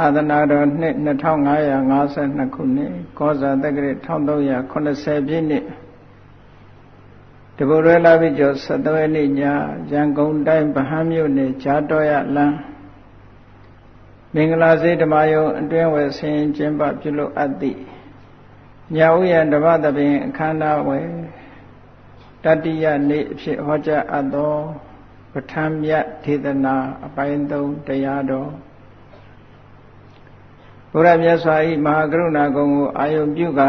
[0.00, 0.94] အာသနာတော်နှစ်
[1.76, 5.64] 2552ခုနှစ်ကောဇာတက္ကရာ1380ပြည့်နှစ်
[7.56, 9.40] တပုရဲလာပြီကျော်73ရက်နေ့ည
[9.92, 12.56] ရန်ကုန်တိုင်းဗဟန်းမြို့နယ်ဂျာတော်ရလမ်း
[14.34, 17.78] မင်္ဂလာစေဓမ္မယုံအတွင်းဝယ်ဆင်ကျင်းပပြုလုပ်အပ်သည့်
[18.96, 21.08] ညဥ်ရဓမ္မသဘင်အခမ်းအနားဝယ်
[22.44, 24.54] တတိယနေ့အဖြစ်ဟောကြားအပ်သော
[25.32, 28.52] ပဋ္ဌာန်းမြတ်ဒေသနာအပိုင်း3တရားတော်
[30.92, 31.56] ဘုရားမြတ်စွာ၏
[31.86, 33.68] မဟာကရုဏာကုံကိုအာယုံပြုကာ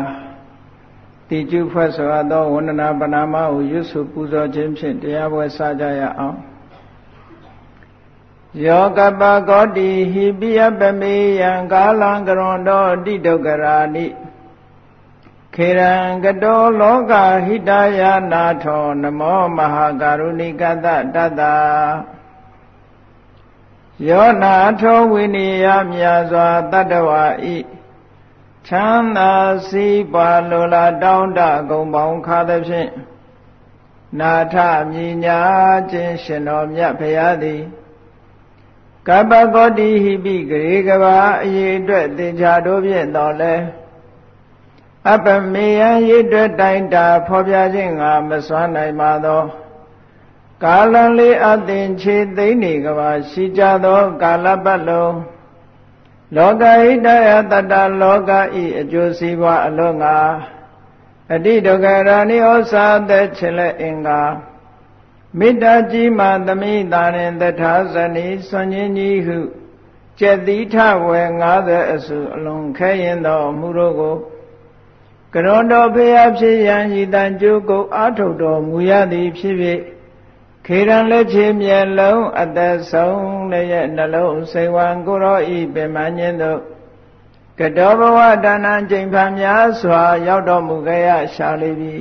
[1.29, 6.37] တိကျဖွဲ့စွာသောဝန္ဒနာပနာမဟုရွတ်ဆိုပူဇော်ခြင်းဖြင့်တရားပွဲစကြရအောင်
[8.65, 14.05] ယောကပကောတိဟိပိယပမေယံကာလံကရွန်တောတိဒုက္ခရာနိ
[15.55, 17.13] ခေရံကတောလောက
[17.45, 21.41] ဟိတယာနာထောနမောမဟာကရုဏိကတတတ္တ
[24.09, 27.57] ယောနာထောဝိနိယမြာစွာတတ္တဝါဤ
[28.67, 29.31] ချမ်းသာ
[29.67, 32.89] စီးပွားလိုလားတောင်းတဂုံပေါင်းခါသဖြင့်
[34.19, 34.55] နာထ
[34.91, 35.39] မြညာ
[35.91, 37.61] ခြင်းရှင်တော်မြတ်ဖရာသည်
[39.07, 43.53] ကပ္ပကောတိဟိပိဂရေကဘာအရေးအတွက်သင်္ချာတို့ဖြင့်တော်လဲ
[45.11, 49.41] အပမေယရေအတွက်တိုင်တာဖော်ပြခြင်းငါမစွမ်းနိုင်ပါသော
[50.63, 55.17] ကာလလေးအသင်ခြေသိမ့်နေကဘာရှိကြသော ကာလပတ်လုံး
[56.35, 60.17] လောကဟိတယတတလောကဤအကျိုးစီးပွားအလုံးငါ
[61.33, 64.21] အတိဒုက္ခရာနိဩစာသက်ချင်လက်အင်္ဂါ
[65.39, 69.39] မေတ္တာကြီးမှသမိတာရင်တထာဇနီစွန်ကြီးကြီးဟု
[70.19, 70.75] ကျက်တိထ
[71.05, 71.29] ဝယ်
[71.61, 74.15] 90အစုအလုံးခဲရင်တော်မူတို့ကို
[75.33, 79.79] ကရွန်တော်ဖေယဖြစ်ရန်ဤတန်ကျိုးကိုအာထုတ်တော်မူရသည်ဖြစ်ဖြစ်
[80.67, 86.61] ခေရန်လက်ချေမျက်လုံးအသက်ဆုံးလည်းရဲ့နှလုံးစိတ်ဝံကိုရောဤပင်မညင်းတို့
[87.59, 91.97] ကတောဘဝဒါနံချိန်ဖန်များစွာ ရောက်တော်မူခဲ့ရရှာလိပြီ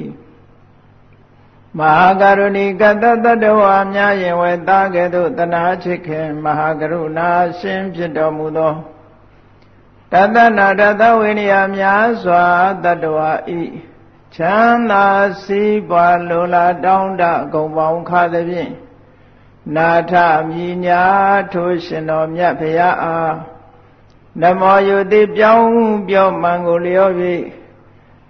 [1.78, 7.30] မဟာကရုဏီကတတတဝါများရင်ဝဲသားကဲ့သို့တနာချစ်ခင်မဟာကရုဏာ
[7.60, 8.74] ရှင်ဖြစ်တော်မူသော
[10.12, 12.44] တတနာတတဝိနည်းများစွာ
[12.84, 13.60] တတဝါဤ
[14.36, 15.06] ချမ်းသာ
[15.42, 18.72] စီးပွားလိုလားတောင်းတအကုန်ပေါင်းခါသဖြင့်
[19.76, 20.12] နာထ
[20.50, 21.02] မြညာ
[21.52, 23.34] ထိုးရှင်တော်မြတ်ဖရာအား
[24.40, 25.72] နမောယုတိပြောင်း
[26.08, 27.14] ပြောမှန်ကိုလျော်၍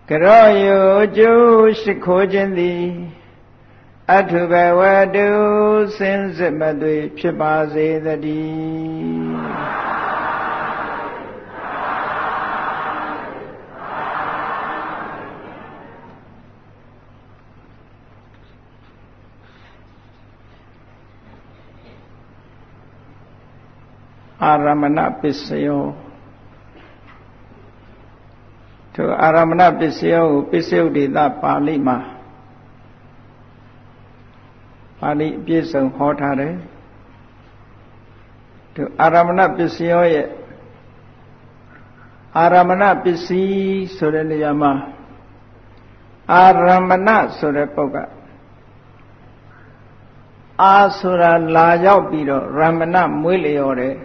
[0.09, 0.81] ကရောယု
[1.17, 2.85] ကျိုးရှိခိုးခြင်းသည်
[4.17, 4.81] အထုဘဝ
[5.17, 5.29] တု
[5.97, 9.32] စင်စစ်မသွေဖြစ်ပါစေတည်း
[24.45, 25.83] အာရမဏပစ္စယော
[28.95, 31.99] သူအာရမဏပစ္စယောကိုပစ္စယုတ်ဒေသပါဠိမှာ
[34.99, 36.55] ပါဠိအပြည့်စုံဟောထားတယ်
[38.75, 40.29] သူအာရမဏပစ္စယောရဲ့
[42.39, 44.73] အာရမဏပစ္စည်းဆိုတဲ့နေရာမှာ
[46.33, 47.09] အာရမဏ
[47.39, 47.97] ဆိုတဲ့ပုဂ္ဂ
[50.63, 53.97] အာဆိုတာလာရောက်ပြီးတော့ရမဏမွေးလျော်တယ်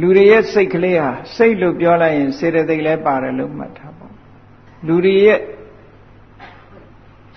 [0.00, 4.08] လူတွေရဲ့စိတ်ကလေးဟာစိတ်လို့ပြောလိုက်ရင်စေတသိက်လည်းပါတယ်လို့မှတ်ထားပါ
[4.86, 5.40] လူတွေရဲ့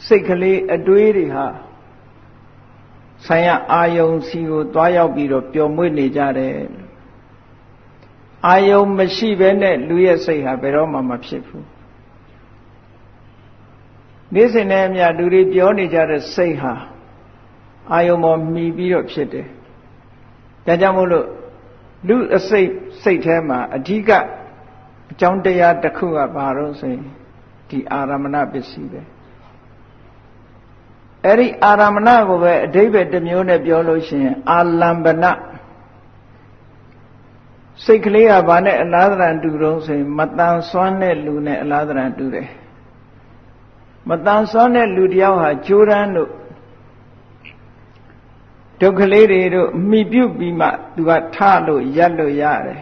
[0.07, 1.47] စိတ်ကလေးအတွေးတွေဟာ
[3.25, 6.53] ဆိုင်ရအာယုံစီကိုတွားရောက်ပြီးတော့ပျော်မွေ့နေကြတယ်
[8.47, 11.67] အာယုံမရှိဘဲနဲ့လူရဲ့စိတ်ဟာဘယ်တော့မှမဖြစ်ဘူး
[14.33, 16.73] နေ့စဉ်နဲ့အမျှလူတွေပြောနေကြတဲ့စိတ်ဟာ
[17.93, 19.47] အာယုံပေါ်မှီပြီးတော့ဖြစ်တယ်
[20.65, 21.27] ဒါကြောင့်မို့လို့
[22.07, 22.69] လူအစိတ်
[23.03, 24.09] စိတ်ထဲမှာအဓိက
[25.11, 27.05] အကြောင်းတရားတစ်ခုကဘာလို့ဆိုရင်
[27.69, 29.01] ဒီအာရမဏပစ္စည်းပဲ
[31.25, 35.25] အဲ့ဒီအာရမဏကိုပဲအဓိပ္ပာယ်တစ်မျိုးနဲ့ပြောလို့ရှိရင်အာလံပန
[37.85, 42.47] စိတ်ကလေးကဘာနဲ့အလားတရံတူတော့ဆိုရင်မတန်ဆွမ်းတဲ့လူနဲ့အလားတရံတူတယ်
[44.09, 46.31] မတန်ဆွမ်းတဲ့လူတယောက်ဟာကြိုးရမ်းလို့
[48.81, 51.37] ဒုက္ခလေးတွေတို့မိပြုတ်ပြီးမှသူကထ
[51.67, 52.81] လို့ရက်လို့ရတယ်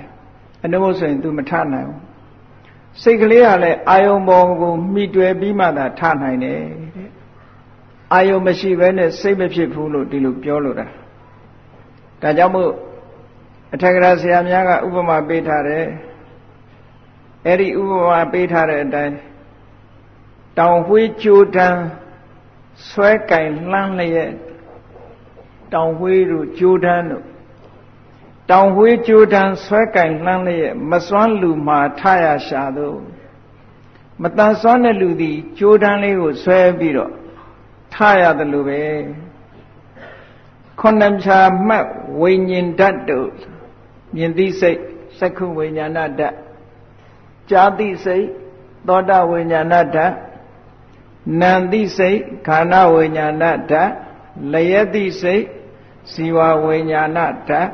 [0.64, 2.02] အနှုတ်ဆိုရင် तू မထနိုင်ဘူး
[3.02, 6.60] စိတ်ကလေးကလည်းအာယုံပေါ်ကိုမိတွယ်ပြီးမှသာထနိုင်တယ်
[6.96, 7.10] တဲ့
[8.14, 10.88] အာယုံမရှိဘဲနဲ့စိတ်မဖြစ်ဘူးလို့ဒီလိုပြောလို့တာ
[12.22, 12.72] ဒါကြောင့်မို့
[13.74, 15.86] အထက်ကရာဆရာများကဥပမာပေးထားတယ်
[17.46, 19.16] အဲ့ဒီဥပမာပေးထားတဲ့အတိုင်း
[20.58, 21.82] တောင်ဝှေးကြိုတန်း
[22.90, 24.32] ဆွဲကင်လှမ်းလျက်
[25.74, 27.26] တောင်ဝှေးတို့ကြိုးတန်းတို့
[28.52, 32.98] တောင်ဝေးကြိုးတန်းဆွဲကင်လှမ်းလျက်မစွမ်းလူမှာထရရှာသို့
[34.22, 37.12] မတန်စွမ်းတဲ့လူသည်ကြိုးတန်းလေးကိုဆွဲပြီးတော့
[37.94, 38.82] ထရတယ်လို့ပဲ
[40.80, 41.88] ခုနှစ်ဖြာမှတ်
[42.22, 43.30] ဝိညာဉ်ဓာတ်တို့
[44.16, 44.80] မြင်သိစိတ်
[45.20, 46.36] စက္ခုဝိညာဏဓာတ်
[47.50, 48.26] ကြာသိစိတ်
[48.88, 50.14] သောတာဝိညာဏဓာတ်
[51.42, 53.92] နံသိစိတ်ခန္ဓာဝိညာဏဓာတ်
[54.54, 55.44] လယသိစိတ်
[56.12, 57.70] ဇီဝဝိညာဏဓာတ်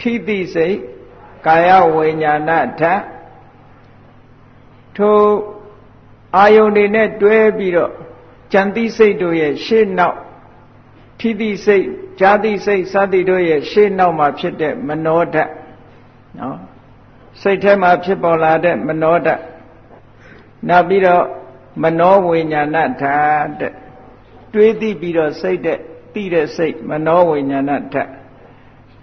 [0.00, 0.76] ထိသိစိတ်
[1.46, 3.02] ကာယဝိညာဏဓာတ်
[4.96, 5.20] ထို
[6.36, 7.92] အာယုန်တွေနဲ့တွဲပြီးတော့
[8.52, 10.18] ကြံသိစိတ်တို့ရဲ့ရှေ့နောက်
[11.18, 11.84] ထိသိစိတ်
[12.20, 15.50] ဈာတိစိတ်စသည်တို့ရဲ့ရှေ့နောက်မှာဖြစ်တဲ့မနောဓာတ်
[16.38, 16.58] နော်
[17.42, 19.40] စိတ်ထဲမှာဖြစ်ပေါ်လာတဲ့မနောဓာတ်
[20.68, 21.24] နောက်ပြီးတော့
[21.82, 23.72] မနောဝိညာဏဓာတ်တဲ့
[24.52, 25.78] တွေးသိပြီးတော့စိတ်တဲ့
[26.12, 28.10] သိတဲ့စိတ်မနောဝိညာဏဓာတ်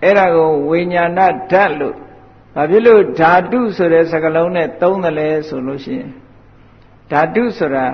[0.03, 1.19] အဲ့ဒါကိုဝိညာဏ
[1.51, 1.95] ဓာတ်လို့
[2.55, 6.11] ဘာဖြစ်လို့ဓာတုဆိုတဲ့စကားလုံးနဲ့သုံးတယ်လဲဆိုလို့ရှိရင်
[7.11, 7.85] ဓာတုဆိုတာ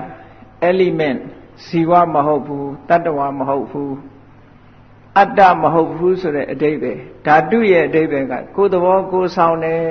[0.68, 1.20] element
[1.66, 3.94] ဇီဝမဟုတ်ဘူးတတ္တဝမဟုတ်ဘူး
[5.18, 9.86] အတ္တမဟုတ်ဘူးဆိုတဲ့အဓိပ္ပာယ်ဓာတုရဲ့အဓိပ္ပာယ်ကကိုယ်သဘောကိုယ်ဆောင်တယ်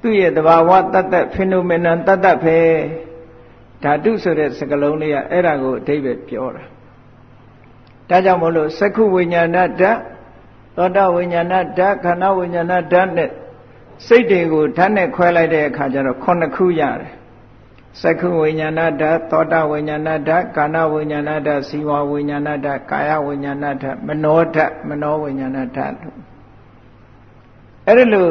[0.00, 2.60] သူ့ရဲ့သဘာဝတတ္တ phenomenon တတ္တပဲ
[3.82, 6.64] ဓာတုဆိုတဲ့စကားလုံးလေးကအဲ့ဒါကိုအဓိပ္ပာယ်ပြောတာ
[8.08, 9.98] ဒါကြောင့်မို့လို့သက္ခုဝိညာဏဓာတ်
[10.76, 13.30] သောတာဝိညာဏဓာတ်ခန္ဓာဝိညာဏဓာတ်နဲ့
[14.06, 17.12] စိတ်တွေကိုဓာတ်နဲ့ခွဲလိုက်တဲ့အခါကျတော့ခုနှစ်ခုရတယ်
[18.00, 25.94] သက္ခုဝိညာဏဓာတ်သောတာဝိညာဏဓာတ်ကာဏဝိညာဏဓာတ်ဇီဝဝိညာဏဓာတ်ကာယဝိညာဏဓာတ်မနောဓာတ်မနောဝိညာဏဓာတ်
[27.86, 28.28] အဲ့ဒီလို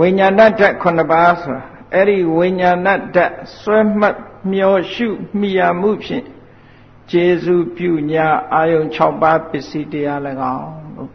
[0.00, 1.62] ဝိညာဏဓာတ်9ပါးဆိုတာ
[1.94, 4.16] အဲ့ဒီဝိညာဏဓာတ်ဆွဲမှတ်
[4.52, 5.08] မျောရှု
[5.40, 6.24] မိယာမှုဖြင့်
[7.10, 10.20] ကျေစုပြုညာအာယုံ6ပါးပစ္စည်းတရား၎
[10.56, 11.12] င်းလို့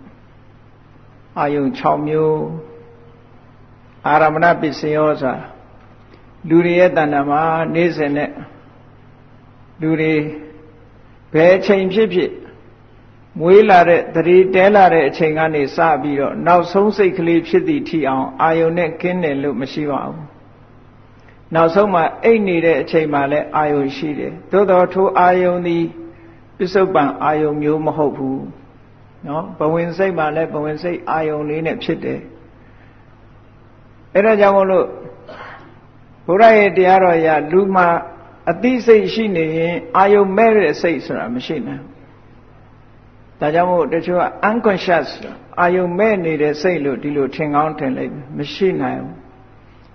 [1.39, 2.43] အာယုံ6မျိုး
[4.07, 5.45] အာရမဏပစ္စယောဆိုတာ
[6.49, 7.43] လူတွေရဲ့တဏ္ဍာမှာ
[7.73, 8.31] နေ့စဉ်နဲ့
[9.81, 10.13] လူတွေ
[11.33, 12.31] ဘယ်ချိန်ဖြစ်ဖြစ်
[13.39, 20.32] မွေးလာတဲ့တတိတဲလာတဲ့အချိန်ကနေစပြီးတော့နောက်ဆုံးစိတ်ကလေးဖြစ်သည့်ထိအောင်အာယုန်နဲ့ကင်းတယ်လို့မရှိပါဘူး
[21.55, 25.83] နောက်ဆုံးမှအိတ်နေတဲ့အချိန်မှလည်းအာယုန်ရှိတယ်သို့တော်ထိုအာယုန်သည်
[26.57, 28.43] ပစ္စုပန်အာယုန်မျိုးမဟုတ်ဘူး
[29.27, 32.19] နော်ဘဝင်စိတ်မှလည်းဘဝင်စိတ်အာယုန်လေးနဲ့ဖြစ်တယ်
[34.13, 34.87] အဲ့ဒါကြောင့်မို့လို့
[36.27, 37.87] ဘုရားရဲ့တရားတော်အရလူမှာ
[38.51, 41.83] အသိစိတ်ရှိနေရင်အာယုံမဲ့တဲ့စိတ်ဆိုတာမရှိနိုင်
[43.39, 45.09] ဒါကြောင့်မို့တချို့က unconscious
[45.61, 49.22] အာယုံမဲ့နေတဲ့စိတ်လို့ဒီလိုထင်ကောင်းထင်လိုက်မရှိနိုင်ဘူး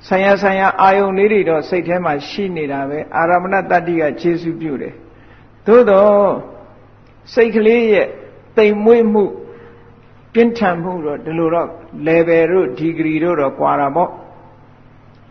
[0.07, 4.95] ဆံရဆံရအာယုံလေးတွေတော့စိတ်ထဲမှာရှိနေတာပဲအာရမဏတတ္တိကခြေစုပြုတယ်
[5.67, 6.29] သို့တော့
[7.35, 8.09] စိတ်ကလေးရဲ့
[8.59, 9.25] တိမ်မွေ့မှု
[10.33, 11.69] ပြင်းထန်မှုတော့ဒီလိုတော့
[12.07, 14.11] level တို့ degree တို့တော့ကွာတာပေါ့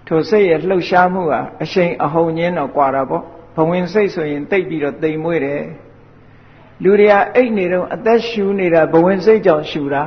[0.07, 3.23] ထိုစိတ်ရဲ့လှုပ်ရှားမှုဟာအရှိန်အဟုန်ချင်းတော့ကွာတာပေါ့
[3.55, 5.63] ဘဝင်စိတ်ဆိုရင်တိတ်ပြီးတော့တိမ်မွေးတယ်
[6.83, 10.03] လူတွေကအိတ်နေတော့အသက်ရှူနေတာဘဝင်စိတ်ကြောင့်ရှူတာ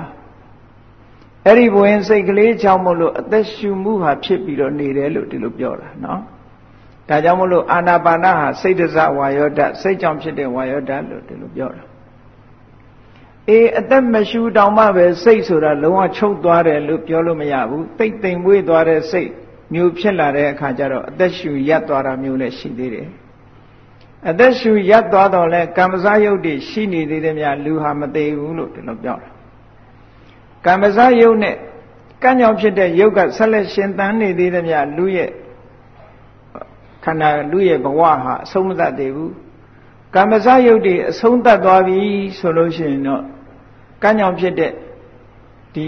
[1.46, 6.20] အဲ့ဒီဘဝင်စိတ်ကလေးကြောင့်မို့လို့အသက်ရှူမှုဟာဖြစ်ပြီးတော့နေတယ်လို့ဒီလိုပြောတာနော်
[7.08, 11.82] ဒါကြောင့်မို့လို့အာနာပါနဟာစိတ်တစဝါယောဓာတ်စိတ်ကြောင့်ဖြစ်တဲ့ဝါယောဓာတ်လို့ဒီလိုပြောတာ
[13.48, 19.30] အေးအသက်မရှူတောင်မှပဲစိတ်ဆိုတာလုံးဝချုပ်သွားတယ်လို့ပြောလို့မရဘူးတိတ်တိမ်မွေးသွားတဲ့စိတ်
[19.74, 23.08] မျိုးဖြစ်လာတဲ့အခါကျတော့အသက်ရှူရပ်သွားတာမျိုးလည်းရှိသေးတယ်
[24.30, 29.39] အသက်ရှူရပ်သွားတော့လဲကံမစားယုတ်တွေရှိနေသေးတယ်များလူဟာမသေးဘူးလို့ဒီလိုပြောတာ
[30.64, 31.56] ကံမစားယုတ်နဲ့
[32.22, 35.30] ကံကြောင့်ဖြစ်တဲ့ယုတ်ကဆက်လက်ရှင်သန်နေသေးတယ်များလူရဲ့
[37.04, 39.34] ခန္ဓာလူရဲ့ဘဝဟာအဆုံးမသတ်သေးဘူး
[40.14, 42.00] ကံမစားယုတ်တွေအဆုံးသတ်သွားပြီ
[42.38, 43.22] ဆိုလို့ရှိရင်တော့
[44.02, 44.72] ကံကြောင့်ဖြစ်တဲ့
[45.74, 45.86] ဒီ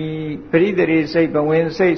[0.50, 1.96] ပရိသေရိစိတ်ဘဝင်စိတ်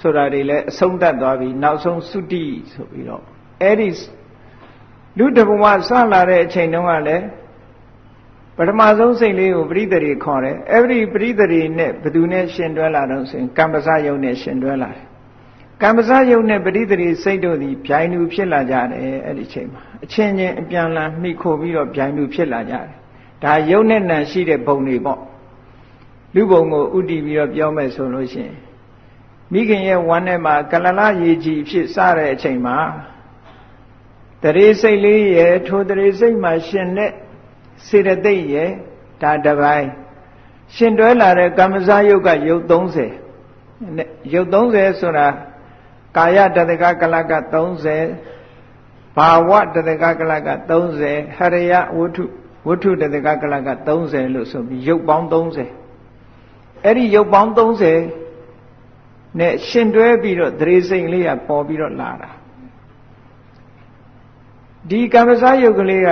[0.00, 3.22] ဆိုတာတွေလည်းအဆုံးသတ်သွားပြီနောက်ဆုံးသုတိဆိုပြီးတော့
[3.62, 3.88] အဲ့ဒီ
[5.18, 7.24] လူတဘဝစလာတဲ့အချိန်တုန်းကလည်း
[8.56, 15.04] ပထမဆုံးစိတ်လေးကိုပရိသေရီခေါ်တယ်အဲ့ဒီပရိသေရီနဲ့ဘသူနဲ့ရှင်တွဲလာတော့ဆိုရင်ကမ္ပစယုံနဲ့ရှင်တွဲလာတယ်
[15.82, 22.86] ကမ္ပစယုံနဲ့ပရိသေရီစိတ်တို့သည်ဗျိုင်းလူဖြစ်လာကြတယ်အဲ့ဒီချိန်မှာအချင်းချင်းအပြန်လန်မိခိုပြီးတော့ဗျိုင်းလူဖြစ်လာကြတယ်
[23.42, 25.20] ဒါယုံနဲ့နံရှိတဲ့ဘုံတွေပေါ့
[26.34, 28.56] လူဘုံကိုဥတည်ပြီးတော့ပြောမယ်ဆိုလို့ရှိရင်
[29.52, 32.76] မိခင်ရဲ့ဝမ်းထဲမှာကလလရေကြီးဖြစ်စတဲ့အချိန်မှာ
[34.42, 37.12] တရေစိတ်လေးရဲ့ထိုတရေစိတ်မှာရှင်တဲ့
[37.88, 38.70] စေတသိက်ရဲ့
[39.22, 39.88] ဒါတပိုင်း
[40.74, 42.62] ရှင်တွဲလာတဲ့ကမ္မဇယုတ်ကယုတ်
[43.30, 45.26] 30ယုတ်30ဆိုတာ
[46.16, 47.32] ကာယတတကကလက
[48.24, 50.48] 30ဘာဝတတကကလက
[50.98, 52.24] 30ဟရယဝတ္ထု
[52.66, 53.68] ဝတ္ထုတတကကလက
[54.02, 55.82] 30လို့ဆိုပြီးယုတ်ပေါင်း30
[56.84, 57.50] အဲ့ဒီရုပ်ပေါင်း
[58.28, 62.30] 30နဲ့ရှင်တွဲပြီးတော့သရေစိန်လေးကပေါ်ပြီးတော့လာတာ
[64.90, 66.08] ဒီကမ္မဇယုတ်ကလေးက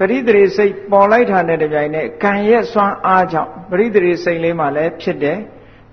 [0.00, 5.38] ပရိသေစိတ်ပေါ်လိုက်တာနဲ့တပြိုင်နက်ကံရဲ့စွမ်းအားကြောင့်ပရိသေစိတ်လေးမှလည်းဖြစ်တယ်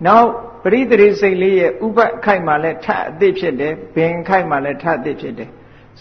[0.05, 0.29] နောက်
[0.63, 5.49] ပရိသေစိတ်လေးရဲ့ဥပခိုက်မှလည်းထအသစ်ဖြစ်တယ်ဘင်ခိုက်မှလည်းထအသစ်ဖြစ်တယ်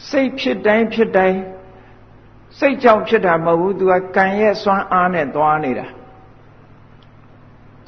[0.08, 1.38] စိတ်ဖြစ်တိုင်းဖြစ်တိုင်း
[2.58, 5.86] စိတ်ကြောင့်ဖြစ်တာမဟုတ်ဘူးသူကကံရဲ့စွမ်းအားနဲ့သွားနေတာ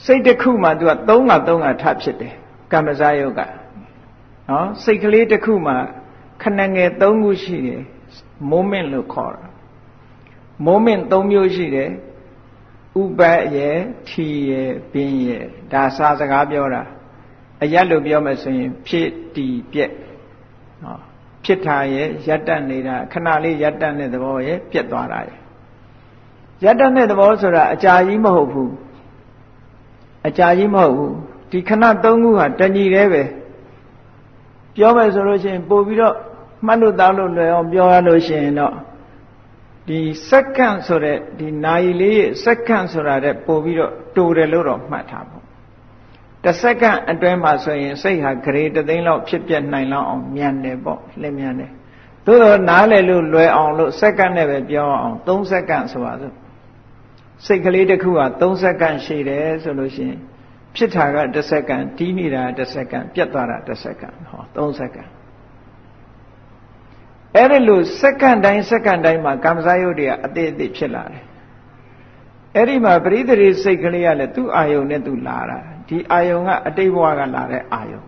[0.04, 2.34] စိတ်တစ်ခုမှသူက၃ငါ၃ငါထဖြစ်တယ်
[2.72, 3.40] ကမ္မဇယုတ်က
[4.50, 5.74] နော်စိတ်ကလေးတစ်ခုမှ
[6.42, 7.82] ခဏငယ်၃ခုရှိတယ်
[8.52, 9.47] moment လို့ခေါ်တာ
[10.66, 11.90] moment ၃မျိုးရှိတယ်
[13.00, 16.82] ဥပတ်ရဲ့ထီရဲ့ပင်ရဲ့ဒါစာစကားပြောတာ
[17.62, 19.92] အရက်လို့ပြောမယ်ဆိုရင်ဖြစ်တီပြက်
[20.84, 21.00] နော်
[21.44, 25.38] ဖြစ်တာရဲ့ရပ်တန့်နေတာခဏလေးရပ်တန့်တဲ့သဘောရဲ့ပြက်သွားတာရဲ့
[26.64, 28.72] ရပ်တန့်တဲ့သဘောဆိုတာအကြာကြီးမဟုတ်ဘူး
[30.28, 31.14] အကြာကြီးမဟုတ်ဘူး
[31.50, 33.22] ဒီခဏသုံးခုဟာတညီတည်းပဲ
[34.74, 36.14] ပြောမယ်ဆိုလို့ရှိရင်ပို့ပြီးတော့
[36.66, 38.74] မှတ်လို့သားလို့လွယ်အောင်ပြောရလို့ရှိရင်တော့
[39.88, 45.44] ဒီစက္ကန့်ဆိုတဲ့ဒီနာရီလေးရဲ့စက္ကန့်ဆိုတာတဲ့ပို့ပြီးတော့တူတယ်လို့တော့မှတ်ထားပေါ့
[46.44, 51.70] တစ်စက္ကန့်အတွင်းမှာဆိုရင်စိတ်ဟာဂရေတသိန်းလောက်ဖြစ်ပြနိုင်လောက်အောင်မြန်တယ်ပေါ့လင်းမြန်တယ်
[52.26, 56.34] သို့တော့နားလည်လို့လွယ်အောင်လို့စက္ကန့်နဲ့ပဲပြောအောင်3စက္ကန့်ဆိုပါစို့
[57.46, 60.18] စိတ်ကလေးတစ်ခုက3စက္ကန့်ရှိတယ်ဆိုလို့ရှိရင်
[60.76, 65.08] ဖြစ်တာက1စက္ကန့်တီးနေတာ1စက္ကန့်ပြတ်သွားတာ1စက္ကန့်ဟော3စက္ကန့်
[67.36, 71.24] အဲ့ဒီလိုစက္ကန့်တိုင်းစက္ကန့်တိုင်းမှာကမ္မဇယုတ်တွေကအသေးအသေးဖြစ်လာတယ်
[72.54, 75.58] အဲ့ဒီမှာပရိသေရိစိတ်ကလေးကလည်းသူ့အာယုံနဲ့သူလာတာ
[75.88, 78.02] ဒီအာယုံကအတိတ်ဘဝကလာတဲ့အာယုံ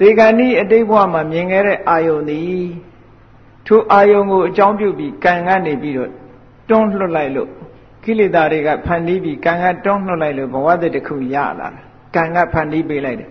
[0.00, 2.64] ဒေဂဏီအတိတ်ဘဝမှာမြင်ခဲ့တဲ့အာယုံသည်
[3.66, 6.10] ထိုအာယုံကိုအကြောင်းပြုပြီးကံကနေပြီးတော့
[6.68, 7.48] တွန်းလွှတ်လိုက်လို့
[8.04, 11.82] ကိလေသာတွေကဖန်တီးပြီးကံကတွန်းလွှတ်လိုက်လို့ဘဝတည်းတစ်ခုရလာတာ
[12.14, 13.30] ကံကဖန်တီးပေးလိုက်တယ်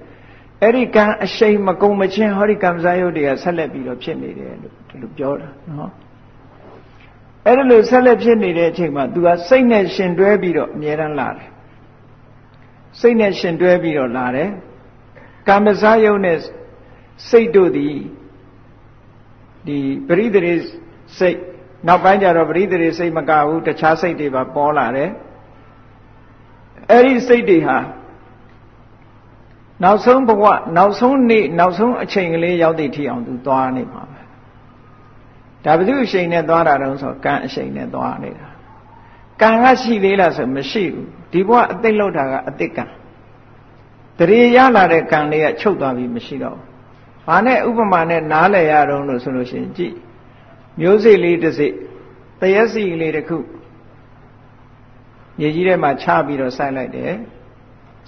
[0.63, 5.91] အဲ့ဒီကံအရှိန်မကုံမချင်းဟောဒီကံစားယုတ်တွေကဆက်လက်ပြီးတော့ဖြစ်နေတယ်လို့ဒီလိုပြောတာနော်
[7.45, 11.49] အဲ့ဒါလို့ဆက်လက်ဖြစ်နေတဲ့အချိန်မှာ तू ကစိတ်နဲ့ရှင်တွဲပြီးတော့အမြဲတမ်းလာတယ်
[12.99, 14.49] စိတ်နဲ့ရှင်တွဲပြီးတော့လာတယ်
[15.47, 16.37] ကာမစားယုတ်နဲ့
[17.29, 17.97] စိတ်တို့သည်
[19.67, 20.53] ဒီပရိသေ
[21.19, 21.37] စိတ်
[21.87, 25.09] နောက်ပိုင်းကျတော့ပရိသေစိတ်မကဘူးတခြားစိတ်တွေပါပေါ်လာတယ်
[26.91, 27.77] အဲ့ဒီစိတ်တွေဟာ
[29.83, 30.43] နောက်ဆုံးဘဝ
[30.77, 34.21] နောက်ဆုံးနေ့နောက်ဆုံးအချိန်ကလေးရောက်သည့်ထိအောင်သူသွားနေမှာပဲ
[35.65, 38.47] ဒါဘု து အချိန်နဲ့သွားတာတုံးဆိုကံအချိန်နဲ့သွားနေတာ
[39.41, 42.85] ကံကရှိသေးလားဆိုမရှိဘူးဒီဘဝအသိလောက်တာကအသိကံ
[44.17, 46.65] တရေရလာတဲ့ကံလေးကချုပ်သွားပြီးမရှိတော့ဘူး
[47.27, 49.95] ဘာနဲ့ဥပမာနဲ့နားလည်ရတော့လို့ဆိုလို့ရှိရင်ကြည့်
[50.79, 53.37] မျိုးစိလေးတစ်စိတရက်စီလေးတစ်ခု
[55.39, 57.13] မြေကြီးထဲမှာချပြီးတော့စိုက်လိုက်တယ်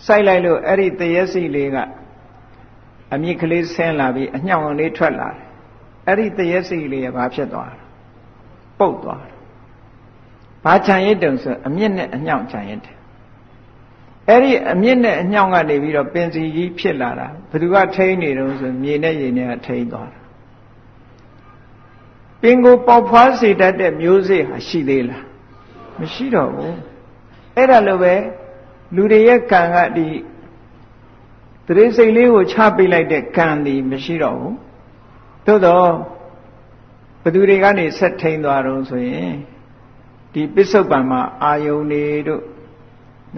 [0.05, 1.77] စိုက်လိုက်လို့အဲ့ဒီတရက်စီလေးက
[3.13, 5.41] အမြင့်ကလေးဆင်းလာပြီးအညှောင်လေးထွက်လာတယ်
[6.08, 7.84] အဲ့ဒီတရက်စီလေးကဘာဖြစ်သွားလဲ
[8.79, 9.36] ပုတ်သွားတယ်
[10.65, 12.98] ဘာခြံရစ်တုံဆိုအမြင့်နဲ့အညှောင်ခြံရစ်တယ်
[14.29, 20.20] အဲ့ဒီအမြင့်နဲ့အညှောင်ကနေပြီးတော့ပင်စီကြီးဖြစ်လာတာဘယ်သူကထိန်းနေတုံးဆိုမြေနဲ့ရေနဲ့ကထိန်းသွားတာ
[22.41, 25.24] ပင်ကိုပေါက်ဖွားစေတတ်တဲ့မျိုးစေ့ဟာရှိသေးလား
[26.00, 26.77] မရှိတော့ဘူး
[27.55, 28.13] အဲ့ဒါလိုပဲ
[28.95, 30.07] လူတွေရဲ့ကံကဒီ
[31.67, 34.55] တရေစိတ်လေးကိုချပေးလိုက်တဲ့ကံဒီမရှိတော့ဘူး
[35.45, 35.88] သို့တော့
[37.24, 39.33] ဘသူတွေကနေဆက်ထိန်သွားတော့ဆိုရင်
[40.33, 42.43] ဒီပစ္စုပန်မှာအာယုန်တွေတို့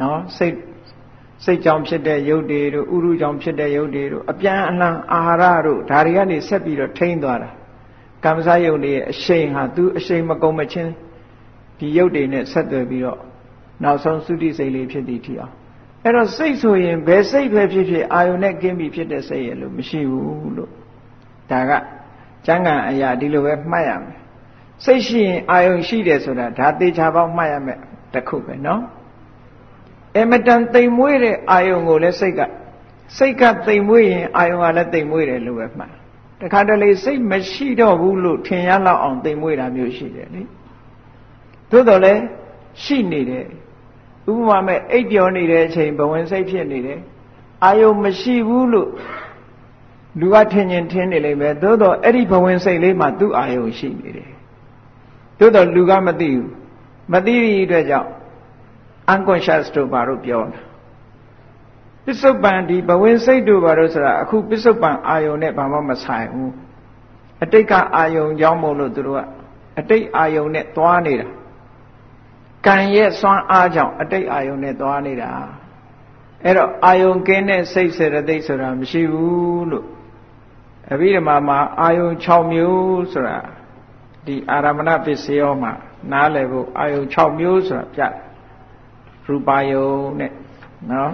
[0.01, 0.55] နော်စိတ်
[1.43, 7.49] စိတ်ကြောင့်ဖြစ်တဲ့ယုတ်တွေတို့ဥရုကြောင့်ဖြစ်တဲ့ယုတ်တွေတို့အပြန်အလှန်အာဟာရတို့ဒါတွေကနေဆက်ပြီးတော့ထိန်းသွားတာ
[8.23, 10.91] ကမ္မစယုတ်တွေရဲ့အရှိန်ဟာသူအရှိန်မကုန်မချင်း
[11.79, 13.19] ဒီယုတ်တွေနဲ့ဆက်သွယ်ပြီးတော့
[13.83, 15.53] နောက်ဆုံးသုတိစိတ်လေးဖြစ်သည်ထီအောင်
[16.03, 20.71] အဲ့တော့စိတ်ဆိုရင်ဘယ်စိတ်ပဲဖြစ်ဖြစ်အာယုန်နဲ့ကင်းပြီဖြစ်တဲ့စိတ်ရဲ့လို့မရှိဘူးလို့
[21.51, 21.71] ဒါက
[22.45, 24.17] ကျမ်းဂန်အရာဒီလိုပဲမှတ်ရမယ်
[24.85, 27.79] စိတ်ရှိရင်အာယုန်ရှိတယ်ဆိုတာဒါသေချာပေါက်မှတ်ရမယ်
[28.13, 28.81] တခုပဲနော်
[30.17, 32.41] အမတန်တိမ်မွေးတဲ့အာယုန်ကိုလည်းစိတ်က
[33.17, 35.91] စိတ်ကတိမ်မွေးရင်အာယုန်ကလည်းတိမ်မွေးတယ်လို့ပဲမှတ်
[36.41, 40.41] တခါတလေစိတ်မရှိတော့ဘူးလို့ထင်ရလောက်အောင်တိမ်မွေးတာမျိုးရှိတယ်လေ
[41.71, 42.21] သို့တော်လည်း
[42.83, 43.45] ရှိနေတယ်
[44.31, 46.99] ဥပမာမဲ့အိပ်ပျော်နေတဲ့အချိန်ဘဝင်စိတ်ဖြစ်နေတယ်
[47.65, 48.89] အာယုံမရှိဘူးလို့
[50.19, 54.31] လူကထင်ရင်ထင်နေလိမ့်မယ်သို့တော့အဲ့ဒီဘဝင်စိတ်လေးမှာသူ့အာယုံရှိနေတယ်
[55.39, 56.49] သို့တော့လူကမသိဘူး
[57.13, 58.09] မသိတဲ့အတွက်ကြောင့်
[59.13, 60.61] unconscious တို့ဘာလို့ပြောတာ
[62.05, 66.51] ပစ္စုပန်ဒီဘဝင်စိတ်တို့ဘာလို့ဆိုတာအခုပစ္စုပန်အာယုံနဲ့ဘာမှမဆိုင်ဘူး
[67.43, 69.21] အတိတ်ကအာယုံကြောင်းမို့လို့သူတို့က
[69.79, 71.27] အတိတ်အာယုံနဲ့သွားနေတာ
[72.65, 75.31] ကံရဲ့စွမ်းအားကြောင့်အတိတ်အာယုန်နဲ့သွားနေတာ
[76.43, 79.85] အဲ့တော့အာယုံကင်းတဲ့စိတ်စေတသိက်ဆိုတာမရှိဘူးလို့
[80.91, 83.37] အဘိဓမ္မာမှာအာယုံ6မျိုးဆိုတာ
[84.25, 85.71] ဒီအာရမဏပစ္စယောမှာ
[86.11, 88.13] နားလည်ဖို့အာယုံ6မျိုးဆိုတာပြတယ်
[89.25, 89.89] ရူပါယုံ
[90.19, 90.31] နဲ့
[90.91, 91.13] နော်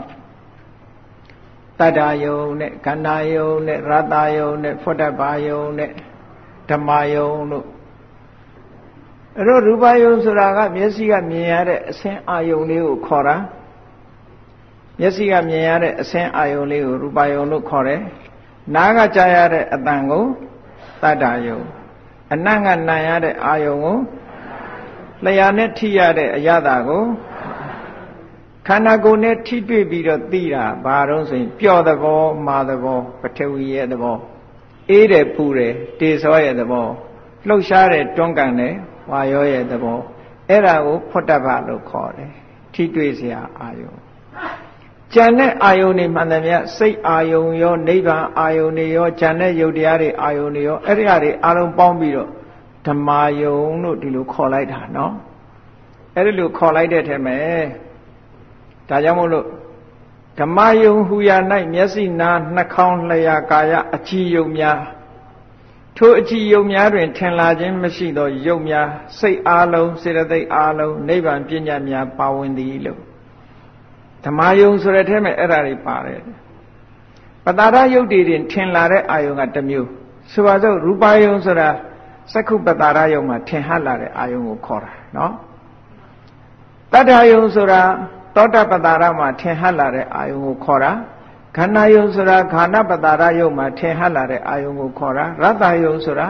[1.80, 5.92] တတ္တယုံနဲ့ခန္ဓာယုံနဲ့ရတယုံနဲ့ဖွတ်တဘာယုံနဲ့
[6.70, 7.66] ဓမ္မယုံလို့
[9.38, 13.36] အဲ့တော့ရူပယုံဆိုတာကမျက်စိကမြင်ရတဲ့အဆင်းအာယုံလေးကိုခေါ်တာ
[15.00, 18.02] မျက်စိကမြင်ရတဲ့အဆင်းအာယုံလေးကိုရူပယုံလို့ခေါ်တယ်
[18.76, 20.26] နားကကြားရတဲ့အတန်ကို
[21.02, 21.60] တတ္တယုံ
[22.34, 23.98] အနတ်ကနာရတဲ့အာယုံကို
[25.26, 27.04] လျှာနဲ့ထိရတဲ့အရသာကို
[28.68, 34.18] ခန္ဓာကိုယ်နဲ့ထိတွေ့ပြီးတော့သိတာဘာတော့ဆိုရင်ပျော့သဘောမာသဘောပထဝီရဲ့သဘော
[34.90, 36.88] အေးတယ်ပူတယ်တေစောရဲ့သဘော
[37.48, 38.76] လှုပ်ရှားတယ်တွန်းကန်တယ်
[39.12, 40.00] ဝါရောရဲ့သဘော
[40.50, 42.32] အဲ့ဒါကိုဖွတ်တပလို့ခေါ်တယ်
[42.74, 43.94] ထိတွေ့စရာအာယုံ
[45.14, 52.30] ကြံတဲ့အာယုန်တွေမှန်တယ်မြတ်စိတ်အာယုန်ရောနိဗ္ဗာန်အာယုန်တွေရောကြံတဲ့ယုတ်တရားတွေအာယုန်တွေရောအဲ့ဒီဟာတွေအလုံးပေါင်းပြီးတော့
[52.88, 55.14] ဓမ္မာယုန်လို့ဒီလိုခေါ်လိုက်တာနော်
[56.16, 57.38] အဲ့ဒီလိုခေါ်လိုက်တဲ့ထဲမှာ
[58.90, 59.46] ဒါကြောင့်မို့လို့
[60.40, 61.38] ဓမ္မယုံဟူရာ၌
[61.74, 64.80] မျက်စိနာနှာခေါင်းလျှာကာယအကြည်ယုံများ
[65.98, 68.88] ထိုအကြည်ယုံများတွင်ထင်လာခြင်းမရှိသောယုံများ
[69.20, 73.02] စိတ်အားလုံးစေတသိက်အားလုံးနိဗ္ဗာန်ပညာများပါဝင်သည်လို့
[74.26, 76.22] ဓမ္မယုံဆိုတဲ့ထဲမှာအဲ့ဒါတွေပါတယ်
[77.46, 79.90] ပတာရယုတ်တွေတင်ထင်လာတဲ့အာယုံကတစ်မျိုး
[80.32, 81.70] ဆိုပါစို့ရူပယုံဆိုတာ
[82.34, 85.34] စက္ခုပတာရယုံမှာထင်ဟပ်လာတဲ့အာယုံကိုခေါ်တာနော်
[86.92, 87.82] တတ္ထယုံဆိုတာ
[88.36, 90.92] သောတပတာရမှာထင်ဟပ်လာတဲ့အာယုံကိုခေါ်တာ
[91.56, 96.28] ခန္ဓာယုံဆိုတာခန္ဓာပတာရယုံမှာထင်ဟပ်လာတဲ့အာယုံကိုခေါ်တာရတ္တယုံဆိုတာ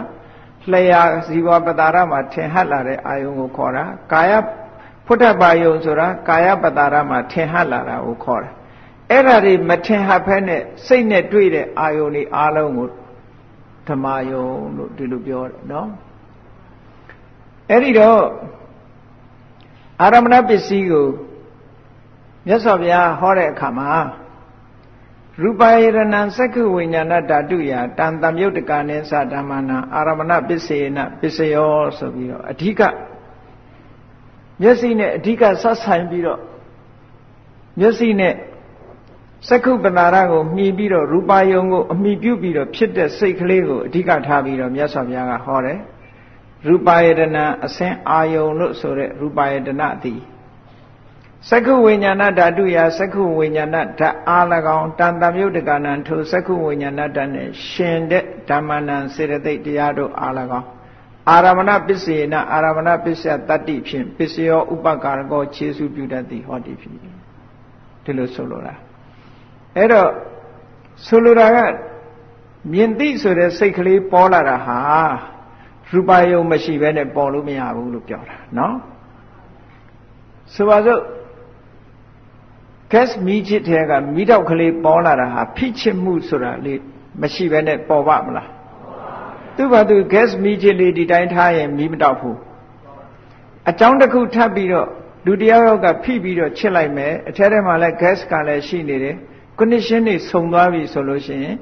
[0.72, 4.34] လျှာဇီဝပတာရမှာထင်ဟပ်လာတဲ့အာယုံကိုခေါ်တာကာယ
[5.06, 8.50] ဖုဒ္ဓဘာယုံဆိုတာကာယပတာရမှာထင်ဟပ်လာတာကိုခေါ်တာ
[9.12, 12.88] အဲ့ဒါတွေမထင်ဟပ်ဖဲနဲ့စိတ်နဲ့တွေ့တဲ့အာယုံတွေအားလုံးကို
[13.88, 15.90] ဓမ္မယုံလို့ဒီလိုပြောတယ်နော်
[17.70, 18.24] အဲ့ဒီတော့
[20.02, 21.08] အာရမဏပစ္စည်းကို
[22.48, 23.90] မြတ်စွာဘုရားဟောတဲ့အခါမှာ
[25.44, 32.82] ရူပယရဏံသက္ခဝိညာဏဓာတုယတန်တမြုတ်တကာနေသဓမ္မနာအာရမဏပစ္စေနပစ္စယောဆိုပြီးတော့အဓိက
[34.62, 36.40] မျက်စိနဲ့အဓိကဆက်ဆိုင်ပြီးတော့
[37.80, 38.34] မျက်စိနဲ့
[39.48, 45.80] သက္ခုပနာရကိုမှီပြီးတော့ရူပယုံကိုအမိပြုပြီးတော့ဖြစ်တဲ့စိတ်ကလေးကိုအဓိကထားပြီးတော့မြတ်စွာဘုရားကဟောတယ်
[46.68, 50.20] ရူပယတနာအစင်အာယုံလို့ဆိုတဲ့ရူပယတနာသည်
[51.48, 54.46] သက္ခုဝိညာဏဓာတုယာသက္ခုဝိညာဏဓာတ်အား၎
[54.78, 60.68] င်းတန်တမြုပ်တကနံထိုသက္ခုဝိညာဏဓာတ်နဲ့ရှင်တဲ့ဓမ္မနံစေတသိက်တရားတို့အား၎င်း
[61.30, 66.92] အာရမဏပစ္စေနအာရမဏပစ္စယတတ္တိဖြင့်ပစ္စယောဥပကာရကောခြေစုပြုတတ်သည်ဟောတိဖြစ်
[68.04, 68.74] ဒီလိုဆိုလိုတာ
[69.78, 70.10] အဲ့တော့
[71.08, 71.58] ဆိုလိုတာက
[72.72, 74.80] မြင်သိဆိုတဲ့စိတ်ကလေးပေါ်လာတာဟာ
[75.92, 78.76] ရူပယုံမရှိဘဲနဲ့ပေါ်လို့မရဘူးလို့ပြောတာနော်
[80.54, 81.02] ဆိုပါစို့
[82.94, 86.80] gas မီးချစ်တဲ့ကမီးတောက်ကလေးပေါ်လာတာဟာဖိချစ်မှုဆိုတာလေး
[87.22, 88.50] မရှိဘဲနဲ့ပေါ်ပါမလား
[89.56, 92.38] သူ့ဘာသူ gas မီးချစ်လေးဒီတိုင်းထားရင်မီးမတောက်ဘူး
[93.70, 94.88] အကြောင်းတစ်ခုထပ်ပြီးတော့
[95.26, 99.16] လူတယောက်ယောက်ကဖိပြီးတော့ချစ်လိုက်မယ်အထဲထဲမှာလည်း gas ကလည်းရှိနေတယ်
[99.60, 101.56] condition တွေစုံသွားပြီဆိုလို့ရှိရင်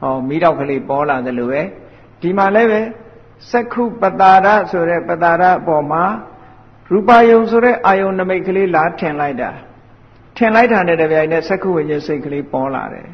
[0.00, 1.62] ဟောမီးတောက်ကလေးပေါ်လာတယ်လို့ပဲ
[2.20, 2.80] ဒီမှာလည်းပဲ
[3.50, 6.04] စက္ခုပတာရဆိုတဲ့ပတာရအပေါ်မှာ
[6.90, 9.50] ရူပယုံဆိုတဲ့အာယုံနမိတ်ကလေးလာထင်လိုက်တာ
[10.40, 13.06] ထင်လိုက်တာနဲ့တပြိုင်နက်စက္ခုဝိညာဉ်စိတ်ကလေးပေါ်လာတယ်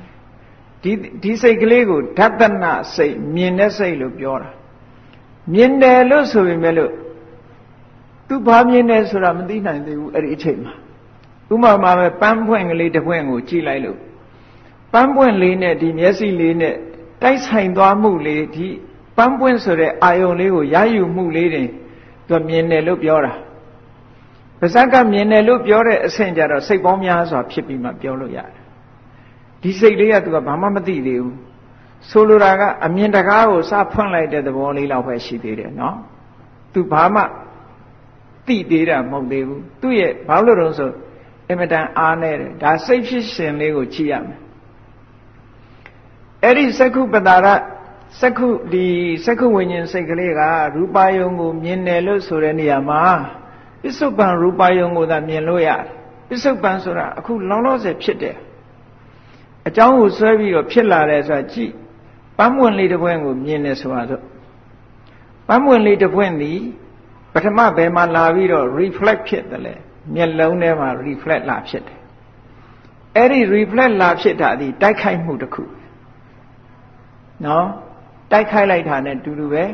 [0.83, 4.51] ဒီဒီစိတ်ကလေးကိုဓတနာစိတ်မြင်တဲ့စိတ်လို့ပြောတာ
[5.53, 6.93] မြင်တယ်လို့ဆိုပေမဲ့လို့
[8.29, 10.75] သူဘာမြင်တယ်ဆိုတာမသိနိုင်သေးဘူးအဲ့ဒီအချိန်မှာ
[11.53, 13.99] ဥမာမှာပဲပန်းပွင့်ကလေးတစ်ပွင့်ကိုကြည့်လိုက်လို့
[14.93, 16.75] ပန်းပွင့်လေးနဲ့ဒီမျက်စိလေးနဲ့
[17.23, 18.69] တိုက်ဆိုင်သွားမှုလေးဒီ
[19.17, 21.65] ပန်းပွင့်ဆိုတဲ့အာယုံလေးကိုရယူမှုလေးတွေ
[22.29, 23.33] သူမြင်တယ်လို့ပြောတာ
[24.61, 28.51] ပါဇက်ကမြင်တယ်လို့ပြောတဲ့အဆင့်ကြတော့စိတ်ပေါင်းများစွာဖြစ်ပြီးမှပြောလို့ရတယ်
[29.63, 31.37] ဒီစိတ်လေးကသူကဘာမှမသိသေးဘူး
[32.11, 35.97] ဆိုလိုတာကအမြင်တကားကိုစဖွင့်လိုက်တဲ့သဘောလေးလောက်ပဲရှိသေးတယ်နော်
[36.73, 37.23] သူဘာမှ
[38.47, 40.91] သိသေးတာမဟုတ်သေးဘူးသူ့ရဲ့ဘာလို့လို့ဆို
[41.49, 44.41] အင်မတန်အားနေတယ်ဒါစိတ်ဖြစ်ရှင်လေးကိုကြည့်ရမယ်
[46.43, 47.47] အဲ့ဒီသက္ခုပတာရ
[48.21, 48.87] စက္ခုဒီ
[49.25, 50.43] စက္ခုဝိညာဉ်စိတ်ကလေးက
[50.77, 53.03] ရူပါယုံကိုမြင်တယ်လို့ဆိုတဲ့နေရာမှာ
[53.83, 55.85] ပစ္စုပန်ရူပါယုံကိုသာမြင်လို့ရတယ်
[56.29, 58.37] ပစ္စုပန်ဆိုတာအခုလောလောဆယ်ဖြစ်တယ်
[59.69, 61.73] အကြောင်းကိုဆွဲပြီးတော့ဖြစ်လာတယ်ဆိုတာကြည့်
[62.39, 64.21] ပန်းမွင့်လေးတစ်ပွင့်ကိုမြင်တယ်ဆိုတာဆို
[65.49, 66.61] ပန်းမွင့်လေးတစ်ပွင့်သည်
[67.33, 69.75] ပထမဘယ်မှာလာပြီးတော့ reflect ဖြစ်တယ်လေ
[70.15, 71.99] မျက်လုံးထဲမှာ reflect လာဖြစ်တယ်
[73.17, 75.65] အဲ့ဒီ reflect လာဖြစ်တာဒီတိုက်ခိုက်မှုတစ်ခု
[77.45, 77.67] နော်
[78.33, 79.65] တိုက်ခိုက်လိုက်တာနဲ့တူတူပဲ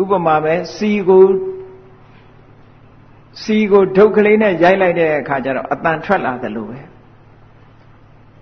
[0.00, 1.24] ဥပမာပဲစီကို
[3.42, 6.80] စီကိုဒုတ်ကလေးနဲ့ရိုက်လိုက်တဲ့အခါကျတော့အတန်ထွက်လာတယ်လို့ပဲ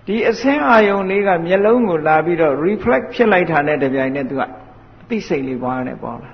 [0.06, 4.48] ဒီအစင်းအာယုံလေးကမျက်လုံးကိုလာပြီးတော့ reflect ဖြစ်လိုက်တာနဲ့တပြိုင်နက်သူကအ
[5.08, 6.30] သိစိတ်လေးပွားနေပေါ်လာ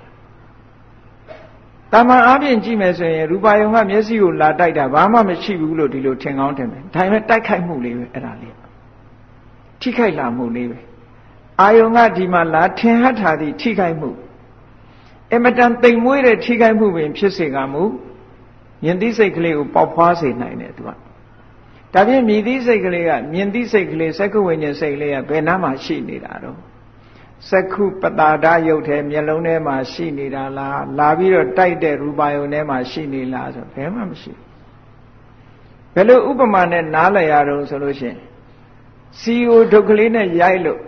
[1.92, 8.54] တာမန်အားဖြင့်ကြည့်မယ်ဆိုရင်ရူပါယုံကမျက်စိကိုလာတိုက်တာဘာမှမရှိဘူးလို့ဒီလိုထင်ကောင်းထင်မယ်ဒါပေမဲ့တိုက်ခိုက်မှုလေးပဲအဲ့ဒါလေး
[9.80, 10.78] ထိခိုက်လာမှုလေးပဲ
[11.60, 14.10] အာယုံကဒီမှာလာထင်ဟတ်တာဒီထိခိုက်မှု
[15.34, 17.82] အမတန်တိမ်မွေးတဲ့ထိခိုက်မှုပင်ဖြစ်စေကမူ
[18.84, 20.90] မြင်သိစိတ်ကလေးကိုပေါက်ဖွားစေနိုင်တယ်သူက
[21.94, 26.58] ဒါဖြင့်မြည်သိစိတ်ကလေးကမြင်သိစိတ်ကလေးစက္ခုဝိညာဉ်စိတ်ကလေးကဘယ်နားမှာရှိနေတာတော့
[27.50, 34.32] စက္ခုပတာဒရုပ်ထဲမျက်လုံးထဲမှာရှိနေတာလားလာပြီးတော့တိုက်တဲ့ရူပါယုံထဲမှာရှိနေလားဆိုဘယ်မှမရှိ
[35.94, 38.18] ဘယ်လိုဥပမာနဲ့နားလည်ရတော့ဆိုလို့ရှိရင်
[39.20, 40.80] စီကိုဒုက္ခလေးနဲ့ရိုက်လို့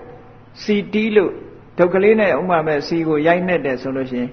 [0.63, 1.33] စီတီးလို့
[1.79, 4.31] ဒုက္ခလေးနဲ့ဥမာမဲ့စီကိုရိုက်နှက်တယ်ဆိုလို့ရှိရင်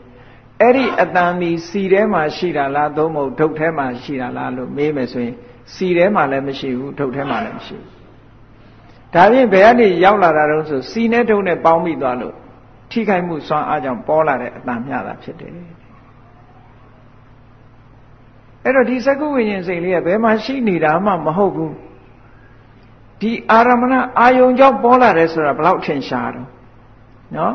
[0.62, 5.36] အဲ့ဒီအတန်ဒီစီထဲမှာရှိတာလားသို့မဟုတ်ဒုတ်ထဲမှာရှိတာလားလို့မေးမယ်ဆိုရင်
[5.74, 7.90] စီထဲမှာလည်းမရှိဘူးဒုတ်ထဲမှာလည်းမရှိဘူး
[9.14, 12.36] ဒါဖြင့်ဘယ်ကနေရောက်လာတာတော့ဆိုစီနဲ့ဒုတ်နဲ့ပေါင်းမိသွားလို့
[12.92, 15.52] ထိခိုက်မှုစွမ်းအားကြောင့်ပေါ်လာတဲ့အတန်မျှတာဖြစ်တယ်
[18.64, 21.74] အဲ့တော့ဒီစကုဝိညာဉ်စိတ်လေးကဘယ်မှာရှိနေတာမှမဟုတ်ဘူး
[23.22, 26.48] ဒီအာရမဏအာယုံကြောင့်ပေါ်လာတယ်ဆိုတာဘယ်လောက်ထင်ရှားတော့
[27.38, 27.54] နော်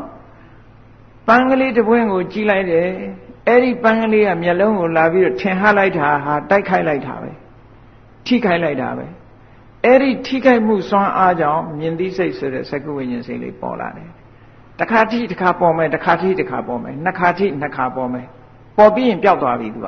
[1.29, 2.87] ပန်းကလေးတစ်ပွင့်ကိုကြည့်လိုက်တယ်
[3.47, 7.31] အဲ့ဒီပန်းကလေးကမျက်လုံးကိုလာပြီးတော့ထင်ဟလိုက်တာဟာတိုက်ခိုက်လိုက်တာပဲ
[8.25, 9.05] ထိခိုက်လိုက်တာပဲ
[9.85, 14.09] အဲ့ဒီထိခိုက်မှုစွမ်းအားကြောင့်မြင်သိစိတ်ဆိုတဲ့စကုဝိညာဉ်စိတ်လေးပေါ်လာတယ်
[14.79, 18.27] တခါထိတခါပေါ်မယ်တခါထိတခါပေါ်မယ်နှစ်ခါထိနှစ်ခါပေါ်မယ်
[18.77, 19.87] ပေါ်ပြီးရင်ပျောက်သွားပြီသူက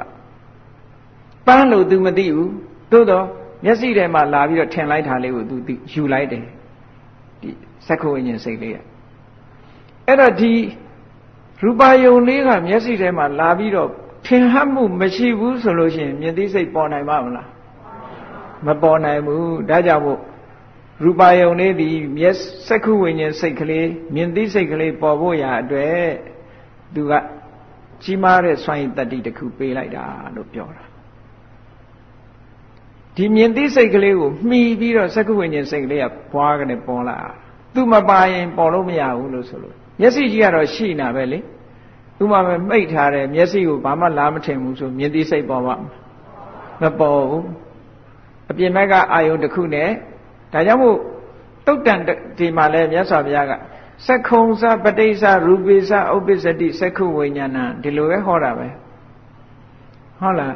[1.47, 2.51] ပန်းလို့ तू မသိဘူး
[2.91, 3.25] သို့တော့
[3.65, 5.56] မျက်စိထဲမှာလာပြီးတော့ထင်လိုက်တာလေးကို तू
[5.91, 6.45] ယူလိုက်တယ်
[7.41, 7.49] ဒီ
[7.88, 8.77] စက္ခဝိညာဉ်စိတ်လေးက
[10.08, 10.54] အဲ့တော့ဒီ
[11.63, 13.89] ရူပါယုံလေးကမျက်စိထဲမှာလာပြီးတော့
[14.26, 17.47] ထင်ဟပ်မှုမရှိဘူးဆိုလို့ရှိရင်မြင်သိစိတ်ပေါ်နိုင်ပါမလား
[18.65, 20.19] မပေါ်နိုင်ဘူးဒါကြောင့်မို့
[21.04, 22.36] ရူပါယုံလေးဒီမျက်
[22.67, 26.06] စက္ခုဝိညာဉ်စိတ်ကလေးမြင်သိစိတ်ကလေးပေါ်ဖို့ရာအတွက်
[26.95, 27.13] သူက
[28.04, 30.84] ကြီးမားတဲ့စွမ်းရည်တတ္တိတစ်ခုပေးလိုက်တာလို့ပြောတာ
[33.15, 37.17] ဒီမြင်သိစိတ်ကလေးကိုမှီပြီးတော့စက္ခုဝိညာဉ်စိတ်ကလေးကဘွားကနေပေါ်လာ
[37.74, 41.39] သူမပါရင်ပေါ်လို့မရဘူးလို့ဆိုလို့ မျက်စိကြီးကတော့ရှိနေတာပဲလေ
[42.21, 45.75] ဥမာပဲမိတ်ထားတယ်မျက်စိကိုဘာမှလာမထင်ဘူးဆိုမြင်သိစိတ်ပေါ်ပါ
[46.81, 47.45] မပေါ်ဘူး
[48.51, 49.89] အပြင်ဘက်ကအာယုံတစ်ခုနဲ့
[50.53, 50.97] ဒါကြောင့်မို့
[51.65, 51.99] တုတ်တန်
[52.37, 53.51] ဒီမှာလဲမြတ်စွာဘုရားက
[54.05, 58.67] သက္ခုံစပဋိစ္စရူပိစ္စဥပ္ပစ္စတိသက္ခုဝိညာဏဒီလိုပဲဟောတာပဲ
[60.19, 60.55] ဟုတ်လား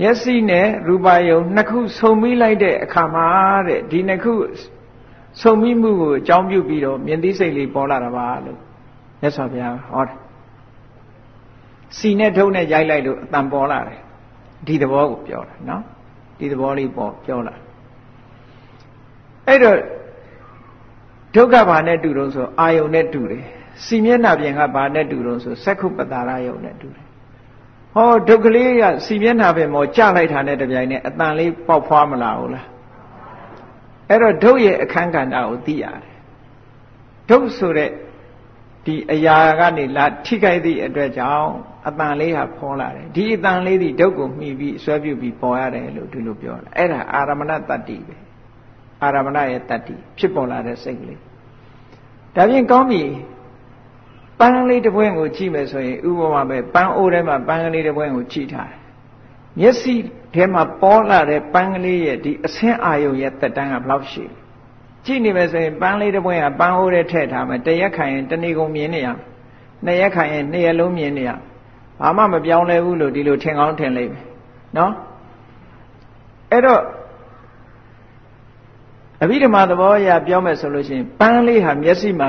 [0.00, 3.26] မျက်စိနဲ့ရူပါယုံနှစ်ခုဆုံမိလိုက်တဲ့အခါမှာ
[3.68, 4.34] တဲ့ဒီနှစ်ခု
[5.42, 8.58] ဆုံမိမှုကိုအကြောင်းပြုပြီးတော့မြင်သိစိတ်လေးပေါ်လာတာပါလို့
[9.20, 10.16] မြတ်စွာဘုရားဟောတယ်
[11.96, 13.98] စီနဲ့ထုံးနဲ့ရိုက်လိုက်လို့အတန်ပေါ်လာတယ်
[14.66, 15.82] ဒီသဘောကိုပြောတာနော်
[16.38, 17.54] ဒီသဘောလေးပေါ်ပြောလာ
[19.46, 19.76] အဲ့တော့
[21.34, 23.44] ဒုက္ခဘာနဲ့တူတော့ဆိုအာယုံနဲ့တူတယ်
[23.84, 27.06] စီမျက်နှာပြင်ကဘာနဲ့တူတော့ဆိုစက္ခုပတာရယုံနဲ့တူတယ်
[27.94, 32.66] ဟောဒုက္ခလေးကစီမျက်နှာပြင်မောကြလိုက်တာနဲ့တပြိုင်နက်အတန်လေးပေါက်ဖွားမလာဘူးလား
[34.08, 36.16] အဲ့တော့ဒုရဲ့အခန်းကဏ္ဍကိုသိရတယ်
[37.30, 37.90] ဒုဆိုတဲ့
[38.90, 41.50] ဒီအရာကနေလာထိခိုက်သည့်အတွက်ကြောင့်
[41.88, 48.16] အတန်လေးဟာဖောလာတယ်ဒီအတန်လေးဒီဒုက္ကိုမှီပြီးဆွဲပြုတ်ပြီးပေါ်ရတယ်လို့ဒီလိုပြောတာအဲ့ဒါအာရမဏတတ္တိပဲ
[49.02, 51.20] အာရမဏရဲ့တတ္တိဖြစ်ပေါ်လာတဲ့စိတ်ကလေး
[52.34, 53.02] ဒါဖြင့်ကောင်းပြီ
[54.38, 58.78] ပန်းလေးတစ်ပွင့်ကိုကြည့်မယ်ဆိုရင်ဥပမာပဲပန်းအိုးထဲမှာပန်းကလေးတစ်ပွင့်ကိုကြည့်ထားတယ်
[59.60, 59.94] မျက်စိ
[60.34, 64.40] ထဲမှာပေါ်လာတဲ့ပန်းကလေးရဲ့ဒီအဆင်းအာယုံရဲ့တက်တန်းကဘယ်လောက်ရှိလဲ
[65.04, 69.08] ကြည့်နေမယ်ဆိုရင်ပန်းလေးတစ်ပွင့်ကပန်းအိုးထဲထည့်ထားမယ်တရက်ခိုင်ရင်တဏီကုံမြင်နေရ
[69.84, 71.30] နှစ်ရက်ခိုင်ရင်နှစ်ရက်လုံးမြင်နေရ
[72.00, 74.24] ဘာမှမပြောင်းလဲဘူးလို့ဒီလိုထင်ကောင်းထင်လိမ့်မယ်
[74.76, 74.92] နော်
[76.50, 76.82] အဲ့တော့
[79.22, 82.28] အဘိဓမ္မာသဘောအရပြောမယ်ဆိုလို့ရှိရင်ပန်းလေးဟာမျက်စိမှာ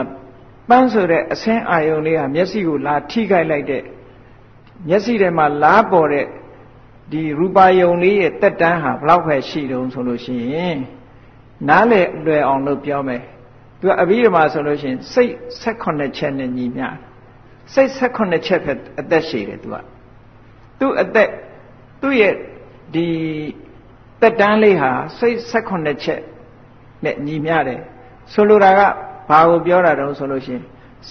[0.69, 3.83] ပန်းဆိုတဲ့အဆင်းအာယုံလေးဟာမျက်စိကိုလာထိခိုက်လိုက်တဲ့
[4.89, 6.25] မျက်စိထဲမှာလားပေါ်တဲ့
[7.11, 10.77] ဒီရူပါယုံလေးရဲ့တက်တန်းဟာဘလောက်ပဲရှိတုံးဆိုလို့ရှိရင်
[11.69, 13.21] နားလေလွယ်အောင်လို့ပြောမယ်
[13.79, 16.87] သူကအဘိဓမ္မာဆိုလို့ရှိရင်စိတ်16ချက်နဲ့ညီမျှ
[17.73, 19.75] စိတ်16ချက်ပဲအသက်ရှိတယ်သူက
[20.79, 21.29] သူ့အသက်
[22.01, 22.33] သူ့ရဲ့
[22.93, 23.07] ဒီ
[24.21, 26.21] တက်တန်းလေးဟာစိတ်16ချက်
[27.05, 27.81] နဲ့ညီမျှတယ်
[28.33, 28.81] ဆိုလိုတာက
[29.29, 30.63] ဘာကိုပြောတာတုံးဆိုလို့ရှိရင်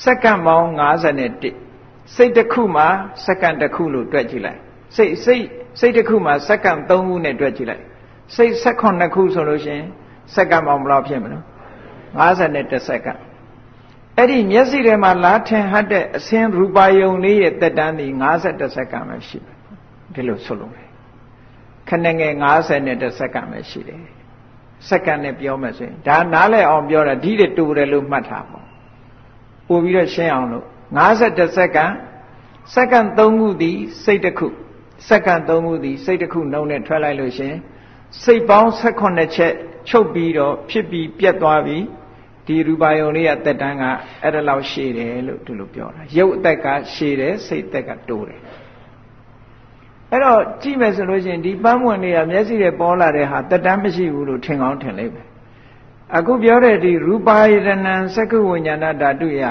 [0.02, 2.86] စက္ကန့်ပေါင်း51စိတ်တစ်ခုမှာ
[3.26, 4.58] စက္ကန့်တစ်ခုလို့တွက်ကြည့်လိုက်
[4.96, 5.44] စိတ်စိတ်
[5.80, 7.82] စိတ်တစ်ခုမှာစက္ကန့်3ခုနဲ့တွက်ကြည့်လိုက်
[8.36, 9.86] စိတ်16ခုဆိုလို့ရှိရင်
[10.34, 11.38] စက္ကန့်ပေါင်းဘယ်လောက်ဖြစ်မလဲ
[12.20, 13.20] 51စက္ကန့်
[14.16, 18.06] အဲ့ဒီမျက်စိထဲမှာလာထင်ဟတ်တဲ့အစင်းရူပါယုံလေးရဲ့တက်တန်းဒီ
[18.42, 19.56] 51စက္ကန့်ပဲရှိတယ်
[20.14, 20.72] ဒီလိုဆိုလို့
[21.88, 24.00] ခဏငယ်50စက္ကန့်ပဲရှိတယ်
[24.88, 28.60] စက္ကန့်နဲ့ပြောမယ်ဆိုရင်ဒါနားလည်အောင်ပြောတာဒီတဲ့တူတယ်လို့မှတ်ထားပါ
[29.68, 30.66] ပို့ပြီးတော့ရှင်းအောင်လို့
[31.06, 31.92] 51စက္ကန့်
[32.74, 34.46] စက္ကန့်3ခုသည်စိတ်တစ်ခု
[35.08, 37.54] စက္ကန့်3ခုသည်စိတ်တစ်ခုနှုံနဲ့ထွက်လိုက်လို့ရှင်
[38.24, 39.52] စိတ်ပေါင်း18ချက်
[39.88, 41.84] ချုပ်ပြီးတော့ဖြစ်ပြီးပြတ်သွားပြီး
[42.46, 43.84] ဒီရူပါယုံလေးကတက်တန်းက
[44.22, 48.40] အဲ့ဒါလောက်ရှည်တယ်လို့သူလို့ပြောတာရုပ်အသက်ကရှည်တယ်စိတ်အသက်ကတိုးတယ်
[50.10, 55.26] အဲ့တော့ကြည့်မယ်ဆိုလို့ရှိရင်ဒီပန်းမွန်လေးကမျက်စိနဲ့ပေါ်လာတဲ့ဟာတက်တန်းမရှိဘူးလို့ထင်ကောင်းထင်လိမ့်မယ်
[56.16, 59.42] အခုပြောတဲ့ဒီရူပါယတနံသက္ကဝိညာဏဓာတုယ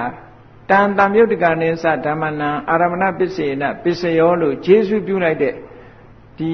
[0.69, 5.53] တန်တံမြုပ်တကနိသဓမ္မနံအာရမဏပစ္စေနပစ္စယောလို့ခြေဆုပြုလိုက်တဲ့
[6.37, 6.51] ဒီ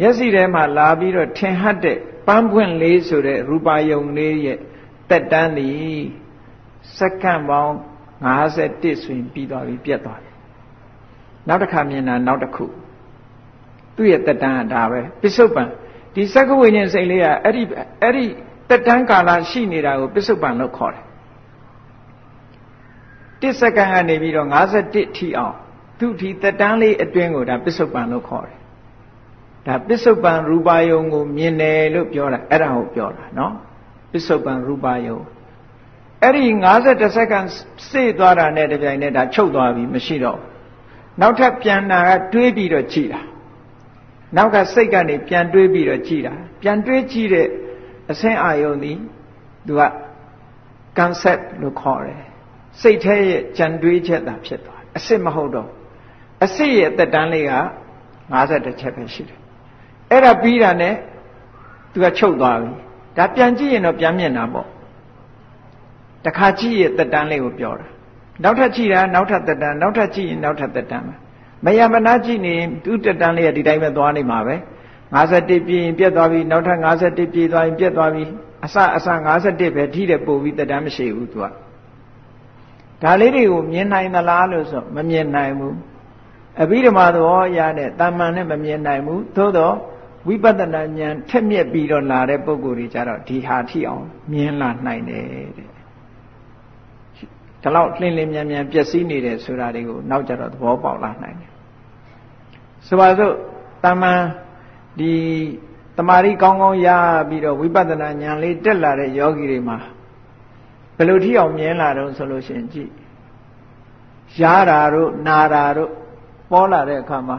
[0.00, 4.58] မျက်စိထဲမှာလာပြီးတော့ထင်ဟတ်တဲ့ပန်းပွင့်လေးဆိုတဲ့ရူပါယုံလေးရဲ့
[5.10, 5.98] တက်တန်းသည်
[6.98, 7.72] စက္ကန့်ပေါင်း
[8.34, 10.34] 51ဆိုရင်ပြီးသွားပြီပြတ်သွားတယ်
[11.48, 12.66] နောက်တစ်ခါမြင်တာနောက်တစ်ခု
[13.96, 15.68] သူ့ရဲ့တက်တန်းကဒါပဲပစ္စုပန်
[16.14, 17.62] ဒီစက္ကဝိညာဉ်စိတ်လေးကအဲ့ဒီ
[18.02, 18.24] အဲ့ဒီ
[18.68, 21.04] တက်တန်းကာလရှိနေတာကိုပစ္စုပန်လို့ခေါ်တယ်
[23.52, 24.48] 1စက္ကန့်ကနေပြီးတော့
[24.82, 25.54] 51ထိအောင်
[25.98, 28.58] သူ့ဒီတက်တန်းလေးအတွင်းကိုဒါပစ္စုပန်လို့ခေါ်တယ်
[29.66, 33.52] ဒါပစ္စုပန်ရူပါယုံကိုမြင်တယ်လို့ပြောတာအဲ့ဒါကိုပြောတာနော်
[34.12, 35.18] ပစ္စုပန်ရူပါယုံ
[36.22, 36.44] အဲ့ဒီ
[36.80, 37.46] 50စက္ကန့်
[37.90, 40.40] စေ့သွားတာနဲ့တပြိုင်နက်ဒါချုပ်သွားပြီမရှိတော့
[41.20, 43.20] နောက်ထပ်ပြန်နာကတွေးပြီးတော့ကြည်တာ
[44.36, 47.48] နောက်ကစိတ်ကနေပြန်တွေးပြီးတော့ကြည်တာပြန်တွေးကြည့်တဲ့
[48.10, 48.98] အဆင်းအာယုံသည်
[49.66, 49.82] သူက
[50.98, 52.22] concept လို့ခေါ်တယ်
[52.80, 55.68] စိတ်ထဲရဲ့ကြံတွေးချက်သာဖြစ်သွားအစ်စ်မဟုတ်တော့
[56.42, 57.52] အစ်စ်ရဲ့တက်တန်းလေးက
[58.32, 59.43] 50ချက်ပဲရှိတယ်
[60.14, 60.94] အဲ့ဒါပြီးတာနဲ့
[61.92, 62.70] သူကချုပ်သွားပြီ
[63.16, 64.66] ဒါပြန်ကြည့်ရင်တော့ပြန်မြင်တာပေါ့
[66.24, 67.86] တခါကြည့်ရဲ့တက်တန်းလေးကိုပြောတာ
[68.42, 71.14] နောက်ထပ်ကြည့်တာနောက်ထပ်တက်တန်းနောက်ထပ်ကြည့်ရင်နောက်ထပ်တက်တန်းပဲ
[71.64, 74.56] မယမနာကြည့်နေသူ့တက်တန်းလေးကဒီတိုင်းပဲသွားနေမှာပဲ
[75.14, 78.24] 51ပြည့်ရင်ပြတ်သွားပြီနောက်ထပ်51ပြည့်သွားရင်ပြတ်သွားပြီ
[78.64, 79.08] အစအစ
[79.42, 81.46] 51ပဲထိတဲ့ပို့ပြီးတက်တန်းမရှိဘူးသူက
[83.02, 85.76] ဒါလေးတွေကိုမြင်နိုင်သလားလို့ဆိုမမြင်နိုင်ဘူး
[86.62, 89.74] အဘိဓမ္မာသဘောရတဲ့တာမန်နဲ့မမြင်နိုင်ဘူးသို့တော့
[90.28, 95.64] ဝိပဿနာဉာဏ်ထက်မြက်ပြီးတော့လာတဲ့ပုံကိုယ်တွေကြတော့ဒီဟာထိအောင်မြင်လာနိုင်တယ်တဲ့ဒီ
[97.76, 101.50] လောက်လှင်းလင်းမြန်မြန်ပျက်စီးနေတယ်ဆိုတာတွေကိုနောက်ကြတော့သဘောပေါက်လာနိုင်တယ်
[102.86, 103.34] ဆိုပါစို့
[103.84, 104.20] တာမန်
[104.98, 105.12] ဒီ
[105.96, 106.88] တမာရီကောင်းကောင်းရ
[107.28, 109.78] ပြီးတော့ဝိပဿနာဉာဏ်လေးတက်လာတဲ့ယောဂီတွေမှာ
[110.96, 112.90] ဘယ်လိုထိအောင်မြင်လာတော့ဆိုလို့ရှိရင်ကြည့်
[114.40, 115.90] ရတာတို့နာတာတို့
[116.50, 117.38] ပေါ်လာတဲ့အခါမှာ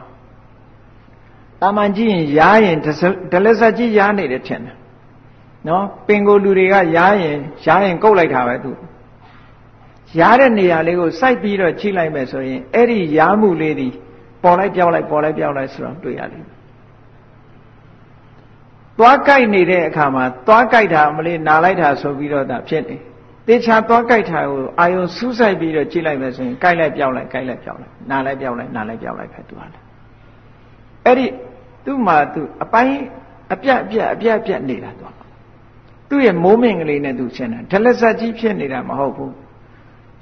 [1.62, 2.78] တာမန်ကြည့်ရင်ရားရင်
[3.32, 4.76] ဒလက်ဆက်ကြီးရားနေတယ်ထင်တယ်
[5.68, 8.72] နော်ပင်ကိုလူတွေကရားရင်ရားရင်ကုတ်လိုက်တာပဲသူ
[10.20, 13.88] ရားတဲ့နေရာလေးကိုစိုက်ပြီးတော့ချိလိုက်မယ်ဆိုရင်အဲ့ဒီရားမှုလေးဒီ
[14.44, 16.56] ပေါ်လိုက်ပြောင်းလိုက်ပေါ်လိုက်ပြောင်းလိုက်ဆိုတော့တွေ့ရလိမ့်မယ်
[18.98, 22.98] သွားကြိုက်နေတဲ့အခါမှာသွားကြိုက်တာမလေးနာလိုက်တာဆိုပြီးတော့ဒါဖြစ်နေ
[23.48, 29.85] တေချာသွားကြိုက်တာကိုအာယုံစူးစိုက်ပြီးတော့ကြည့်လိုက်မယ်ဆိုရင်ကြိုက်လိုက်ပြောင်းလိုက်ကြိုက်လိုက်ပြောင်းလိုက်နာလိုက်ပြောင်းလိုက်နာလိုက်ပြောင်းလိုက်ပဲသူဟာ
[31.06, 31.28] အဲ့ဒီ
[31.86, 32.98] သူ့မှာသူအပိုင်း
[33.54, 35.06] အပြတ်အပြတ်အပြတ်အပြတ်နေတာသူ
[36.10, 39.34] သူ့ရဲ့မိုးမင်ကလေးနဲ့သူရှင်းတာဒလဇတ်ကြီးဖြစ်နေတာမဟုတ်ဘူး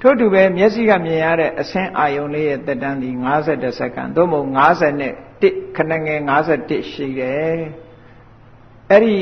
[0.00, 7.58] ထို့တူပဲမျက်စိကမြင်ရတဲ့အဆင်းအာယုံလေးရဲ့တက်တန်းဒီ50စက္ကန့်သို့မဟုတ်50နဲ့1ခဏငယ်51ရှိတယ်
[8.90, 9.16] အဲ့ဒီ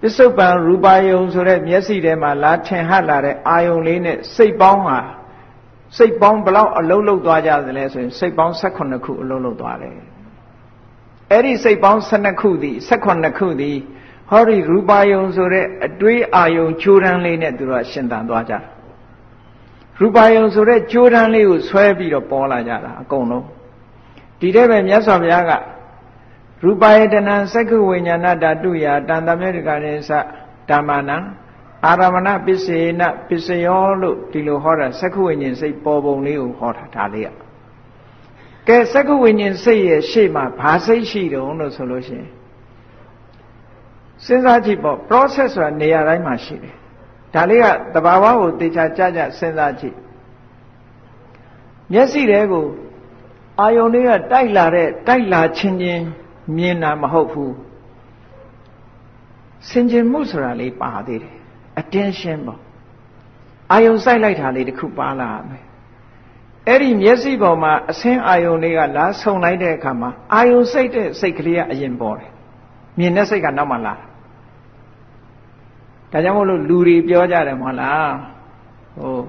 [0.00, 4.98] ပစ္စုပန်ရူပါယုံဆိုတဲ့မျက်စိထဲမှာလာထင်ဟပ်လာတဲ့အာယုံလေးနဲ့စိတ်ပေါင်းဟာ
[5.98, 9.96] စိတ်ပေါင်းဘလောက်အလုံးလုံးသွားကြသလဲဆိုရင်စိတ်ပေါင်း18ခုအလုံးလုံးသွားတယ်
[11.30, 13.76] အဲ့ဒီစိတ်ပေါင်း12ခုသည်18ခုသည်
[14.30, 18.58] ဟောဒီရူပါယုံဆိုတဲ့အတွေးအာယုံကြိုးတန်းလေးနဲ့သူတို့ရှင်သန်သွားကြတာ
[19.98, 23.46] ရူပါယုံဆိုတဲ့ကြိုးတန်းလေးကိုဆွဲပြီးတော့ပေါ်လာကြတာအကုန်လုံး
[24.40, 25.52] ဒီတဲ့ပဲမြတ်စွာဘုရားက
[26.64, 30.10] ရူပါယတနံသက္ကဝိညာဏဓာတုယတန်တမေတကရေသ
[30.68, 31.16] ဓမ္မနံ
[31.86, 37.34] အာရမဏပစ္စေနပစ္စယောလို့ဒီလိုဟောတာသက္ကဝိညာဉ်စိတ်ပေါ်ပုံလေးကိုဟောတာဒါလေးอ่ะ
[38.68, 42.30] ကဲသက္ကဝိညာဉ်စိတ်ရဲ့ရှေ့မှာဘာစိတ်ရှိတုံးလို့ဆိုလို့ရှိရင်
[44.24, 46.74] စဉ်းစားကြည့်ပေါ့ process ဆိုတာနေရာတိုင်းမှာရှိတယ်
[47.34, 49.96] ဒါလေးကတဘာဝကိုတေချာကြကြစဉ်းစားကြည့်
[51.92, 52.66] မျက်စိတဲကို
[53.60, 56.04] အာယုန်လေးကတိုက်လာတဲ့တိုက်လာချင်းချင်း
[56.56, 57.54] မြင်တာမဟုတ်ဘူး
[59.68, 61.41] စင်ကြင်မှုဆိုတာလေးပါသေးတယ်
[61.80, 62.60] attention ပေါ့
[63.72, 65.64] အာယုံစိုက်လိုက်တာလေးတခုပါလာမယ်
[66.68, 72.30] အဲ့ဒီမျက်စိပေါ်မှာအဆင်းအာယုံလေးကလာဆုံလိုက်တဲ့အခါမှာအာယုံစိတ်တဲ့စိတ်ကလေးကအရင်ပေါ်တယ်
[72.98, 73.94] မြင်တဲ့စိတ်ကနောက်မှလာ
[76.12, 78.12] ဒါကြောင့်မို့လို့လူတွေပြောကြတယ်မဟုတ်လား
[78.98, 79.22] ဟို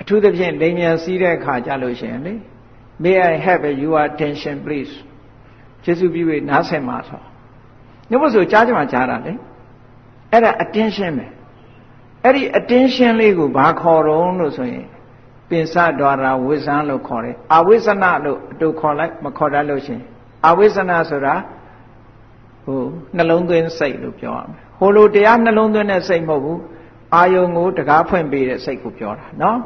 [0.00, 2.34] အထူးသဖြင့်လိမ်မြန်စီးတဲ့အခါကြလို့ရှိရင်လေ
[3.02, 4.94] may i have your attention please
[5.84, 7.22] ကျေးဇူးပြု၍နားဆင်ပါဆို
[8.10, 9.32] ညမဆိုကြားကြမှာကြားတာလေ
[10.32, 11.26] အဲ့ဒါ attention ပဲ
[12.24, 14.86] အဲ့ဒီ attention လေးကိုဘာခေါ်တော့လို့ဆိုရင်
[15.48, 20.00] ပင်စဒွါရာဝိဇ္ဇံလို့ခေါ်တယ်အဝိဇ္ဇနာလို့အတူခေါ်လိုက်မခေါ်တတ်လို့ရှင်
[20.48, 21.34] အဝိဇ္ဇနာဆိုတာ
[22.64, 22.80] ဟို
[23.16, 26.60] နှလုံးသွင်းစိတ်လို့ပြောရမယ်ဟိုလိုတရားနှလုံးသွင်းတဲ့စိတ်မဟုတ်ဘူး
[27.14, 29.58] အာယုံကိုတကားဖွင့်ပေးတဲ့စိတ်ကိုပြောတာနော်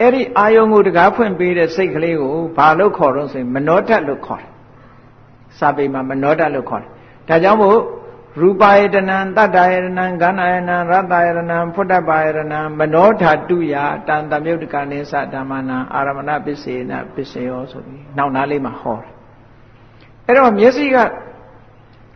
[0.00, 4.50] အဲ့ဒီအာယုံကိုတကားဖွင့်ပေးတဲ့စိတ်ကလေးကိုဘာလို့ခေါ်တော့ဆိုရင်မနောတတ်လို့ခေါ်တယ်
[5.58, 6.90] စာပေမှာမနောတတ်လို့ခေါ်တယ်
[7.28, 7.78] ဒါကြောင့်မို့
[8.40, 13.74] ရူပယတနံတတ္တယတနံဂန္ဓယတနံရတ္တယတနံဖုတ္တပါယတနံမနောဓာတုယ
[14.08, 19.12] တန်တမြုတ်တကနိသဓမ္မနာအာရမဏပစ္စေနပစ္စယောဆိုပြီးနောက်နားလေးမှာဟောတယ်
[20.26, 20.96] အဲ့တော့မျက်စိက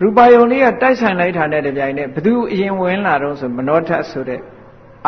[0.03, 4.41] ရူပယုံလေးကတိုက်ဆိုင်လိုက်တာနဲ့တပြိုင်နက်ဘသူအရင်ဝင်လာတော့ဆိုမနောထဆိုတဲ့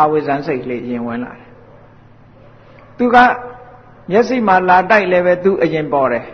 [0.01, 1.49] အဝိဇ္ဇန်စိတ်ကလေးအရင်ဝင်လာတယ်
[2.99, 3.17] သူက
[4.11, 6.25] မျက်စိမှာလာတိုက်လည်းပဲသူအရင်ပေါ်တယ်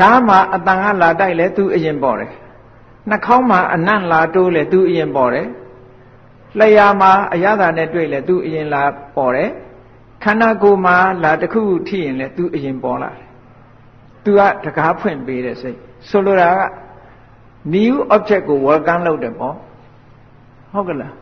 [0.00, 2.32] နားမှာအတန်ကလာတိုက်လည်းသူအရင်ပေါ်တယ်
[3.10, 5.48] နှာခေါင်းမှာအနံ့လာတိုးလေသူအရင်ပေါ်တယ်
[6.58, 8.82] လျှာမှာအရသာနဲ့တွေ့လေသူအရင်လာ
[9.16, 9.50] ပေါ်တယ်
[10.24, 13.26] ခန္ဓာကိုယ်မှာလာတစ်ခုခုထိရင်လေသူအရင်ပေါ်လာတယ်
[14.24, 16.60] သူကတကားဖွင့်ပေးတဲ့စိတ်ဆိုလိုတာက
[17.74, 19.54] new object ကို welcome လုပ်တယ်ပေါ့
[20.72, 21.12] ဟုတ်ကလား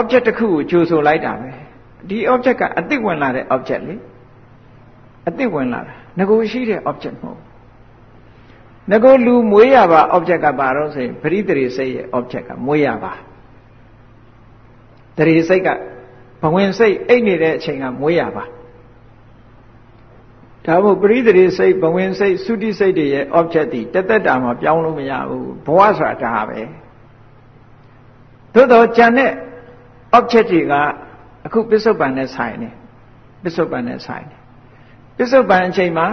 [0.00, 1.50] object တစ်ခုကိုကြိုဆိုလိုက်တာပဲ
[2.08, 3.96] ဒီ object ကအစ်စ်ဝင်လာတဲ့ object လေ
[5.26, 7.40] အစ်စ်ဝင်လာတာငကိုရှိတဲ့ object မဟုတ်
[8.90, 13.12] ငကိုလူမွေးရပါ object ကပါတော့ဆိုရင်ပရိသေရိစိတ်ရဲ့ object ကမွေးရပါ
[15.16, 15.68] တရေစိတ်က
[16.42, 18.44] ဘဝင်စိတ်အိတ်နေတဲ့အချိန်ကမွေးရပါ
[20.66, 26.60] ဒါမို့ပရိသေရိစိတ်ဘဝင်စိတ်သုတိစိတ်တွေရဲ့ object ဒီတသက်တာမှာပြောင်းလို့မရဘူးဘဝဆိုတာဒါပဲ
[28.54, 29.30] သို့တော့ကြံတဲ့
[30.16, 30.74] object တွေက
[31.46, 32.70] အခုပစ္စုပန်နဲ့ဆိုင်နေ
[33.42, 34.36] ပစ္စုပန်နဲ့ဆိုင်နေ
[35.16, 36.06] ပစ္စုပန်အချိန်မှာ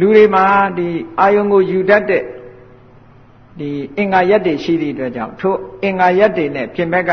[0.00, 0.44] လူတွေမှာ
[0.78, 0.88] ဒီ
[1.20, 2.22] အာယုံကိုယူတတ်တဲ့
[3.58, 7.10] ဒီအင်္ဂါရက်တွေရှိသည့်အတွက်ကြောင့်ထိုအင်္ဂါရက်တွေနဲ့ပြင်ဘက်က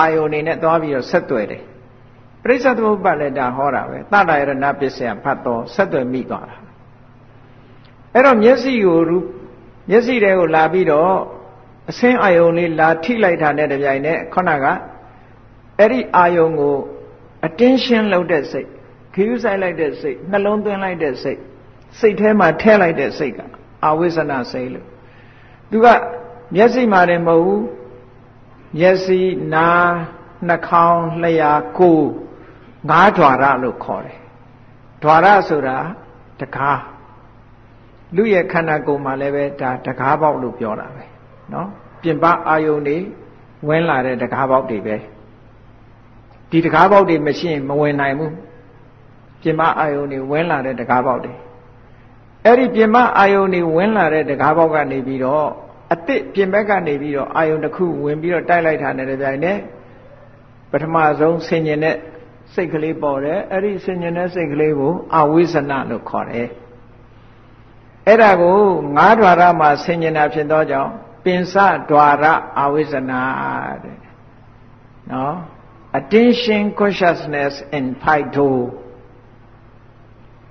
[0.00, 1.62] အာယုံနေနဲ့သွားပြီးတော့ဆက်သွယ်တယ်
[2.42, 6.56] ပရိစ္ဆေသမုပ္ပါလည်းဒါဟောတာပဲတတရဏပစ္စယဖတ်တော်ဆက်သွယ်မိသွားတာ
[8.14, 9.00] အဲ့တော့မျက်စိကို
[9.90, 11.12] မျက်စိတွေကိုလာပြီးတော့
[11.90, 14.66] အစင်းအာယုံလေးလာထိလိုက်တာနဲ့တပြိုင်နက်ခုနက
[15.78, 16.76] အဲ့ဒီအာယုံကို
[17.46, 18.68] attention လုပ်တဲ့စိတ်
[19.14, 21.40] ခရူးဆိုင်လိုက်တဲ့စိတ်နှလုံးသွင်းလိုက်တဲ့စိတ်
[21.98, 23.38] စိတ်ထဲမှာထဲလိုက်တဲ့စိတ်က
[23.84, 24.86] အာဝိဇ္ဇနာစိတ်လို့
[25.70, 25.86] သူက
[26.54, 27.64] မျက်စိမှာတယ်မဟုတ်ဘူး
[28.78, 29.20] မျက်စိ
[29.54, 29.68] နာ
[30.48, 32.06] နှာခေါင်းလျှာကိုယ်
[32.90, 34.18] ငါးဓာရလို့ခေါ်တယ်
[35.02, 35.78] ဓာရဆိုတာ
[36.40, 36.80] တကား
[38.16, 41.04] လူရဲ့ခန္ဓာကိုယ်မှာလည်းပဲဒါတကားပေါက်လို့ပြောတာပဲ
[41.50, 41.66] เนาะ
[42.02, 42.96] ပြင်ပအာယုန်တွေ
[43.68, 44.96] ဝင်လာတဲ့တကားပေါက်တွေပဲ
[46.50, 48.34] ဒီတကားပေါက်တွေမရှိရင်မဝင်နိုင်ဘူး
[49.42, 51.32] ပြင်ပအာယုန်တွေဝင်လာတဲ့တကားပေါက်တွေ
[52.46, 55.48] အဲ့ဒီပြင်ပအာယုန်တွေဝင်လာတဲ့တကားပေါက်ကနေပြီးတော့
[55.92, 59.58] အတိပြင်ဘက်ကနေပြီးတော့အာယုန်တစ်ခုဝင်ပြီးတော့တိုက်လိုက်တာနဲ့တပြိုင်နက်
[60.70, 61.96] ပထမဆုံးဆင်ញင်တဲ့
[62.54, 66.48] စိတ်ကလေးပေါ်တယ်အဲ့ဒီဆင်ញင်တဲ့စိတ်ကလေးကိုအဝိဇ္ဇနာလို့ခေါ်တယ်
[68.06, 68.58] အဲ့ဒါကို
[68.96, 70.90] ငါးဓာရမှာဆင်ញင်တာဖြစ်သောကြောင့်
[71.24, 71.54] ပင်စ
[71.90, 72.24] ဓာရ
[72.60, 73.22] အဝိဇ္ဇနာ
[73.82, 73.98] တဲ့
[75.12, 75.34] နော်
[75.98, 78.56] attention consciousness in five two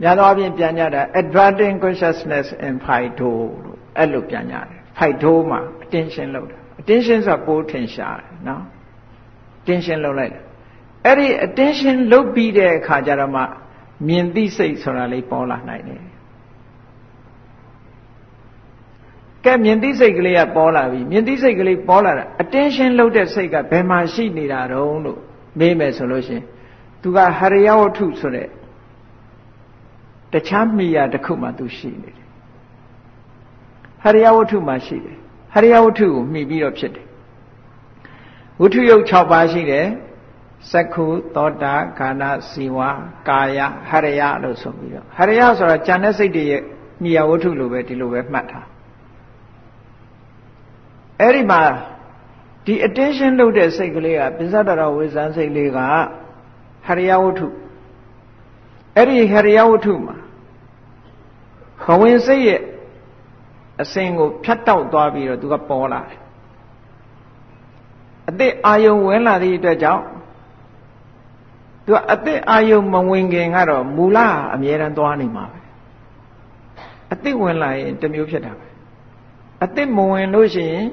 [0.01, 3.31] များသောအားဖြင့်ပြန်ကြတာ adverting consciousness in phaito
[3.63, 8.63] လို့အဲ့လိုပြန်ကြတယ် phaito မှာ attention လောက်တာ attention ဆိုတာပိုးထင်ရှားတယ်နော်
[9.61, 10.43] attention လောက်လိုက်တယ်
[11.05, 13.41] အဲ့ဒီ attention လုပ်ပြီးတဲ့အခါကျတော့မှ
[14.07, 16.01] မြင်သိစိတ်ဆိုတာလေးပေါ်လာနိုင်တယ်
[19.45, 25.19] ကဲမြင်သိစိတ်ကလေးကပေါ်လာပြီမြင်သိစိတ်ကလေးပေါ်လာတာ attention လုပ်တဲ့စိတ်ကဘယ်မှာရှိနေတာတုံးလို့
[25.59, 26.45] မေးမယ်ဆိုလို့ရှိရင်
[27.01, 28.47] သူကဟရိယဝတ္ထုဆိုတဲ့
[30.33, 32.27] တခြားမိယာတစ်ခုမှသူရှိနေတယ်
[34.03, 35.17] ဟရိယဝတ္ထုမှရှိတယ်
[35.53, 37.05] ဟရိယဝတ္ထုကိုမှီပြီးတော့ဖြစ်တယ်
[38.61, 39.85] ဝတ္ထုယုတ်6ပါးရှိတယ်
[40.71, 41.05] စက္ခု
[41.35, 42.89] သောတာခန္ဓာစီဝါ
[43.29, 43.59] ကာယ
[43.89, 46.61] ဟရိယလို့ဆိုပြီးတော့ဟရိယဆိုတာဉာဏ်နဲ့စိတ်တွေရဲ့
[47.03, 48.67] မိယာဝတ္ထုလိုပဲဒီလိုပဲမှတ်ထား
[51.19, 51.61] အဲ့ဒီမှာ
[52.65, 57.47] ဒီ attention လုပ်တဲ့စိတ်ကလေးကပစ္စဒရဝိဇ္ဇန်စိတ်လေးကဟရိယဝတ္ထု
[58.95, 60.15] အဲ့ဒီဟရိယဝတ္ထုမှာ
[61.85, 62.61] ဘဝင်စိတ်ရဲ့
[63.81, 66.19] အစဉ်ကိုဖြတ်တောက်သွားပြီးတော့သူကပေါ်လာတယ်
[68.29, 70.03] အသက်အာယုံဝင်လာသည့်အတွက်ကြောင့်
[71.85, 74.17] သူကအသက်အာယုံမဝင်ခင်ကတော့မူလ
[74.53, 75.59] အမြဲတမ်းသွားနေမှာပဲ
[77.13, 78.67] အသက်ဝင်လာရင်တမျိုးဖြစ်တာပဲ
[79.63, 80.87] အသက်မဝင်လို့ရှိရင်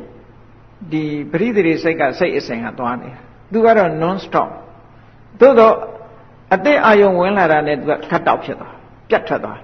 [0.93, 3.21] ဒီပရိသေစိတ်ကစိတ်အစဉ်ကသွားနေတာ
[3.53, 4.49] သူကတော့ non stop
[5.41, 5.75] သို့တော့
[6.55, 8.75] အတိတ်အာယုံဝင်လာတာနဲ့သူကခတ်တောက်ဖြစ်သွား
[9.09, 9.59] ပြတ်ထွက်သွား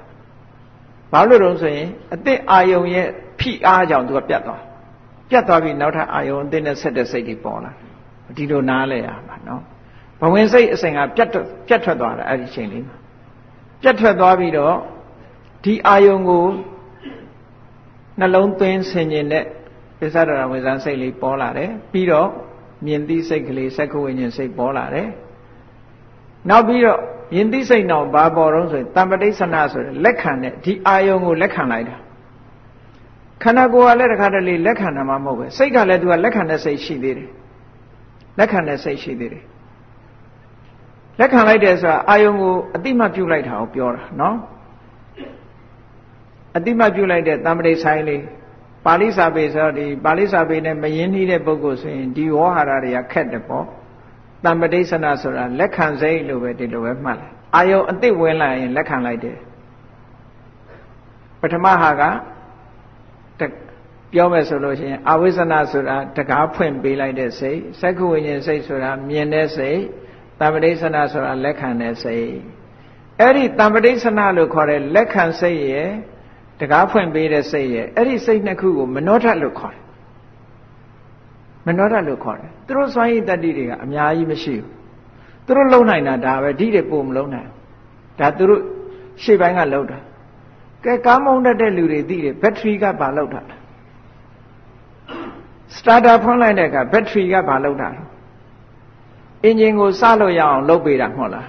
[1.12, 3.06] ဘာလို့လဲဆိုရင်အတိတ်အာယုံရဲ့
[3.40, 4.62] ဖိအားကြောင့်သူကပြတ်သွား
[5.30, 7.72] ပြတ်သွားပြီးနောက်ထပ်အာယုံအတိတ်နဲ့ဆက်တဲ့စိတ်တွေပေါ်လာ
[8.36, 9.62] ဒီလိုနားလဲရမှာနော်
[10.20, 11.28] ဘဝင်စိတ်အစဉ်ကပြတ်
[11.68, 12.96] ပြတ်ထွက်သွားတာအဲ့ဒီချိန်လေးမှာ
[13.82, 14.74] ပြတ်ထွက်သွားပြီးတော့
[15.64, 16.46] ဒီအာယုံကို
[18.18, 19.44] နှလုံးသွင်းဆင်ញင်တဲ့
[19.98, 22.28] ပစ္စဒရဝိဇ္ဇာစိတ်လေးပေါ်လာတယ်ပြီးတော့
[22.86, 25.08] မြင်သိစိတ်ကလေးစက္ခဝိညာဉ်စိတ်ပေါ်လာတယ်
[26.50, 26.98] နောက်ပြီးတော့
[27.34, 31.96] မြင်သိစိတ်တော့ဘာပေါ်တော့ဆိုရင်တမ္ပတိဆနာဆိုတဲ့လက်ခံတဲ့ဒီအာယုံကိုလက်ခံလိုက်တာ
[33.42, 37.30] ခန္ဓာကိုယ်ကလည်းတခါတလေလက်ခံတာမှမဟုတ်ပဲစိတ်ကလည်းသူကလက်ခံတဲ့စိတ်ရှိသေးတယ်
[38.38, 39.44] လက်ခံတဲ့စိတ်ရှိသေးတယ်
[41.20, 44.36] လက်ခံလိုက်တယ်ဆိုတာအာယုံကိုအတိမပြုတ်လိုက်တာကိုပြောတာနော်
[46.56, 48.22] အတိမပြုတ်လိုက်တဲ့တမ္ပတိဆိုင်လေး
[48.86, 53.66] ပါဠိစာပေဆိုတော့ဒီပါဠိစာပေနဲ့မယင်းနှီးတဲ့ပုဂ္ဂိုလ်ဆိုရင်ဒီဝေါဟာရတွေကခက်တယ်ပေါ့
[54.44, 59.38] တမ္ပတိဆနာဆိုတာလက်ခံစိတ်လို့ပဲဒီလိုပဲမှတ်လိုက်အာယုံအတိတ်ဝင်လာရင်လက်ခံလိုက်တယ်
[61.40, 62.02] ပထမဟာက
[64.12, 69.80] ပြောမယ်ဆိုလို့ရှိရင်အဝိဇ္ဇနာဆိုတာတကားဖွင့်ပေးလိုက်တဲ့စိတ်စက္ခုဝိညာဉ်စိတ်ဆိုတာမြင်တဲ့စိတ်
[70.40, 72.30] တမ္ပတိဆနာဆိုတာလက်ခံတဲ့စိတ်
[73.20, 75.90] အဲ့ဒီတမ္ပတိဆနာလို့ခေါ်တဲ့လက်ခံစိတ်ရဲ့
[76.60, 79.82] တကားဖွင့်ပေးတဲ့စိတ်ရဲ့အဲ့ဒီစိတ်နှစ်ခုကိုမနောထလို့ခေါ်တယ်
[81.66, 84.70] မနောထလို့ခေါ်တယ်သူတို့စွမ်းရည်တတ္တိတွေကအများကြီးမရှိဘူး
[85.46, 87.48] သူတို့လုံနိုင်တာဒါပဲဒီတွေပုံမလုံနိုင်
[88.20, 88.62] ဒါသူတို့
[89.22, 89.98] ရှေ့ပိုင်းကလုံတာ
[90.84, 93.40] ကဲကားမုန်းတတ်တဲ့လူတွေသိတယ်ဘက်ထရီကဘာလောက်တာ
[95.76, 97.88] စတာတာဖွင့်လိုက်တဲ့အခါဘက်ထရီကဘာလောက်တာ
[99.44, 101.48] အင်ဂျင်ကိုစလို့ရအောင်လုပ်ပေးတာမဟုတ်လား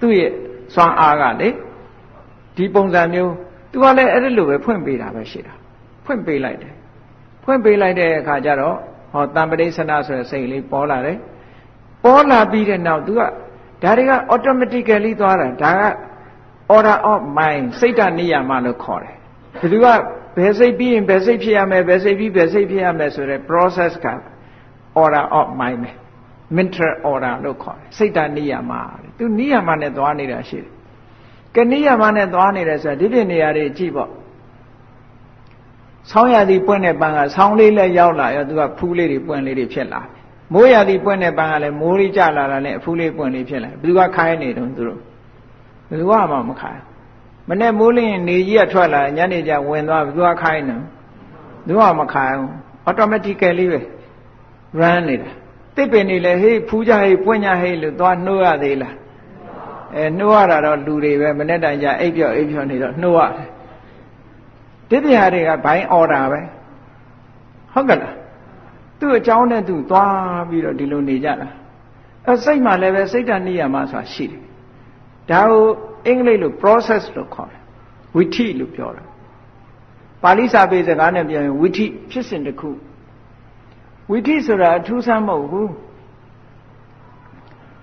[0.00, 0.30] သူ့ရဲ့
[0.74, 1.48] စွမ်းအားကလေ
[2.56, 3.32] ဒီပုံစံမျိုး
[3.72, 5.54] သူကလည်းအဲ့ဒီလိုပဲဖွင့်ပေးတာပဲရှိတာ
[6.04, 6.74] ဖွင့်ပေးလိုက်တယ်
[7.44, 8.76] ဖွင့်ပေးလိုက်တဲ့အခါကျတော့
[9.12, 11.18] ဟောတံပရိသနာဆိုတဲ့စိတ်လေးပေါ်လာတယ်
[12.04, 13.20] ပေါ်လာပြီးတဲ့နောက် तू က
[13.82, 15.82] ဒါတွေက automatically သွားတာဒါက
[16.74, 19.16] order of mind စိတ်တနိယာမလို့ခေါ်တယ်
[19.60, 19.86] ဘယ်သူက
[20.36, 24.08] ဘယ်စိတ်ပြီးရင်ဘယ်စိတ်ဖြစ်ရမယ်ဘယ်စိတ်ပြီးဘယ်စိတ်ဖြစ်ရမယ်ဆိုတဲ့ process က
[25.02, 25.90] order of mind ပဲ
[26.56, 28.72] mental order လို့ခေါ်တယ်စိတ်တနိယာမ
[29.18, 30.70] သူနိယာမနဲ့သွားနေတာရှိတယ်
[31.56, 34.10] ကနိယာမနဲ့သွားနေတယ်ဆိုတာဒီပြနေရာတွေကြည့်ပေါ့
[36.10, 40.00] ဆောင်းရသည်ပွင့်တဲ့ပန်းကဆောင်းလေးလည်းရောက်လာရောသူကဖူးလေးတွေပွင့်လေးတွေဖြစ်လာ
[40.52, 45.00] မိုးရသည်ပွင့်တဲ့ပန်းကလည်းမိုးလေးကျလာတာနဲ့အဖူးလေးပွင့်လေးဖြစ်လာဘယ်သူကခိုင်းနေတုံးသူတို့
[45.88, 46.82] ဘယ်သူကမှမခိုင်း
[47.48, 50.76] မနဲ့မိုးလင်းနေကြီးကထွက်လာညနေကျဝင်သွားဘယ်သူကခိုင်းနေ
[51.66, 52.50] သူကမခိုင်းဘူး
[52.88, 53.80] automatically ပဲ
[54.80, 55.30] run နေတာ
[55.76, 58.94] တစ်ပင်နေလေဟေးဖူးကြဟေးပွင့်ကြဟေးလို့သွားနှိုးရသေးလား
[59.96, 63.48] အဲနှိုးရတာတော့လူတွေပဲမနဲ့တိုင်ကြအိပ်ပြော့အိပ်ပြော့နေတော့နှိုးရတယ်
[64.92, 66.40] တိပ္ပာတွေကဘိုင်းအော်ဒါပဲ
[67.72, 68.16] ဟုတ်ကဲ့လား
[68.98, 71.48] သူ့အကြောင်းနဲ့သူသွားပြီးတော့ဒီလိုနေကြတာ
[72.26, 74.42] အဲစိတ်မှလည်းပဲစိတ်တဏိယာမဆိုတာရှိတယ်
[75.30, 75.64] ဒါကို
[76.06, 77.60] အင်္ဂလိပ်လို process လို့ခေါ်တယ်
[78.16, 79.04] ဝိထိလို့ပြောတာ
[80.22, 82.70] ပါဠိစာပေစကားနဲ့ပြောရင်ဝိထိဖြစ်စဉ်တစ်ခု
[84.10, 85.70] ဝိထိဆိုတာအထူးဆန်းမဟုတ်ဘူး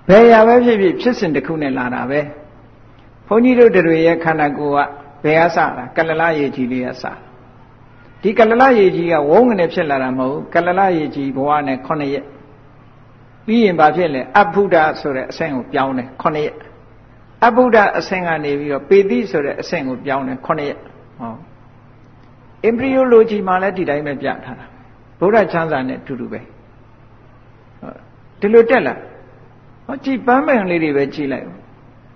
[0.07, 2.20] ဘယ်ရာပဲဖြစ်ဖြစ်ဖြစ်စဉ်တစ်ခုနဲ့လာတာပဲ
[3.28, 7.03] ဘုန်းကြီးတို့တွေရဲ့ခန္ဓာကိုယ်က ဘယ်ကစတာကလလရေကြီးလေးကစ
[8.22, 12.26] ဒီကလလရေကြီးကဝုန်းကနေဖြစ်လာတာမဟုတ်ကလလရေကြီးဘဝနဲ့9ရက်
[13.45, 16.55] ပြီးရင်ဘာဖြစ်လဲအဘုဒ္ဓဆိုတဲ့အဆင့်ကိုပြောင်းတယ်9ရက်
[17.45, 20.78] အဘုဒ္ဓအဆင့်ကနေပြီးတော့ပေတိဆိုတဲ့အဆင့်ကိုပြောင်းတယ်9ရက်
[21.20, 21.36] ဟော
[22.70, 24.65] embryology မှာလည်းဒီတိုင်းပဲပြထားတာ
[25.20, 26.39] ဗုဒ္ဓချမ်းသာနဲ့အတူတူပဲ
[28.39, 28.93] ဒီလိုတက်လာ
[29.86, 31.45] ဟောကြည်ပန်းပင်လေးတွေပဲကြည်လိုက်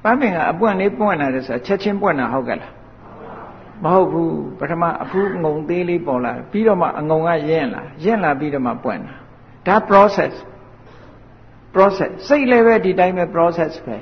[0.03, 2.71] ပန်းပင်ကအပွင့်လေးပွင့်လာတယ်ဆိုတာချက်ချင်းပွင့်တာဟုတ်ကဲ့လား
[3.84, 9.14] မဟုတ်ဘူးပထမအဖူးငုံသေးလေးပေါ်လာပြီးတော့မှအငုံကရင့်လာရင့်လာပြီးတော့မှပွင့်လာ
[9.66, 10.34] ဒါ process
[11.74, 13.96] process စိတ်လည်းပဲဒီတိုင်းပဲ process ပဲ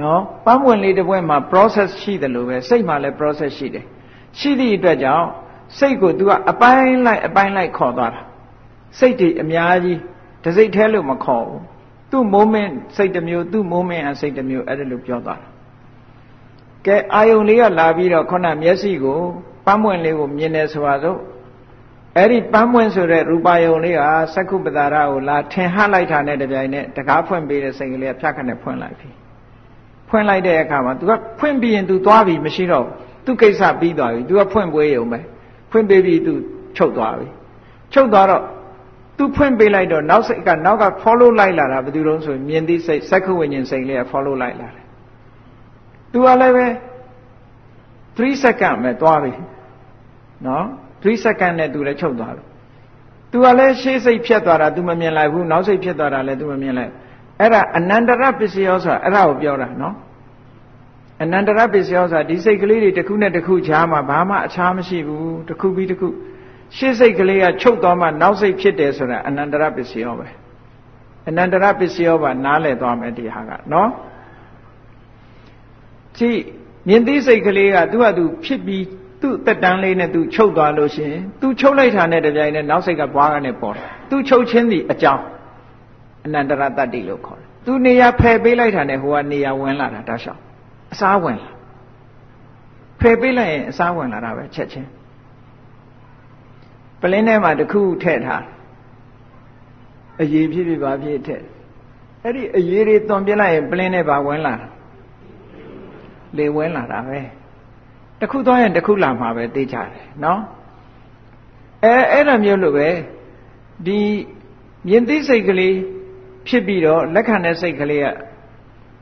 [0.00, 3.84] နော်ပန်းပွင့်လေးတစ်ပွင့်မှာ process ရှိတယ်လို့ပဲစိတ်မှာလည်း process ရှိတယ်
[4.38, 5.26] ရှိသည့်အတွက်ကြောင့်
[5.78, 8.22] စိတ်ကို तू ကအပိုင်းလိုက်အပိုင်းလိုက်ခေါ်သွားတာ
[8.98, 9.98] စိတ်တွေအများကြီး
[10.44, 11.62] တစိတ်แท้လို့မခေါ်ဘူး
[12.10, 15.48] သူ့ moment စိတ်တစ်မျိုးသူ့ moment အစိတ်တစ်မျိုးအဲ့ဒါလို့ပြောသွားတာ
[16.86, 19.20] ကဲအာယုံလေးကလာပြီးတော့ခုနမျက်စိကို
[19.66, 21.18] ပန်းပွင့်လေးကိုမြင်တယ်ဆိုပါစို့
[22.16, 24.00] အဲ့ဒီပန်းပွင့်ဆိုတဲ့ရူပါယုံလေးက
[24.34, 29.10] သက္ခုပတာရကိုလာထင်ဟလိုက်တာနဲ့တပြိုင်နက်တကားဖွင့်ပေးတဲ့စိတ်ကလေးကဖြတ်ခနဲ့ဖွင့်လိုက်ပြီ
[30.08, 32.86] ဖွင့်လိုက်တဲ့အခါမှာ तू ကဖွင့်ပြီးရင် तू သွားပြီမရှိတော့
[33.24, 35.20] သူ့ကိစ္စပြီးသွားပြီ तू ကဖွင့်ပေးရုံပဲ
[35.70, 36.32] ဖွင့်ပေးပြီး तू
[36.76, 37.28] ချုပ်သွားပြီ
[37.92, 38.42] ချုပ်သွားတော့
[39.18, 44.83] तू ဖွင့်ပေးလိုက်တော့နောက်စိတ်ကနောက်က follow လိုက်လာတာဘယ်သူတုံးဆိုမြင်သိစိတ်သက္ခုဝိညာဉ်စိတ်လေးက follow လိုက်လာတယ်
[46.15, 46.65] သူကလည်းပဲ
[48.17, 49.33] 3 second ပဲသွားပြီ
[50.45, 50.65] နော်
[51.03, 52.43] 3 second နဲ့သူလည်းချုပ်သွားပြီ
[53.31, 56.91] သူကလည်းရှေ့စိတ်ဖြတ်သွားတာသူမမြင်လိုက်ဘူးနောက်စိတ်ဖြတ်သွားတာလည်းသူမမြင်လိုက်
[57.39, 59.95] အဲ့ဒါအနန္တရပစ္စယောဆိုတာအဲ့ဒါကိုပြောတာနော်
[61.23, 66.07] အနန္တရပစ္စယောဆိုတာဒီစိတ်ကလေးတွေတစ်ခုနဲ့တစ်ခုချားမှာဘာမှအခြားမရှိဘူးတစ်ခုပြီးတစ်ခု
[66.77, 70.27] ရှေ့စိတ်ကလေးကချုပ်သွားမှနောက်စိတ်ဖြစ်တယ်ဆိုတာအနန္တရပစ္စယောပဲ
[71.29, 73.89] အနန္တရပစ္စယောပါနားလည်သွားမယ်ဒီဟာကနော်
[76.19, 76.39] ကြည့်
[76.87, 78.85] မြင်သိစိတ်ကလေးကသူ့ဟာသူဖြစ်ပြီး
[79.21, 85.23] သူ့တက်တန်းလေးနဲ့သူချုပ်သွားလို့ရှိရင်သူချုပ်လိုက်တာနဲ့တပြိုင်နက်နောက်စိတ်ကဘွားကနေပေါ်တယ်သူချုပ်ချင်းသည်အကြောင်း
[86.25, 90.37] အနန္တရတတ္တိလို့ခေါ်တယ်သူနေရာဖယ်ပေးလိုက်တာနဲ့ဟိုကနေရာဝင်လာတာတခြား
[90.93, 91.51] အစားဝင်လာ
[93.01, 94.89] ဖယ်ပေးလိုက်ရင်အစားဝင်လာတာပဲချက်ချင်း
[97.01, 98.43] ပလင်းထဲမှာတခုထည့်ထား
[100.21, 101.43] အရေးဖြစ်ဖြစ်ပါဖြစ်ထည့်
[102.23, 104.67] အဲ့ဒီအရေးတွေသွန်ပြလိုက်ရင်ပလင်းထဲပါဝင်လာတာ
[106.39, 107.19] လေဝင်လာတာပဲ
[108.19, 109.89] တခုသွားရင်တခုလာမှာပဲသိကြတယ်
[110.23, 110.41] နော်
[111.83, 112.89] အဲအဲ့လိုမျိုးလို့ပဲ
[113.85, 113.99] ဒီ
[114.87, 115.75] မြင်သိစိတ်ကလေး
[116.47, 118.07] ဖြစ်ပြီးတော့လက်ခံတဲ့စိတ်ကလေးက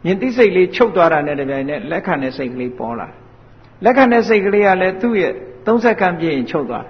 [0.05, 3.07] မြင်သိစိတ်လေးချုပ်သွားတာနဲ့တပြိုင်နက်လက်ခံတဲ့စိတ်ကလေးပေါ်လာ
[3.83, 5.33] လက်ခံတဲ့စိတ်ကလေးကလည်းသူ့ရဲ့
[5.65, 6.85] 30စက္ကန့်ပြည့်ရင်ချုပ်သွား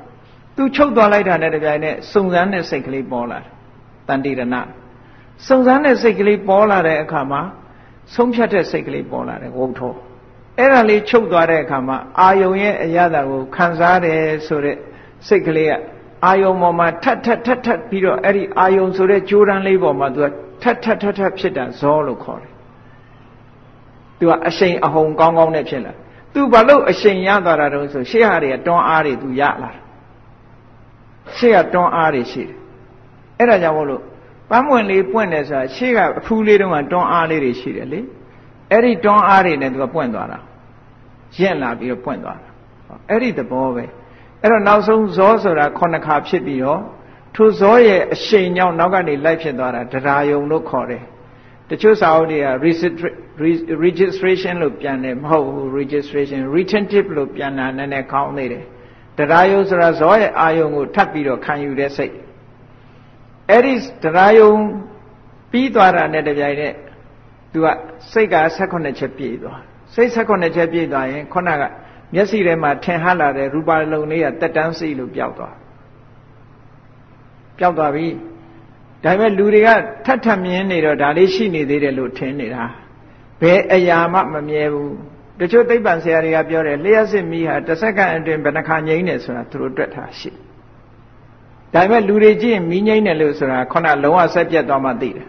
[0.55, 3.39] သူချုပ်သွားလိုက်တာနဲ့တပြိုင်နက်စုံစမ်းတဲ့စိတ်ကလေးပေါ်လာ
[4.07, 4.55] တန်တိရဏ
[5.47, 7.41] စုံစမ်းတဲ့စိတ်ကလေးပေါ်လာတဲ့အခါမှာ
[8.15, 9.93] ဆုံးဖြတ်တဲ့စိတ်ကလေးပေါ်လာတယ်ဝုတ်ထော
[10.59, 14.77] အဲ့ဒါလေးချုပ်သွားတဲ့အခါမှာအာယုံရဲ့အရာတာကိုခံစားတယ်ဆိုတဲ့
[15.27, 15.73] စိတ်ကလေးက
[16.25, 20.27] အာယုံပေါ်မှာထပ်ထပ်ထပ်ထပ်ပြီးတော့အဲ့ဒီအာယုံဆိုတဲ့ကြိုးတန်းလေးပေါ်မှာသူက
[20.61, 22.53] ထပ်ထပ်ထပ်ထပ်ဖြစ်တာဇောလို့ခေါ်တယ်
[24.19, 25.93] သူကအရှိန်အဟုန်ကောင်းကောင်းနဲ့ဖြစ်လာ
[26.33, 29.71] သူဘာလို့အရှိန်ရသွားတာတုံးဆိုရှေ့ဟာတွေကတွန်းအားတွေသူရလာ
[31.37, 32.57] ရှေ့ကတွန်းအားတွေရှိတယ်
[33.37, 34.01] အဲ့ဒါကြောင့်မို့လို့
[34.49, 37.99] ပန်းမွင့်လေးပွင့်တယ်ဆိုတာရှေ့ကအဖူးလေးတုန်းကတွန်းအားလေးတွေရှိတယ်လေ
[38.73, 40.39] အဲ့ဒီတွန်းအားတွေနဲ့သူကပွင့်သွားတာ
[41.37, 42.49] ရင့်လာပြီးတော့ပွင့်သွားတာ
[43.09, 43.85] အဲ့ဒီသဘောပဲ
[44.41, 46.81] အဲ့တော့နောက်ဆုံးဇောဆိုတာခုနှစ်ခါဖြစ်ပြီးတော့
[47.35, 51.03] ထိုဇောရဲ့အရှိန်ကြောင့်နောက်ကနေလိုက်ဖြစ်သွားတာတရားယုံလို့ခေါ်တယ်
[51.69, 52.47] တချို့စာအုပ်တွေက
[53.85, 58.65] registration လို့ပြန်တယ်မဟုတ်ဘူး registration retentive လို့ပြန်တာနည်းနည်းကောင်းနေတယ်
[59.17, 62.15] တရားယုံဆိုတာဇောရဲ့အာယုံကိုထပ်ပြီးတော့ခံယူတဲ့စိတ်
[63.49, 64.51] အဲ့ဒီတရားယုံ
[65.51, 66.75] ပြီးသွားတာနဲ့တပြိုင်နက်
[67.53, 67.67] သူက
[68.11, 69.59] စိတ်က16ချက်ပြည့်သွား
[69.93, 71.63] စိတ်16ချက်ပြည့်သွားရင်ခုနက
[72.13, 75.55] မျက်စိထဲမှာထင်ဟလာတဲ့ရူပါလုံလေးကတက်တန်းစိလို့ပျောက်သွား
[77.59, 78.07] ပျောက်သွားပြီ
[79.03, 79.69] ဒါပေမဲ့လူတွေက
[80.05, 82.63] ထပ်ထပ်မြင်နေတော့ဒါလေးရှိနေသေးတယ်လို့ထင်နေတာ
[83.41, 84.93] ဘယ်အရာမှမမြဲဘူး
[85.39, 90.29] တချို့သိပ္ပံဆရာတွေကပြောတယ်လျှက်စစ်မီးဟာတစ်စက္ကန့်အတွင်းဘယ်နှခါငြိမ်းတယ်ဆိုတာသူတို့တွက်ထားရှိ
[91.73, 95.27] ဒါပေမဲ့လူတွေကြည့်ရင်မီးငြိမ်းတယ်လို့ဆိုတာခုနလုံးဝဆက်ပြတ်သွားမှသိတယ်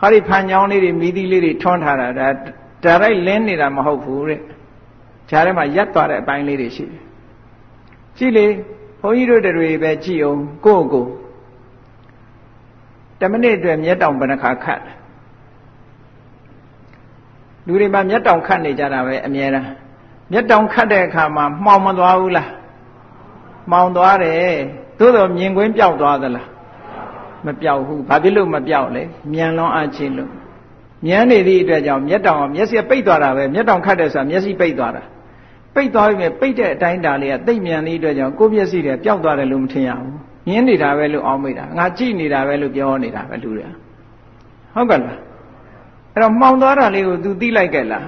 [0.00, 2.28] ဟောဒီဖန်ချောင်းလေးတွေမိသီးလေးတွေထွန်းထားတာဒါ
[2.84, 4.40] ဒါရိုက်လင်းနေတာမဟုတ်ဘူးတဲ့
[5.28, 7.02] ခြားထဲမှာရက်သွားတဲ့အပိုင်းလေးတွေရှိတယ်
[8.16, 8.46] ကြည့်လေ
[9.00, 11.06] ဘုန်းကြီးတို့တွေပဲကြည့်အောင်ကိုယ့်ကို
[13.20, 14.82] တမိနစ်အတွက်မျက်တောင်ဘယ်နှခါခတ်
[17.66, 19.68] လူတွေမှာမျက်တောင်ခတ်နေကြတာပဲအများအား
[20.32, 22.50] မျက်တောင်ခတ်တဲ့အခါမှာမှောင်မသွားဘူးလား
[23.70, 24.54] မှောင်သွားတယ်
[24.98, 26.48] သို့တော့မြင်ကွင်းပျောက်သွားသလား
[27.46, 30.30] မပြောက်ဘူးဘာဖြစ်လို့မပြောက်လဲမြန်လွန်အားချင်းလို့
[31.06, 35.02] မြန်းနေသည့်အတွက်ကြောင့်မျက်တောင်မျက်စိပိတ်သွားတာပဲမျက်တောင်ခတ်တယ်ဆိုတာမျက်စိပိတ်သွားတာ
[35.74, 40.16] ပိတ်သွားပြီမဲ့ပိတ်တဲ့အတိုင်းတာလေးကတိတ်မြန်သည့်အတွက်ကြောင့်ကိုယ်မျက်စိတွေပျောက်သွားတယ်လို့မထင်ရဘူး
[40.48, 43.70] မြင်နေတာပဲလို့အောင်းမိတာငါကြည့်နေတာပဲလို့ပြောနေတာပဲလူတွေက
[44.74, 45.18] ဟုတ်ကဲ့လား
[46.12, 48.06] အဲ့တော့မှောင်သွားတာလေးကို तू သိလိုက်ကြလား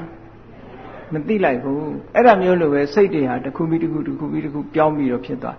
[1.12, 1.82] မသိလိုက်ဘူး
[2.14, 5.56] အဲ့ဒါမျိုးလိုပဲစိတ်တွေဟာတစ်ခုပြီးတစ်ခုတစ်ခုပြီးတစ်ခုပြောင်းပြီးတော့ဖြစ်သွား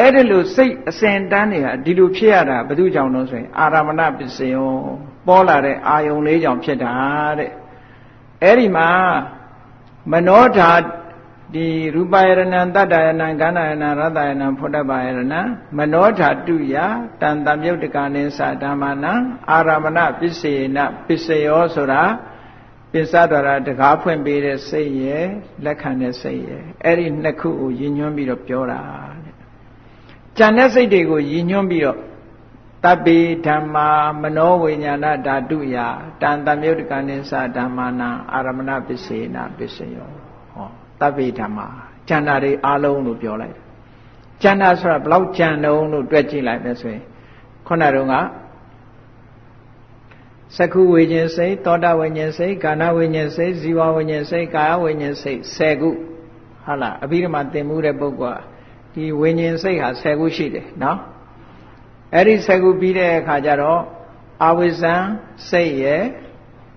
[0.00, 4.70] အဲ့ဒီလိုစိတ်အစဉ်တန်းတွေကဒီလိုဖြစ်ရတာဘယ်သူကြောင့်လို့ဆိုရင် အာရမဏပစ္စယော
[5.26, 6.92] ပေါ်လာတဲ့အာယုံလေးကြောင့်ဖြစ်တာ
[7.38, 7.50] တဲ့
[8.42, 8.88] အဲ့ဒီမှာ
[10.12, 10.72] မနောဓာ
[11.54, 15.40] ဒီရူပယရဏံတတ္တယနံကန္နယနံရတ္တယနံဖုဒ္ဓဘာယရဏံ
[15.78, 16.76] မနောဓာတုယ
[17.20, 19.12] တန်တမြုတ်တကနိသဓမ္မနံ
[19.50, 22.02] အာရမဏပစ္စေနပစ္စယောဆိုတာ
[22.92, 25.26] ပစ္စဒရာတကားဖွင့်ပေးတဲ့စိတ်ရဲ့
[25.64, 28.82] လက်ခံတဲ့စိတ်ရဲ့အဲ့ဒီနှစ်ခုကိုရည်ညွှန်းပြီးတော့ပြောတာ
[30.38, 31.98] ကြံတဲ့စိတ်တွေကိုရည်ညွှန်းပြီးတော့
[32.84, 33.88] တပ္ပိဓမ္မာ
[34.22, 35.76] မနောဝိညာဏဓာတုယ
[36.22, 40.08] တန်တမြုတ်တကနိသဓမ္မနာအာရမဏပစ္စေနပစ္စယော
[40.52, 40.68] ဟော
[41.00, 41.66] တပ္ပိဓမ္မာ
[42.08, 43.56] ကျန်တာတွေအားလုံးလို့ပြောလိုက်
[44.42, 47.02] ကျန်တာဆိုတာဘလောက်ကျန်တုံးလို့တွက်ကြည့်လိုက်မယ်ဆိုရင်
[47.66, 48.14] ခုနတုန်းက
[50.56, 55.90] သက္ခုဝိညာဉ်စိတ်သောတာဝိညာဉ်စိတ်ကာဏဝိညာဉ်စိတ်ဇီဝဝိညာဉ်စိတ်ကာယဝိညာဉ်စိတ်10ခု
[56.64, 58.42] ဟုတ်လားအဘိဓမ္မာသင်မှုတဲ့ပုဂ္ဂိုလ်
[58.94, 60.98] ဒီဝိညာဉ်စိတ်ဟာ10ခုရှိတယ်နော်
[62.14, 63.80] အဲ့ဒီ10ခုပြီးတဲ့အခါကျတော့
[64.46, 64.94] အဝိဇ္ဇံ
[65.50, 66.02] စိတ်ရယ်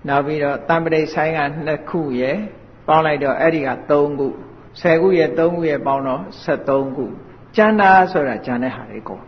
[0.08, 2.36] နောက်ပြီးတော့တံပရိဆိုင်က2ခုရယ်
[2.86, 4.28] ပေါင်းလိုက်တော့အဲ့ဒီက3ခု
[4.80, 6.22] 10ခုရယ်3ခုရယ်ပေါင်းတော့
[6.54, 7.04] 73ခု
[7.56, 9.22] ကျန်တာဆိုတာကျန်တဲ့ဟာတွေကုန်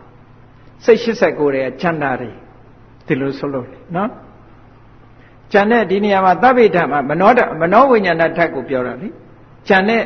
[0.85, 2.31] စိတ်89တဲ့ချမ်းသာတွေ
[3.07, 4.09] ဒီလိုဆိုလို့နော်
[5.51, 7.31] ကျန်တဲ့ဒီနေရာမှာသဗ္ဗေဓမ္မမနော
[7.61, 9.09] မနောဝိညာဏဓာတ်ကိုပြောတာလေ
[9.67, 10.03] ကျန်တဲ့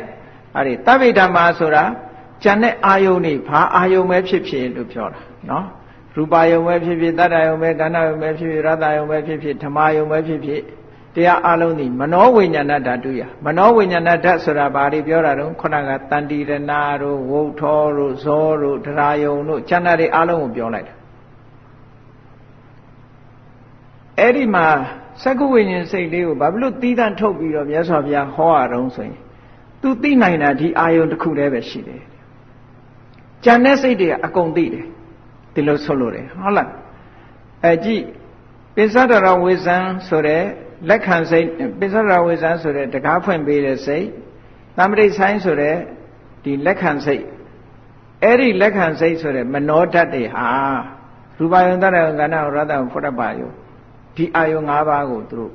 [0.56, 1.84] အဲ့ဒီသဗ္ဗေဓမ္မဆိုတာ
[2.42, 5.20] ကျန်တဲ့အာယုန်တွေဘာအာယုန်ပဲဖြစ်ဖြစ်လို့ပြောတာ
[5.50, 5.64] နော်
[6.14, 10.62] ရူပါယုံပဲဖြစ်ဖြစ်တတ္တယုံပဲကဏ္ဍယုံပဲဖြစ်ဖြစ်ရတ္တယုံပဲဖြစ်ဖြစ်ဓမ္မယုံပဲဖြစ်ဖြစ်
[11.14, 16.52] တရားအလုံးဒီမနောဝိညာဏဓာတုရမနောဝိညာဏဓာတ်ဆိုတာဘာတွေပြောတာတော့ခုနကတန်တိရဏ
[17.02, 20.94] တို့ဝုထောတို့ဇောတို့ဒရာယုံတို့ကျန်တာတွေအလုံးကိုပြောလိုက်တာ
[24.18, 24.66] အဲ့ဒီမှာ
[25.22, 29.18] စက္ကုဝိညာဉ်စိတ်လေးကိုဘာဖြစ်လို့တီးတန့်ထုတ်ပြီးတော့မြတ်စွာဘုရားဟောရအောင်ဆိုရင်
[29.80, 32.02] သူသိနိုင်တာဒီအာယုံတစ်ခုတည်းပဲရှိတယ်
[33.46, 34.84] ကြံတဲ့စိတ်တွေကအကုန်သိတယ်
[35.54, 36.70] ဒီလိုဆိုလို့တယ်ဟုတ်လား
[37.64, 38.04] အဲကြည့်
[38.76, 39.76] ပိစ္ဆဒရဝေဇံ
[40.08, 40.42] ဆိုတဲ့
[40.88, 41.46] လက်ခံစိတ်
[41.80, 44.06] ပိစ္ဆဒရဝေဇံဆိုတဲ့တကားဖွင့်ပေးတဲ့စိတ်
[44.78, 45.76] တမ္ပရိဆိုင်ဆိုတဲ့
[46.44, 47.24] ဒီလက်ခံစိတ်
[48.22, 50.48] အဲ့ဒီလက်ခံစိတ်ဆိုတဲ့မနောဓာတ်တွေဟာ
[51.38, 53.50] ရူပယုံတရယုံကဏ္ဍရတ္တဖုတ္တပါယုံ
[54.16, 55.52] ဒီအာယုံ၅ပါးကိုသူတို့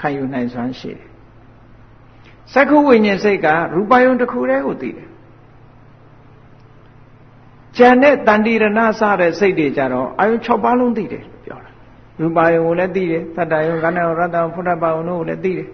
[0.00, 1.08] ခံယူနိုင်စွမ်းရှိတယ်။
[2.52, 5.08] စက္ခုဝိညာဉ်စိတ်ကရူပယုံတစ်ခုတည်းကိုသိတယ်။
[7.76, 8.64] ဉာဏ်နဲ့တန်တိရဏ
[9.00, 11.70] စတဲ့စိတ်တွေကြတော့အာယုံ6ပါးလုံးသိတယ်လို့ပြောတာ။
[12.20, 15.68] ရူပယုံကိုလည်းသိတယ်။တတ္တယုံကဏ္ဍရတ္တဖုဒ္ဓပါယုံတို့ကိုလည်းသိတယ်။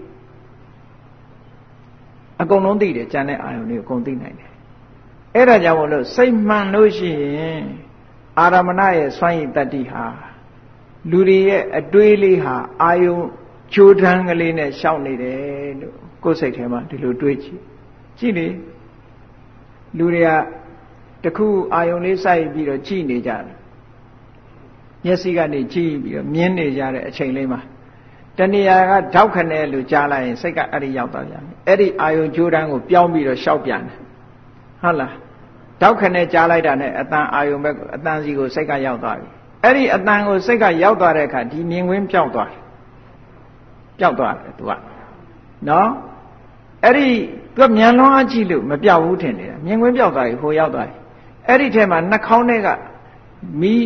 [2.41, 4.51] အကုန်လုံးသိတယ်ဉာဏ်နဲ့အာယုံတွေအကုန်သိနိုင်တယ်။
[5.35, 7.63] အဲ့ဒါကြောင့်မို့လို့စိတ်မှန်လို့ရှိရင်
[8.39, 10.05] အာရမဏရဲ့စွမ်းရည်တတ္တိဟာ
[11.11, 13.17] လူတွေရဲ့အတွေးလေးဟာအာယုံ
[13.75, 17.61] ကြိုးတန်းကလေးနဲ့ရှောက်နေတယ်လို့ကိုယ်စိတ်ထဲမှာဒီလိုတွေးကြည့်
[18.19, 18.47] ကြည့်လေ
[19.99, 20.31] လူတွေက
[21.25, 23.57] တခုအာယုံလေးစိုက်ပြီးတော့ကြည့်နေကြတယ်
[25.05, 27.61] မျက်စိကနေကြည့်ပြီးတော့မြင်နေကြတဲ့အချိန်လေးမှာ
[28.39, 33.97] တဏှာကဓောက်ခနဲ့လို့ကြားလိုက်ရင်စိတ်ကအဲ့ဒီရောက်သွားပြန်တယ်အဲ့ဒီအာယုံကြိုးတန်းကိုပြောင်းပြီးတော့ရှောက်ပြန်တယ်
[34.83, 35.15] ဟုတ်လား
[35.81, 39.29] ဓောက်ခနဲ့ကြားလိုက်တာနဲ့အတန်အာယုံဘက်အတန်စီကိုစိတ်ကရောက်သွားပြီ
[39.65, 42.61] အဲ့ဒီအတန်ကိုစိတ်ကရောက်သွားတဲ့အခါဒီမြင်ကွင်းပျောက်သွားတယ်
[43.99, 44.73] ပျောက်သွားတယ်သူက
[45.69, 45.89] နော်
[46.85, 47.09] အဲ့ဒီ
[47.55, 51.02] သူကမြန်လွန်အကြည့်လို့မပြောက်ဘူးထင်နေတာမြင်ကွင်းပျောက်သွားပြီဟိုရောက်သွားပြီ
[51.49, 52.69] အဲ့ဒီထဲမှာနှာခေါင်းထဲက
[53.61, 53.85] မီး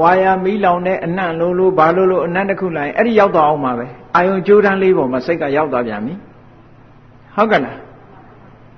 [0.00, 6.14] ဝါယာမီးလောင်တဲ့အနံ့လို့လို့ဘာလို့လို့အနံ့တစ်ခုလိုက်အဲ့ဒီရောက်သွားအောင်ပါပဲအာယုံကြိုးတန်းလေးပေါ်မှာစိတ်ကရောက်သွားပြန်ပြီ
[7.36, 7.76] ဟုတ်ကဲ့လား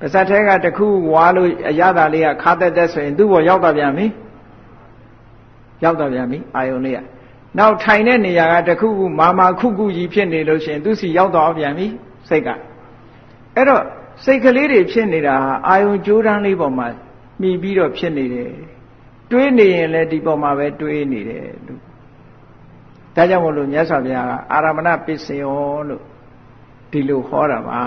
[0.00, 4.06] ပါဇက်ထဲကတခုဝါလို့အရသာလေးကခါတက်တက်ဆိုရင်သူ့ဘောရောက်သွားပြန်ပြီ
[5.84, 6.98] ရောက်တော့ပြန်ပြီအာယုံလေးက
[7.58, 11.86] နောက်ထိုင်တဲ့နေရာကတခုခုမာမာခုခုကြီးဖြစ်နေလို့ရှိရင်သူစီရောက်တော့ပြန်ပြီ
[12.28, 12.48] စိတ်က
[13.56, 13.82] အဲ့တော့
[14.24, 16.86] စိတ်ကလေးတွေဖြစ်နေတာဟာအာယုံကြိုးတန်းလေးပေါ်မှာ
[17.40, 18.52] မှီပြီးတော့ဖြစ်နေတယ်
[19.30, 21.80] တွေးနေရင်လည်းဒီပေါ်မှာပဲတွေးနေတယ်လို့
[23.16, 26.02] ဒါကြောင့်မို့လို့မြတ်စွာဘုရားကအာရမဏပစ္စယောလို့
[26.90, 27.80] ဒီလိုဟောတာပါ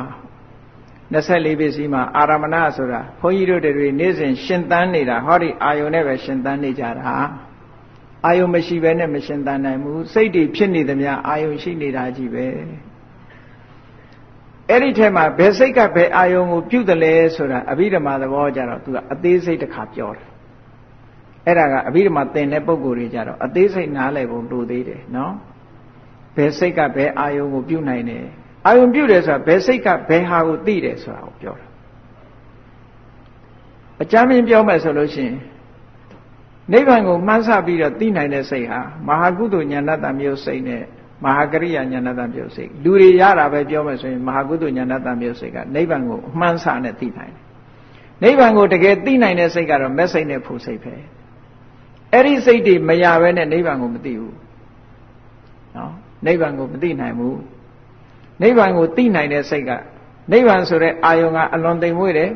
[1.14, 7.16] 24ပစ္စည်းမှာအာရမဏဆိုတာဘုန်းကြီးတို့တွေနေ့စဉ်ရှင်သန်နေတာဟောဒီအာယုန်နဲ့ပဲရှင်သန်နေကြတာ
[8.26, 12.48] အာယုံမရှိဘဲနဲ့မရှင်သန်နိုင်ဘူးစိတ်တွေဖြစ်နေသမျှအာယုံရှိနေတာကြီးပဲ
[14.70, 20.28] အဲ့ဒီထဲမှာဘယ်စိတ်ကဘယ်အာယုံကိုပြုတ်တယ်လဲဆိုတာအဘိဓမ္မာသဘောကြတော့သူကအသေးစိတ်တစ်ခါပြောတယ်
[21.46, 25.34] အဲ့ဒါကအဘိဓမ္မာသင်တဲ့ပုံကိုယ်တွေကြတော့အသေးစိတ်နားလည်ဖို့လိုသေးတယ်နော်
[26.36, 28.26] ဘယ်စိတ်ကဘယ်အာယုံကိုပြုတ်နိုင်တယ်
[28.66, 31.68] အာယုံပြုတ်တယ်ဆိုတာဘယ်စိတ်ကဘယ်ဟာကိုသိတယ်ဆိုတာကိုပြောတာ
[34.04, 35.38] အကြမ်းမြင်ပြောမယ်ဆိုလို့ရှိရင်
[36.74, 40.84] နိဗ္ဗာန်ကိုမှန်းဆပြီးတော့သိနိုင်တဲ့စိတ်ဟာမဟာကုသိုလ်ဉာဏတမျိုးစိတ်နဲ့
[41.24, 47.44] မဟာကရိယာဉာဏတမျိုးစိတ်လူတွေရတာပဲပြောမယ်ဆိုရင်မဟာကုသိုလ်ဉာဏတမျိုးစိတ်ကနိဗ္ဗာန်ကိုမှန်းဆနဲ့သိနိုင်တယ်
[48.24, 50.96] နိဗ္ဗာန်ကိုတကယ်သိနိုင်တဲ့စိတ်ကတော့မက်စိတ်နဲ့ဖူစိတ်ပဲ
[52.14, 54.36] အဲ့ဒီစိတ်တွေမရဘဲနဲ့နိဗ္ဗာန်ကိုမသိဘူး
[55.76, 55.94] နော်
[56.26, 57.40] နိဗ္ဗာန်ကိုမသိနိုင်ဘူး
[58.42, 59.72] နိဗ္ဗာန်ကိုသိနိုင်တဲ့စိတ်က
[60.32, 62.32] နိဗ္ဗာန်ဆိုတဲ့အာယုံကအလွန်သိမ်မွေ့တယ်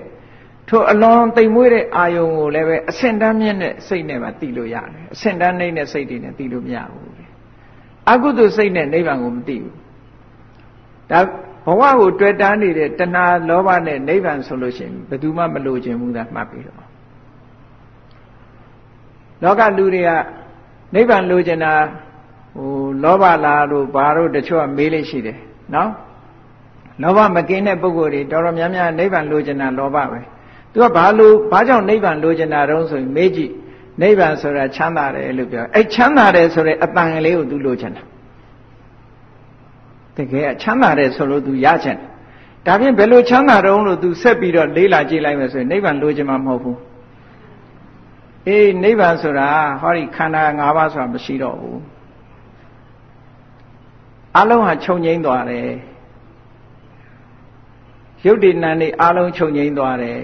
[0.70, 7.11] ထိုအလွန်တိမ်မွေးတဲ့အာယုံကိုလည်းပဲအဆင့်တန်းမြင့်တဲ့စိတ်နဲ့မှသိလို့ရတယ်အဆင့်တန်းနှိမ့်တဲ့စိတ်တွေနဲ့သိလို့မရဘူး
[8.10, 9.76] အကုသိုလ်စိတ်နဲ့နိဗ္ဗာန်ကိုမသိဘူး
[11.12, 11.20] ဒါ
[11.66, 16.78] ဘဝကိုတွေ့တားနေတဲ့တဏှာလောဘနဲ့နိဗ္ဗာန်ဆိုလို့ရှိရင်ဘယ်သူမှမလိုချင်ဘူးသာမှတ်ပြီးတော့
[19.44, 20.10] လောကလူတွေက
[20.94, 21.74] နိဗ္ဗာန်လိုချင်တာ
[22.56, 22.70] ဟို
[23.04, 25.38] လောဘလားလို့ဘာလို့တချို့ကမေးလို့ရှိတယ်
[25.76, 25.90] နော်
[27.02, 30.20] လောဘမကင်းတဲ့ပုဂ္ဂိုလ်တွေတော်တော်များများနိဗ္ဗာန်လိုချင်တာလောဘပဲ
[30.72, 33.52] သူကဘာလို့ဘာကြောင့်နိဗ္ဗာန်လိုချင်တာတုံးဆိုရင်မေးကြည့်
[34.02, 38.04] နိဗ္ဗာန်ဆိုတာချမ်းသာတယ်လို့ပြောအဲ့ချမ်းသာတယ်ဆိုတဲ့အတန်ကလေးကိုသူလိုချင်တာ
[40.18, 42.12] တကယ်ချမ်းသာတယ်ဆိုလို့သူရချင်တယ်
[42.66, 46.80] ဒါဖြင့်ဘယ်လိုချမ်းသာတုံးလို့သူဆက်ပြီးတော့လေးလာကြည့်လိုက်မယ်ဆိုရင်နိဗ္ဗာန်လိုချင်မှာမဟုတ်ဘူး
[48.48, 49.50] အေးနိဗ္ဗာန်ဆိုတာ
[49.82, 51.80] ဟောဒီခန္ဓာ၅ပါးဆိုတာမရှိတော့ဘူး
[54.38, 55.70] အလုံးဟာခြုံငိမ့်သွားတယ်
[58.26, 60.20] ရုပ်တည်နာနေအလုံးခြုံငိမ့်သွားတယ်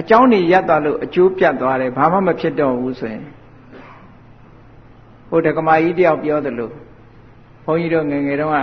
[0.00, 6.70] အကြောင်းတွေရပ်သွားလို့အကျိုးပြတ်သွားတယ်ဘာမှမဖြစ်တော့ဘူးဆိုရင်ိုတက္ကမကြီးတယောက်ပြောသလို
[7.64, 8.58] ဘုန်းကြီးတို့ငယ်ငယ်တုန်းက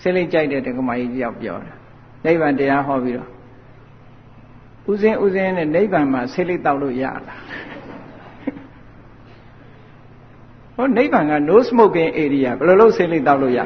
[0.00, 1.74] စိတ်လိကြိုက်တဲ့တက္ကမကြီးတယောက်ပြောတာ
[2.24, 3.28] နိဗ္ဗာန်တရားဟောပြီးတော့
[4.90, 7.18] ဥစဉ်ဥစဉ်နဲ့နိဗ္ဗာန်မှာစိတ်လိတောက်လို့ရလား
[10.76, 13.60] ဟောနိဗ္ဗာန်က no smoking area ဘယ်လိုလုပ်စိတ်လိတောက်လို့ရ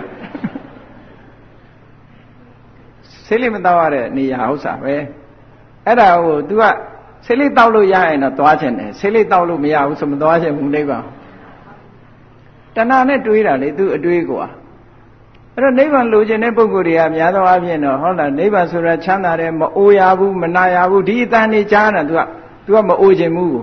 [3.26, 4.94] စိတ်လိမတောက်ရတဲ့နေရာဥစ္စာပဲ
[5.86, 6.63] အဲ့ဒါကို तू က
[7.25, 11.03] စိတ်လိတောက်လို့ရရင်တော့သွားခြင်းတယ်စိတ်လိတောက်လို့မရဘူးဆိုမသွားခြင်းဘူးနိဗ္ဗာန်
[12.75, 14.45] တဏှာနဲ့တွေးတာလေသူအတွေးကွာ
[15.53, 22.19] အဲ့တော့နိဗ္ဗာန်လိုချင်တဲ့ပုဂ္ဂိုလ်တွေကများသောအားဖြင့်တော့ဟုတ်လားနိဗ္ဗာန်ဆိုတာချမ်းသာတယ်မအိုရဘူးမနာရဘူးဒီအတန်နေကြားတာ तू က
[22.65, 23.61] तू ကမအိုချင်ဘူး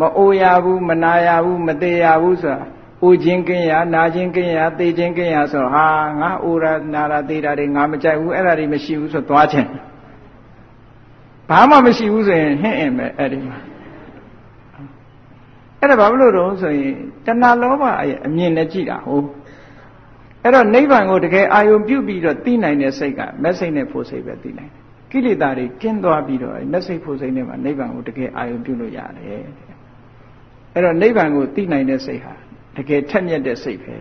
[0.00, 2.60] မအိုရဘူးမနာရဘူးမသေးရဘူးဆိုတာ
[3.02, 5.86] အိုခြင်းကင်းရနာခြင်းကင်းရသေခြင်းကင်းရဆိုဟာ
[6.20, 6.64] ငါအိုရ
[6.94, 9.68] နာရသေတာတွေငါမကြိုက်ဘူးအဲ့ဒါတွေမရှိဘူးဆိုသွားခြင်း
[11.49, 13.57] ဘာမှမရှိဘူးဆိုရင်ဟင့်အင်ပဲအဲ့ဒီမှာ
[15.79, 16.93] အဲ့ဒါဘာလို့လို့ဆိုရင်
[17.25, 19.27] တဏှာလောဘရဲ့အမြင်နဲ့ကြည့်တာဟုတ်
[20.43, 29.43] အဲ့တော့နိဗ္ဗာန်ကိုတကယ်အာယုံပြုတ်ပြီးတော့သိနိုင်တဲ့စိတ်ကမက်စိတ်နဲ့ဖို့စိတ်ပဲသိနိုင်တယ်ကိလေသာတွေကင်းသွားပြီးတော့မက်စိတ်ဖို့စိတ်နဲ့မှနိဗ္ဗာန်ကိုတကယ်အာယုံပြုတ်လို့ရတယ်
[30.73, 32.33] အဲ့တော့နိဗ္ဗာန်ကိုသိနိုင်တဲ့စိတ်ဟာ
[32.77, 33.95] တကယ်ထက်မြက်တဲ့စိတ်ပဲ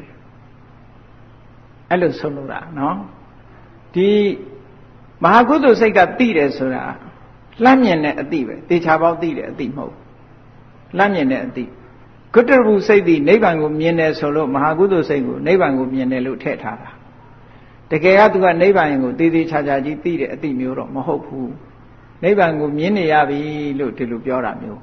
[1.91, 2.97] အဲ့လိုဆုံးလို့တာနော်
[3.95, 4.09] ဒီ
[5.25, 6.85] မဟာကုသိုလ်စိတ်ကသိတယ်ဆိုတာ
[7.65, 9.95] လှမ်းမြင်တဲ့အသိပဲတေချာပေါက်သိတဲ့အသိမဟုတ်
[10.99, 11.65] လှမ်းမြင်တဲ့အသိ
[12.35, 16.91] ကုတ္တရဘူးစိတ်သည်နိဗ္ဗာန်ကိုမြင်တယ်ဆိုလို့မဟာကုသိုလ်စိတ်ကိုနိဗ္ဗာန်ကိုမြင်တယ်လို့ထည့်ထားတာ
[17.91, 21.53] တကယ်ကသူကနိဗ္ဗာန်ကိုတည်တည်ချာချာကြီးသိတဲ့အသိမျိုးတော့မဟုတ်ဘူး
[22.23, 23.41] နိဗ္ဗာန်ကိုမြင်နေရပြီ
[23.79, 24.81] လို့ဒီလိုပြောတာမျိုး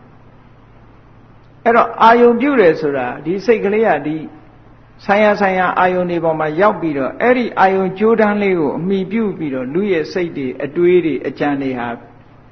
[1.63, 4.17] အဲ့တော့အာယုံပြုတယ်ဆိုတာဒီစိတ်ကလေးကဒီ
[5.05, 11.87] ဆိုင်ရာဆိုင်ရာအာယုံတွေပေါ်မှာရောက်ပြီးတော့အဲ့ဒီအာယုံကြိုးတန်းလေးကိုအမိပြုပြီးတော့လူရဲ့စိတ်တွေအတွေးတွေအကြံတွေဟာ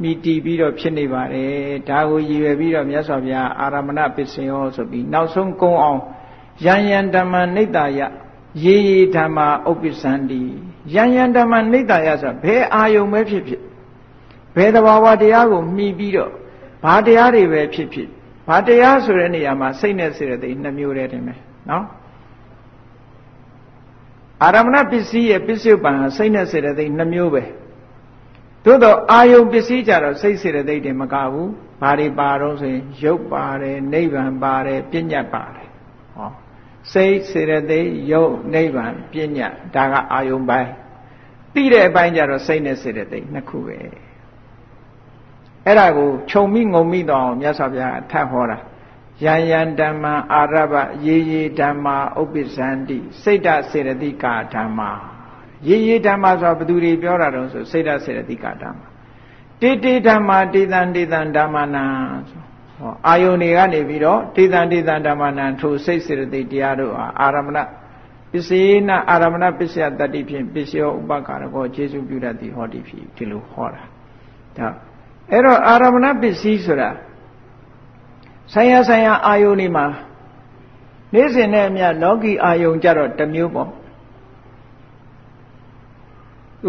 [0.02, 6.02] မိတီးပြီးတော့ဖြစ်နေပါတယ်ဒါကိုရည်ရွယ်ပြီးတော့မြတ်စွာဘုရားအာရမဏပစ္စယောဆိုပြီးနောက်ဆုံးကုံအောင်
[6.66, 8.02] ယံယံဓမ္မနိတ္တယ
[8.64, 9.38] ရေရေဓမ္မ
[9.70, 10.42] ဥပ္ပစ္စန္တိ
[10.96, 13.62] ယံယံဓမ္မနိတ္တယဆိုဘယ်အာယုံပဲဖြစ်ဖြစ်
[14.56, 16.32] ဘယ်တဘာဝတရားကိုမှီပြီးတော့
[16.84, 18.08] ဘာတရားတွေပဲဖြစ်ဖြစ်
[18.50, 21.40] ဘာတရားဆိုတဲ့နေရာမှာစိတ်နဲ့စေတသိက်နှမျိုးတည်းတင်မယ်
[21.70, 21.86] နော်
[24.44, 27.44] အာရမဏပစ္စည်းရဲ့ပစ္စုပန်ဟာစိတ်နဲ့စေတသိက်နှမျိုးပဲ
[28.68, 31.52] သို့တော့အာယုံပစ္စည်းကြတော့စိတ်စေတသိက်တွေမကဘူး
[31.82, 35.68] ဘာတွေပါတော့ဆိုရင်ရုပ်ပါတယ်နိဗ္ဗာန်ပါတယ်ပညာပါတယ်
[36.16, 36.30] ဟော
[36.94, 40.72] စိတ်စေတသိက်ရုပ်နိဗ္ဗာန်ပညာဒါကအာယုံပိုင်း
[41.54, 43.78] သိတဲ့အပိုင်းကြတော့စိတ်နဲ့စေတသိက်နှစ်ခုပဲ
[45.66, 48.58] အဲ့ဒါကိုခြုံမိငုံမိတော့မြတ်စွာဘုရားထပ်ဟောတာ
[49.26, 50.74] ယံယံဓမ္မအာရဗ
[51.06, 54.92] ရေရေဓမ္မာဥပ္ပဇန္တိစိတ်တစေတသိကာဓမ္မာ
[55.68, 58.80] ရေရေဓမ္မဆိုဘယ်သူတွေပြောတာတော့ဆိုစိတ်ဓာတ်စေတသိကဓမ္မ
[59.62, 61.84] တေတေဓမ္မတေတံတေတံဓမ္မနာ
[62.30, 62.42] ဆို
[62.78, 67.60] ဟောအာယုန်တွေကနေပြီးတော့တေတံတေတံဓမ္မနာထိုစိတ်စေတသိတရားတို့ဟာအာရမဏ
[68.32, 73.84] ပစ္စေနအာရမဏပစ္စယတတ္တိဖြင့်ပစ္စယောဥပခါရကောခြေစုပြုတတ်သည်ဟောတိဖြစ်ဒီလိုဟောတာ
[74.58, 74.68] ဒါ
[75.32, 76.90] အဲ့တော့အာရမဏပစ္စည်းဆိုတာ
[78.54, 79.86] ဆိုင်ရာဆိုင်ရာအာယုန်တွေမှာ
[81.14, 83.70] နေ့စဉ်နဲ့အမျှလောကီအာယုန်ကြတော့တစ်မျိုးပေါ့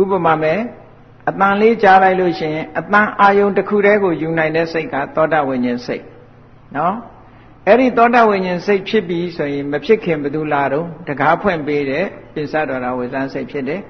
[0.01, 0.59] ဥပမာမဲ့
[1.29, 6.05] အတန်လေးကြားလိုက်လို့ရှိရင်အတန်အာယုံတစ်ခုတည်းကိုယူနိုင်တဲ့စိတ်ကသောတာဝိညာဉ်စိတ်
[6.77, 6.95] နော်
[7.67, 13.81] အဲ့ဒီသောတာဝိညာဉ်စိတ်ဖြစ်ပြီးဆိုရင်မဖြစ်ခင်ဘယ်သူလာတော့တကားဖွင့်ပေးတဲ့ပိစတော်ရာဝိဇန်စိတ်ဖြစ်တယ်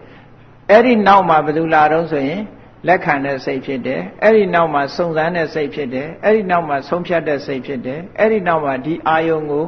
[0.70, 2.40] အဲ့ဒီနောက်မှာဘယ်သူလာတော့ဆိုရင်
[2.86, 9.64] လက်ခံတဲ့စိတ်ဖြစ်တယ်အဲ့ဒီနောက်မှာစုံစမ်းတဲ့စိတ်ဖြစ်တယ်အဲ့ဒီနောက်မှာဆုံးဖြတ်တဲ့စိတ်ဖြစ်တယ်အဲ့ဒီနောက်မှာဒီအာယုံကို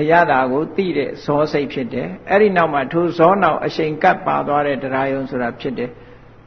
[0.00, 5.90] အရသာကိုသိတဲ့ဇောစိတ်ဖြစ်တယ်အဲ့ဒီနောက်မှာထိုဇောနောက်အချိန်ကပ်ပါသွားတဲ့တရားယုံဆိုတာဖြစ်တယ်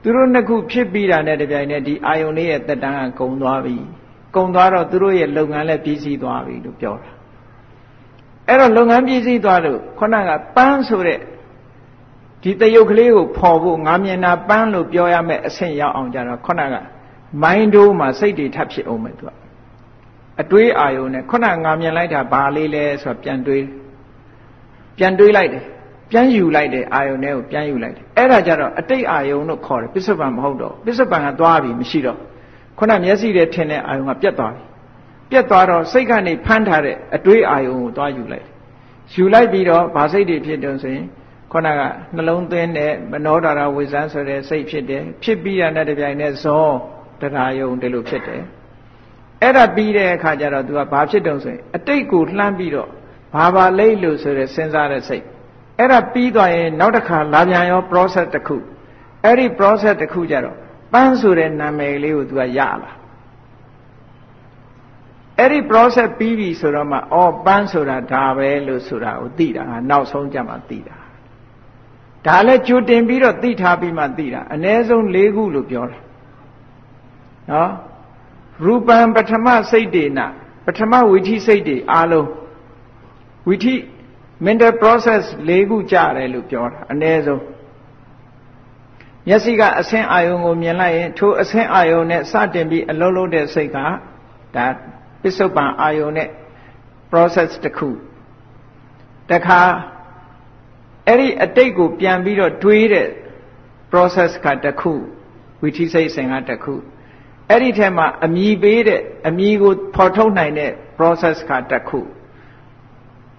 [0.01, 3.75] သူတို့နှစ်ခုဖြစ်ပြီးတာနဲ့တပြိုင်နက်ဒီအာယုန်လေးရဲ့တက်တန်းကကုံသွားပြီ
[4.35, 7.11] ကုံသွားတော့သူတို့ရဲ့လုပ်ငန်းလည်းပြီးစီးသွားပြီလို့ပြောတာ
[8.47, 11.19] အဲ့တော့လုပ်ငန်းပြီးစီးသွားလို့ခုနကပန်းဆိုတဲ့
[12.43, 16.75] ဒီတယုတ်ကလေးကိုဖော်ဖို့ငါမြင်တာပန်းလို့ပြောရမယ်အဆင့်ရောက်အောင်ကြတော့ခုနက
[17.43, 19.40] မိုင်းဒိုးမှာစိတ်တွေထပ်ဖြစ်အောင်မယ်သူက
[20.41, 23.65] အတွေးအာယုံနဲ့ခုနငါမြင်လိုက်တာဘာလေးလဲဆိုတော့ပြန်တွေး
[24.97, 25.63] ပြန်တွေးလိုက်တယ်
[26.11, 32.17] ပြန်ယူလိုက်တယ်အာယုံနဲ့ကိုပြန်ယူလိုက်တယ်အဲ့ဒါကြတော့အတိတ်အာယုံလို့ခေါ်တယ်ပစ္စုပန်မဟုတ်တော့ပစ္စုပန်ကသွားပြီမရှိတော့
[32.77, 34.63] ခုနမျက်စိနဲ့ထင်တဲ့အာယုံကပြတ်သွားပြီ
[35.29, 38.45] ပြတ်သွားတော့စိတ်ကနေဖမ်းထားတဲ့အတွေးအာယုံကိုသွားယူလိုက်
[39.13, 41.05] ယူလိုက်ပြီးတော့ဗာစိတ်တွေဖြစ်တယ်ဆိုရင်
[41.51, 41.81] ခုနက
[42.15, 46.65] နှလုံးသွင်းတဲ့မနောဒရာဝိဇ္ဇန်ဆိုတဲ့စိတ်ဖြစ်တယ်ဖြစ်ပြီးရတဲ့ပြိုင်နဲ့ဇော
[47.21, 48.43] တရားယုံဒီလိုဖြစ်တယ်
[49.42, 52.90] အဲ့ဒါပြီးတဲ့အခါကျတော့ तू ကဘာဖြစ်တုံးဆိုရင်အတိတ်ကိုလှမ်းပြီးတော့
[53.34, 55.24] ဘာပါလိမ့်လို့ဆိုရယ်စဉ်းစားတဲ့စိတ်
[55.78, 58.56] အဲ့ဒါပြီးသွားရင်နောက်တစ်ခါလာပြန်ရော process တစ်ခု
[59.24, 60.56] အဲ့ဒီ process တစ်ခုကျတော့
[60.92, 62.92] ပန်းဆိုတဲ့နာမည်လေးကို तू ကရလာ
[65.38, 70.96] အဲ့ဒီ process ပြီးပြီဆိုတော့မှအော်ပန်းဆိုတာဒါပဲလို့ဆိုတာကိုသိတာနောက်ဆုံးကြမှာသိတာ
[72.26, 75.98] ဒါလည်းကြိုတင်ပြီးတော့သိထားပြီးမှသိတာအ ਨੇ ဆုံး၄ခုလို့ပြောတာ
[77.50, 77.70] နော်
[78.64, 80.20] ရူပံပထမစိတ်တေန
[80.66, 82.28] ပထမဝိธิစိတ်တွေအားလုံး
[83.48, 83.74] ဝိธิ
[84.46, 87.42] mental process ၄ခုကြတယ်လို့ပြောတာအ ਨੇ ဆုံး
[89.28, 93.86] မျက်စိကအဆင်းအာယုံကိုမြင်လိုက်ရင်ထိုအဆင်းအာယုံနဲ့စတင်ပြီးအလုံးလုံးတဲ့စိတ်ကဒါ
[95.22, 96.28] ပစ္စုပန်အာယုံနဲ့
[97.12, 97.88] process တစ်ခု
[99.30, 99.60] တခါ
[101.08, 103.08] အဲ့ဒီအတိတ်ကိုပြန်ပြီးတော့တွေးတဲ့
[103.92, 104.92] process ကတစ်ခု
[105.62, 106.74] ဝိသိစိတ်စဉ်ကတစ်ခု
[107.51, 111.99] အဲ့ဒီထဲမှာအမြည်ပေးတဲ့အမြည်ကိုဖော်ထုတ်နိုင်တဲ့ process ကတစ်ခု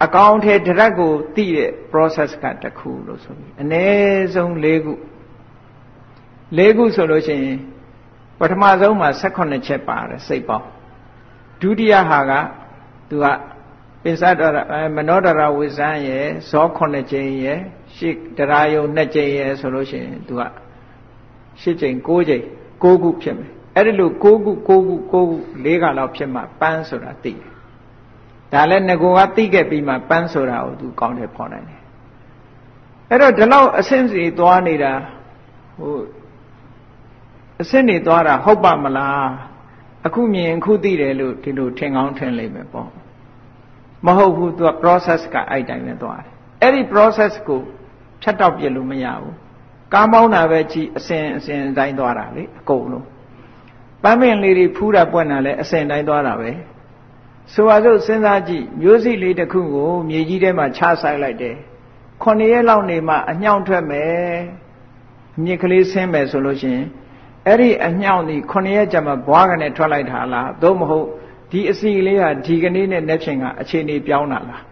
[0.05, 3.85] အကောင်ထဲဒရက်ကိုသိတဲ့ process ကတစ်ခုလို့ဆိုပြီးအ ਨੇ
[4.35, 4.93] ဆုံး၄ခု
[6.59, 7.59] ၄ခုဆိုလို့ရှိရင်
[8.39, 10.69] ပထမဆုံးမှာ18ချက်ပါတယ်စိတ်ပေါင်း
[11.61, 12.33] ဒုတိယဟာက
[13.09, 13.27] သူက
[14.03, 17.59] ပင်စတရမနောဒရဝိဇံရယ်ဇော9ကြိမ်ရယ်
[17.97, 20.43] ရှစ်တရာယုံ2ကြိမ်ရယ်ဆိုလို့ရှိရင်သူက
[21.61, 22.45] 8ကြိမ်9ကြိမ်
[22.83, 25.21] 9ခုဖြစ်မယ် အဲ့ဒီလို9ခု9ခု9ခု
[25.65, 27.53] ၄ခါလောက်ဖြစ်မှပန်းဆိုတာသိတယ်
[28.53, 31.81] ဒါလည်းငကိုကသိခဲ့ပြီးမှပန်းဆိုတာကိုသူကောင်းတယ်ဖော်နိုင်တယ်
[33.09, 34.93] အဲ့တော့ဒီလောက်အဆင့်စီသွားနေတာ
[35.79, 35.95] ဟို
[37.63, 39.29] အဆင့်နေသွားတာဟုတ်ပါမလား
[40.07, 42.89] အခုမြင်အခုသိတယ်လို့ဒီလိုထင်ကောင်းထင်လိမ့်မယ်ပေါ့
[44.07, 47.61] မဟုတ်ဘူးသူက process ကအဲ့တိုင်းပဲသွားတယ်အဲ့ဒီ process ကို
[48.23, 49.35] ဖြတ်တောက်ပြလို့မရဘူး
[49.95, 53.07] ကားမောင်းတာပဲကြည့်အစဉ်အစဉ်တိုင်းသွားတာလေအကုန်လုံး
[54.03, 56.51] ပန်းပင်လေးတွေဖူးတာပွက်တာလည်းအစဉ်တိုင်းသွားတာပဲ
[57.53, 61.57] ဆိုပါစို့စဉ်းစားကြည့်မျိုးစိလေးတစ်ခုကိုမြေကြီးထဲမှာချဆိုင်လိုက်တယ်
[62.23, 64.23] ခုနှစ်ရက်လောက်နေမှအညောင်ထွက်မယ်
[65.45, 66.87] မြစ်ကလေးဆင်းမယ်ဆိုလို့ရှိရင်
[67.47, 71.07] အဲ့ဒီအညောင်ဒီခုနှစ်ရက်ကြာမှဘွားကနေထွက်လိုက်တာလားသို့မဟုတ်
[71.51, 74.63] ဒီအစီလေးဟာဒီကနေ့နဲ့နေ့ချင်းကအခြေအနေပြောင်းတာလား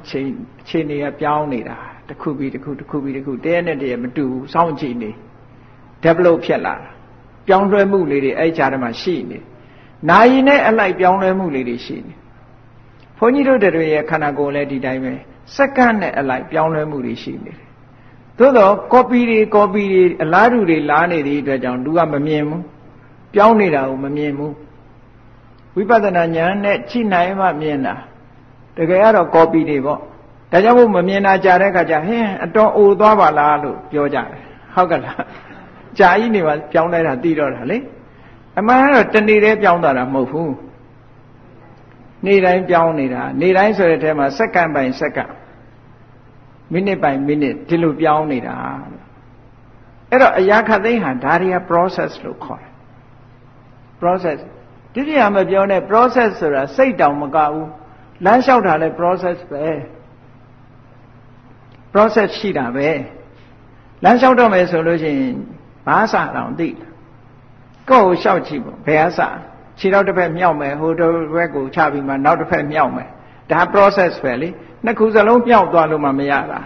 [0.00, 0.20] အခြေ
[0.62, 1.76] အခြေအနေကပြောင်းနေတာ
[2.08, 5.10] တစ်ခုပြီးတစ်ခုတစ်ခုပြီးတစ်ခုတရက်နဲ့တရက်မတူဘူးစောင့်ကြည့်နေ
[6.04, 6.97] develop ဖြစ်လာတာ
[7.48, 9.38] ပြောင်းလဲမှုလေးတွေအဲ့ကြားထဲမှာရှိနေ
[10.08, 12.14] နာယီနဲ့အလိုက်ပြောင်းလဲမှုလေးတွေရှိနေ
[13.18, 15.12] ဘုန်းကြီးတို့တွေရဲ့ခန္ဓာကိုယ်လည်းဒီတိုင်းပဲ
[15.56, 17.68] စက္ကန့်နဲ့အလိုက်ပြောင်းလဲမှုတွေရှိနေတယ်
[18.38, 22.64] သို့တော့ copy တွေ copy တွေအလားတူတွေလားနေသည့်အတွက်ကြောင့်လူကမမြင်ဘူး
[23.34, 24.54] ပြောင်းနေတာကိုမမြင်ဘူး
[25.76, 27.94] ဝိပဿနာဉာဏ်နဲ့ကြည့်နိုင်မှမြင်တာ
[28.76, 30.00] တကယ်ကတော့ copy တွေပေါ့
[30.52, 34.42] ဒါကြောင့်မို့မမြင်တာကြာတဲ့အခါကျဟင်းအတော်အိုသွားပါလားလို့ပြောကြတယ်
[34.74, 35.22] ဟုတ်ကလား
[35.98, 37.78] ကြာကြီးနေပါပြောင်းလဲတာသိတော့တာလေ
[38.58, 40.54] အမှန်ကတော့တနေ့တည်းပြောင်းသွားတာမဟုတ်ဘူး
[42.26, 45.32] နေ့တိုင်းပြောင်းနေတာနေ့တိုင်းဆိုတဲ့အဲမှာစက္ကန့်ပိုင်စက္ကန့်
[46.72, 48.56] မိနစ်ပိုင်မိနစ်ဒီလိုပြောင်းနေတာ
[50.10, 52.72] အဲ့တော့အရာခသိန်းဟာဒါတွေက process လို့ခေါ်တယ်
[54.02, 54.38] process
[54.94, 57.68] တိတိယမပြောနဲ့ process ဆိုတာစိတ်တောင်မကဘူး
[58.24, 59.64] လမ်းလျှောက်တာလဲ process ပဲ
[61.94, 62.88] process ရှိတာပဲ
[64.04, 65.36] လမ်းလျှောက်တော့မယ်ဆိုလို့ရှိရင်
[65.88, 66.68] ဘာစတောင်သိ
[67.90, 69.20] ကိုယ့်ကိုလျှောက်ကြည့်ပေါ့ဘယ်အစ
[69.78, 73.08] ခြေတော့တစ်ဖက်မြောက်မယ်ဟိုတစ်ဖက်ကိုချပြီးမှနောက်တစ်ဖက်မြောက်မယ်
[73.50, 74.48] ဒါ process ပဲလေ
[74.84, 76.60] နှစ်ခုစလုံးမြောက်သွားလို့မှမရတာ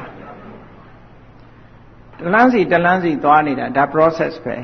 [2.19, 4.57] တလန်းစီတလန်းစီသွားနေတာဒါ process ပဲ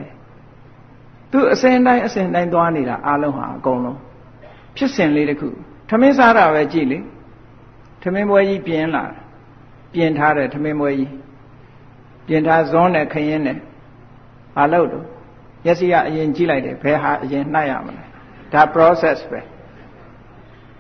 [1.33, 3.99] သူအစဉ်တိုင်းအစဉ်တိုင်းသွားနေတာအလုံးဟာအကုန်လုံး
[4.77, 5.49] ဖြစ်စဉ်လေးတစ်ခု
[5.89, 6.99] ထမင်းစားတာပဲကြည့်လေ
[8.03, 9.05] ထမင်းပွဲကြီးပြင်းလာ
[9.95, 11.13] ပြင်ထားတယ်ထမင်းပွဲကြီး
[12.27, 13.59] ပြင်ထားဇွန်းနဲ့ခရင်နဲ့
[14.59, 15.05] မလုပ်တော့
[15.65, 18.05] မျက်စိကအရင်ကြည့်လိုက်တယ်ဘယ်ဟာအရင်နှိုက်ရမလဲ
[18.53, 19.41] ဒါ process ပဲ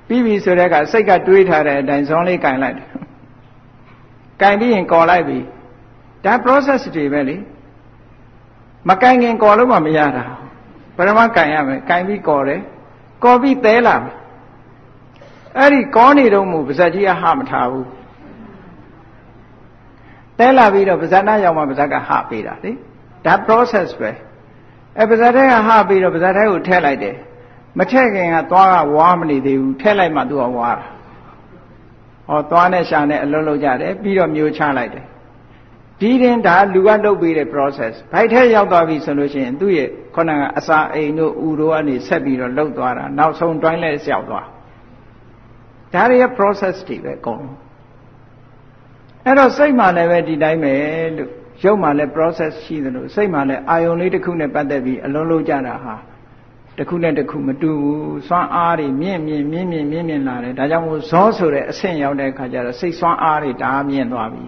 [0.06, 2.88] ပြီးပြီဆိုတဲ့အခါစိတ်ကတွေးထားတဲ့အတိုင်းဇွန်းလေးကင်လိုက်တယ်
[4.40, 5.38] ကင်ပြီးရင်ကော်လိုက်ပြီ
[6.24, 7.36] ဒါ process တွေပဲလေ
[8.88, 10.24] မကင်ခင်ကော်လို့မှမရတာ
[10.96, 12.60] ပရမကင်ရမယ်ကင်ပြီးကော်တယ်
[13.24, 14.16] ကော်ပြီးသဲလာမယ်
[15.58, 17.88] အဲ့ဒီကောနေတော့မူပါဇက်ကြီးကဟမထားဘူး
[20.38, 22.72] တဲလာပြီးတော့ပါဇက်နာရောက်မှပါဇက်ကဟပေးတာလေ
[23.24, 24.10] ဒါ process ပဲ
[24.98, 27.16] အဲပါဇက်ထဲကဟပြီးတော့ပါဇက်ထဲကိုထည့်လိုက်တယ်
[27.78, 30.86] မထည့်ခင်ကသွားကဝါမနေသေးဘူးထည့်လိုက်မှသူကဝါတာ
[32.28, 35.04] ဟောသွားနဲ့ရှာနဲ့အလုံးလုံးကြတယ်ပြီးတော့မျိုးချလိုက်တယ်
[36.00, 44.46] ဒီရင်ဒါလူကလုပ်ပေးတဲ့ process ဘိုက်ထဲရောက်သွားပြီဆိုလို့ရှိရင်သူ့ရဲ့ခုနကအစာအိမ်တို့ဥတို့ကနေဆက်ပြီးတော့လှုပ်သွားတာနောက်ဆုံးတွိုင်းလဲလျှောက်သွား
[45.92, 47.44] ဒါတွေရဲ့ process တွေပဲအကုန်
[49.24, 50.74] အဲ့တော့စိတ်မှလည်းပဲဒီတိုင်းပဲ
[51.16, 51.30] လို့
[51.64, 55.94] ရုပ်မှလည်း process ရှိသလိုစိတ်မှလည်းအာယုံလေးတစ်ခုနဲ့ပတ်သက်ပြီးအလုံးလုံးကြတာဟာ
[56.78, 64.44] တစ်ခုနဲ့တစ်ခုမတူဘူးစွမ်းအားတွေမြင့်မြင့်မြင့်မြင့်မြင့်မြင့်လာတယ်ဒါကြောင့်မို့ဇောဆိုတဲ့အဆင့်ရောက်တဲ့အခါကျတော့စိတ်စွမ်းအားတွေဒါမြင့်သွားပြီ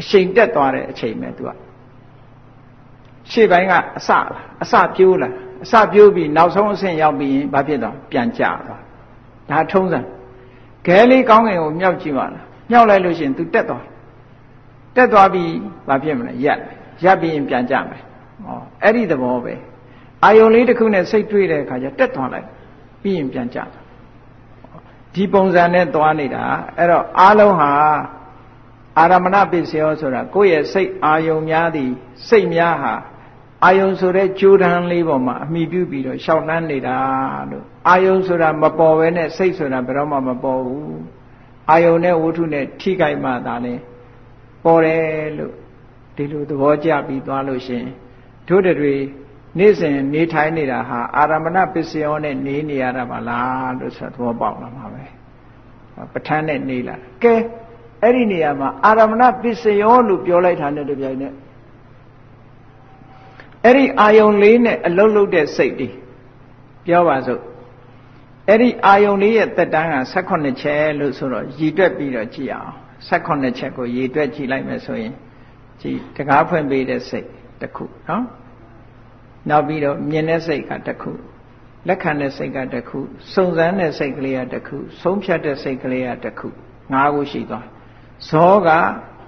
[0.00, 1.50] အချိန်တက်သွားတဲ့အချိန်ပဲသူက
[3.30, 4.24] ရှေ့ပိုင်းကအစလား
[4.62, 5.32] အစပြိုးလား
[5.64, 8.82] အစပြိုးပြီးနောက်ဆုံးအဆင့်ရောက်ပြီးရင်ဘာဖြစ်သွားပြန်ကြသွား
[9.50, 10.00] ဒါထုံးစံ
[10.86, 13.82] ခဲလေးကောင်းငင်ကိုမြောက်ကြည့်ပါလားမြောက်လိုက်လို့ရှိရင် तू တက်သွား
[14.96, 15.52] တက်သွားပြီး
[15.88, 16.58] ဘာဖြစ်မလဲရက်
[17.04, 18.02] ရက်ပြီးရင်ပြန်ကြမယ်
[18.46, 18.48] ဩ
[18.82, 19.54] အဲ့ဒီသဘောပဲ
[20.24, 22.46] အာယုံလေးတစ်ခုနဲ့စိတ်တွေ့တဲ့အခါကျတက်သွားလိုက်
[23.02, 23.84] ပြီးရင်ပြန်ကြသွား
[25.14, 26.44] ဒီပုံစံနဲ့သွားနေတာ
[26.76, 27.70] အဲ့တော့အားလုံးဟာ
[28.98, 31.90] အာရမဏပစ္စယောဆိုတာကိုယ့်ရဲ့စိတ်အာယုံများသည်
[32.28, 32.94] စိတ်များဟာ
[33.64, 36.96] အာယုံဆိုတဲ့ကြိုးတန်းလေးပေါ်မှာအမိပြုပြီးတော့ရှောက်နှမ်းနေတာ
[37.50, 41.00] လို့အာယုံဆိုတာမပေါ်ဘဲနဲ့စိတ်ဆိုတာဘယ်တော့မှမပေါ်ဘူး
[41.70, 43.74] အာယုံနဲ့ဝတ္ထုနဲ့ထိခိုက်မှသာလေ
[44.64, 45.54] ပေါ်တယ်လို့
[46.16, 47.84] ဒီလိုသဘောကျပြီးသွားလို့ရှင်
[48.48, 48.94] တို့တွေ
[49.58, 55.04] နေ့စဉ်နေထိုင်နေတာဟာအာရမဏပစ္စယောနဲ့နေနေရတာပါလားလို့ဆိုသဘောပေါက်လာမှာပဲ
[56.12, 57.34] ပဋ္ဌာန်းနဲ့နေလာကဲ
[58.02, 61.34] အဲ့ဒီနေရာမှာအာရမဏပစ္စယောလို့ပြောလိုက်တာနဲ့တပြိုင်နက်
[63.64, 65.88] အဲ့ဒီအာယုံလေးနဲ့အလုတ်လုတ်တဲ့စိတ်တွေ
[66.86, 67.40] ပြောပါစို့
[68.48, 72.74] အဲ့ဒီအာယုံလေးရဲ့တက်တန်းက18ချက်လို့ဆိုတော့ရည်တွက်ပြီးတော့ကြည့်အောင်
[73.08, 75.14] 18ချက်ကိုရည်တွက်ကြည့်လိုက်မယ်ဆိုရင်
[75.80, 77.28] ကြည်တကားဖွင့်ပေးတဲ့စိတ်
[77.60, 78.24] တစ်ခုနော်
[79.48, 81.12] နောက်ပြီးတော့မြင်တဲ့စိတ်ကတစ်ခု
[81.88, 82.98] လက်ခံတဲ့စိတ်ကတစ်ခု
[83.34, 86.48] စုံစမ်းတဲ့စိတ်ကလေးကတစ်ခုဆုံးဖြတ်တဲ့စိတ်ကလေးကတစ်ခု
[86.94, 87.66] ၅ခုရှိသွား
[88.28, 88.70] ဇောက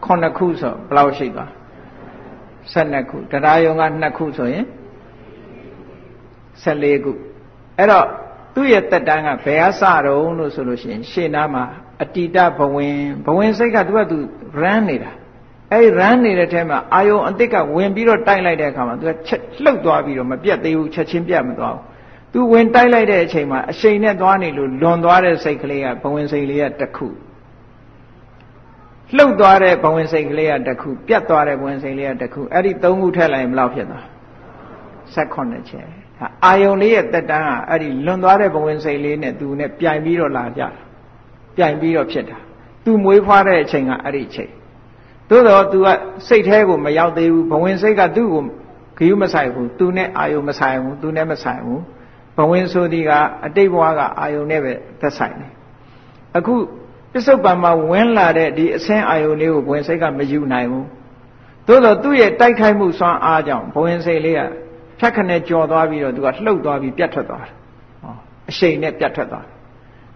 [0.07, 1.51] 9ခုဆိုဘယ်လောက်ရှိသွား
[2.73, 4.65] 12ခုတရားယုံက2ခုဆိုရင်
[6.65, 7.13] 14ခု
[7.79, 8.07] အဲ့တော့
[8.55, 11.65] သူ့ရဲ့တက်တန်းကဘယ်အစတုံးလို့ဆိုလို့ရှိရင်ရှေ့နားမှာ
[12.03, 14.17] အတိတဘဝင်ဘဝင်စိတ်ကသူကသူ
[14.63, 15.13] run နေတာ
[15.73, 21.83] အဲ့ run နေတဲ့ထဲမှာအာယုံအစ်စ်ကဝင်ပြီးတော့တိုက်လိုက်တဲ့အခါမှာသူကချက်လှုပ်သွားပြီးတော့မပြတ်သေးဘူးချက်ချင်းပြတ်မသွားဘူး
[22.33, 27.09] သူဝင်တိုက်လိုက်တဲ့အချိန်မှာအရှိန်နဲ့သွားနေလို့လွန်သွားတဲ့စိတ်ကလေးကဘဝင်စိတ်လေးကတစ်ခု
[29.17, 34.05] လှုပ်သွားတဲ့ဘဝင်စိတ်ကလေးကတစ်ခုပြတ်သွားတဲ့ဘဝင်စိတ်လေးကတစ်ခုအဲ့ဒီသုံးခုထည့်လိုက်ရင်ဘယ်လောက်ဖြစ်သွား
[35.15, 35.87] 18ချက်
[36.47, 40.69] အာယုံလေးရဲ့တက်တန်းကအဲ့ဒီလွန်သွားတဲ့ဘဝင်စိတ်လေးနဲ့သူနဲ့ပြိုင်ပြီးတော့လာကြတာ
[41.56, 42.38] ပြိုင်ပြီးတော့ဖြစ်တာ
[42.84, 44.52] သူမွေးဖွားတဲ့အချိန်ကအဲ့ဒီအချိန်
[45.30, 45.88] သို့တော့ तू က
[46.28, 48.44] စိတ်แท้ကိုမရောက်သေးဘူးဘဝင်စိတ်ကသူ့ကို
[48.98, 51.82] ဂယုမဆိုင်ဘူး तू နဲ့အာယုံမဆိုင်ဘူး तू နဲ့မဆိုင်ဘူး
[52.38, 53.12] ဘဝင်ဆိုဒီက
[53.46, 55.52] အတိတ်ဘဝကအာယုံနဲ့ပဲသက်ဆိုင်တယ်
[56.38, 56.56] အခု
[57.12, 60.88] ပစ္စုပန်မှာဝင်လာတဲ့ဒီအဆင်းအာယုန်လေးကိုဘဝင်စိတ်ကမယူနိုင်ဘူး
[61.68, 64.42] သို့တော့သူ့ရဲ့တိုက်ခိုက်မှုစွမ်းအားကြောင့်ဘဝင်စိတ်လေးက
[65.00, 67.54] ဖြတ်ခနဲ့ကြော်သွားပြီးတော့သူကလှုပ်သွားပြီးပြတ်ထွက်သွားတယ်
[68.02, 68.14] ဟော
[68.50, 69.52] အရှိန်နဲ့ပြတ်ထွက်သွားတယ် ်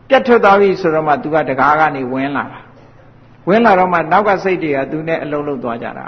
[0.09, 2.61] ပြတ်ထွက်သွားပြီဆိုတော့မှသူကတကားကနေဝင်လာတာ
[3.49, 6.07] ဝင်လာတော့မှနောက်ကစိတ်တွေကသူနဲ့အလုံးလုံးသွားကြတာ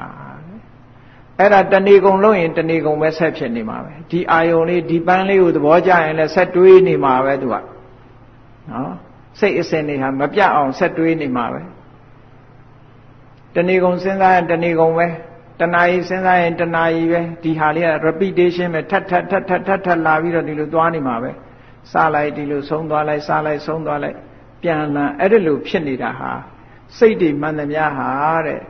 [1.38, 7.55] အဲ့ဒါတဏီကုံလုံးရင်တဏီကုံပဲဆက်ဖြစ်နေမှာပဲဒီအာယုံလေးဒီပန်းလေးကိုသဘောကျရင်လည်းဆက်တွေးနေမှာပဲသူက
[8.70, 8.92] နော်
[9.38, 11.62] စိတ်အစဉ်တွေဟာမပြတ်အောင်ဆက်တွေးနေမှာပဲ
[13.55, 15.07] တဏီကုံစဉ်းစားရင်တဏီကုံပဲ
[15.61, 21.30] တဏှာကြီးစဉ်းစားရင်တဏှာကြီးပဲဒီဟာလေးက repetition ပဲထပ်ထပ်ထပ်ထပ်ထပ်ထပ်လာပြီးတော့ဒီလိုသွားနေမှာပဲ
[21.93, 24.18] စလိုက်ဒီလိုဆုံးသွားလိုက်စလိုက်ဆုံးသွားလိုက်
[24.62, 26.32] ပြန်လာအဲ့ဒီလိုဖြစ်နေတာဟာ
[26.99, 28.11] စိတ်တွေမှန်သမျှဟာ
[28.47, 28.61] တဲ့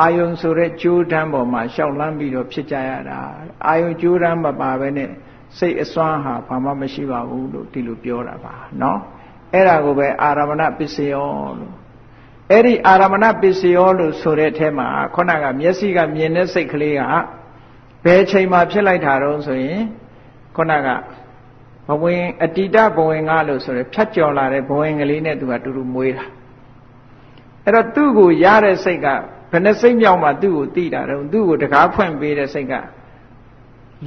[0.00, 3.20] အာယုံဆိုတဲ့ကြိုးတန်းပေါ်မှာရှောက်လန်းပြီးတော့ဖြစ်ကြရတာ
[3.66, 5.10] အာယုံကြိုးတန်းမပါဘဲနဲ့
[5.58, 9.00] စိတ်အစွမ်းဟာဘာမှမရှိပါဘူးလို့ဒီလိုပြောတာပါနော်
[9.52, 11.74] အဲ့ဒါကိုပဲအာရမဏပစ္စယောလို့
[12.50, 17.02] အဲ့ဒီအာရမဏပစ္စယောလို့ဆိုတဲ့အထဲမှာခုနကမျက်စိကမြင်တဲ့စိတ်ကလေးက
[18.04, 19.80] ဘယ်ချိန်မှာဖြစ်လိုက်တာတော့ဆိုရင်
[20.56, 20.88] ခုနက
[21.88, 26.24] ဘဝင်အတိတဘဝင်ကလို့ဆိုရယ်ဖြတ်ကျော်လာတဲ့ဘဝင်ကလေးနဲ့သူကတူတူမွေးတာ
[27.64, 29.06] အဲ့တော့သူ့ကိုရတဲ့စိတ်က
[29.50, 32.74] ဘယ်နှစိတ်မြောက်မှသူ့ကိုသိတာတော့သူ့ကိုတကားဖွင့်ပေးတဲ့စိတ်က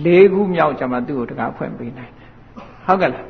[0.05, 2.29] ၄ခုမြောက်ကြမှာသူ့ကိုတကားဖွင့်ပေးနိုင်တယ်
[2.85, 3.25] ဟုတ်ကဲ့လား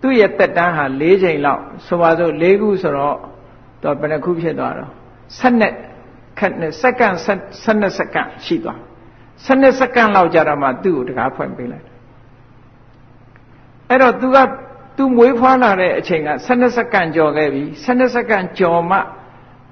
[0.00, 3.16] သူ့ရဲ့တက်တန်းဟာ၄ချိန်လောက်ဆိုပါစို့၄ခုဆိုတော့
[3.82, 4.90] တော့ဘယ်နှခုဖြစ်သွားတော့
[5.40, 7.16] 12ခက်နဲ့စက္ကန့်
[7.64, 8.78] 12စက္ကန့်ရှိသွား
[9.46, 11.91] 12စက္ကန့်လောက်ကြာတော့မှသူ့ကိုတကားဖွင့်ပေးလိုက်
[13.88, 14.38] အဲ့တော့ तू က
[14.96, 18.98] तू မွေးဖွားလာတဲ့အချိန်က12စက္ကန့်ကျော်ခဲ့ပြီ12စက္ကန့်ကျော်မှ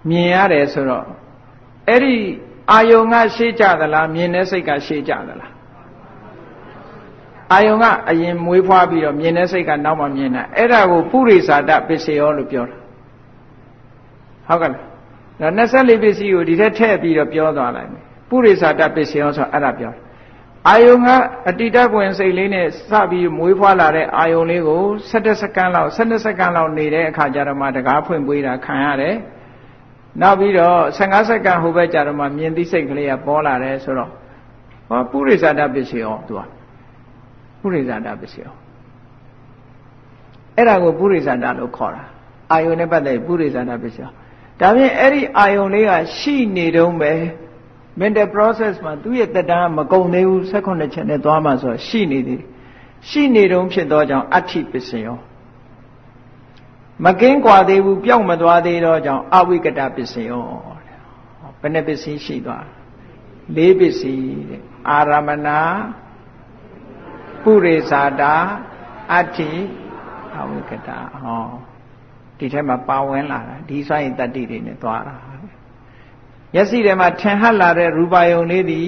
[0.09, 1.07] မြင်ရတယ်ဆိုတော့
[1.89, 2.15] အဲ့ဒီ
[2.73, 5.53] အာယုံကရှေ့ကြသလားမြင်တဲ့စိတ်ကရှေ့ကြသလား
[7.53, 12.77] အာယုံကအရင်မွေးဖွားပြီးတော့မြင်တဲ့စိတ်ကနောက်မှမြင်တာအဲ့ဒါကိုပုရိသတာပစ္စယောလို့ပြောတာ
[14.47, 14.83] ဟုတ်ကဲ့လား
[15.41, 19.93] ဒါ24ပစ္စည်းကိုဒီထက်ထည့်ပြီးတော့ပြောသွားလိုက်မယ်ပုရိသတာပစ္စယောဆိုအဲ့ဒါပြော
[20.69, 21.09] အာယုံက
[21.49, 29.15] အတိတပွင့်စိတ်လေးနဲ့စပြီးမွေးဖွားလာတဲ့အာယုံလေးကို17စက္ကန့်လောက်12စက္ကန့်လောက်နေတဲ့အခါကျတော့မှတကားဖွင့်ပွေးတာခံရတယ်
[30.21, 34.11] နောက်ပြီးတော့15စက္ကန့်ဟိုဘက်ကျတော့မှမြင်သိစိတ်ကလေးကပေါ်လာတယ်ဆိုတော့
[34.89, 36.41] ဟောပုရိသတာပစ္စယောသူက
[37.61, 38.53] ပုရိသတာပစ္စယော
[40.57, 42.05] အဲ့ဒါကိုပုရိသတာလို့ခေါ်တာ
[42.53, 44.11] အာယုန်နဲ့ပတ်သက်ပုရိသတာပစ္စယော
[44.61, 47.13] ဒါဖြင့်အဲ့ဒီအာယုန်လေးကရှိနေတုံးပဲ
[48.01, 52.49] mental process မှာသူ့ရဲ့တက်တန်းမကုံသေးဘူး16ချက်နဲ့သွားမှဆိုရှိနေသေးတယ်
[53.09, 55.17] ရှိနေတုံးဖြစ်သောကြောင့်အဋ္ဌိပစ္စယော
[57.05, 60.45] မကင်းကွာသေးဘူးပြောင်းမသွားသေးတော့ကြောင့်အဝိကတပစ္စယော
[61.61, 62.67] ဘယ်နှပစ္စည်းရှိသွား
[63.57, 65.49] လေးပစ္စည်းတဲ့အာရမဏ
[67.43, 68.35] ပုရိသတာ
[69.13, 69.51] အဋ္ဌိ
[70.39, 70.89] အဝိကတ
[71.23, 71.49] ဟော
[72.39, 75.17] ဒီထဲမှာပါဝင်လာတာဒီဆိုရင်တတ္တိတွေနဲ့သွားတာ
[76.55, 78.83] မျက်စိထဲမှာထင်ဟပ်လာတဲ့ရူပါယုံလေးဒီ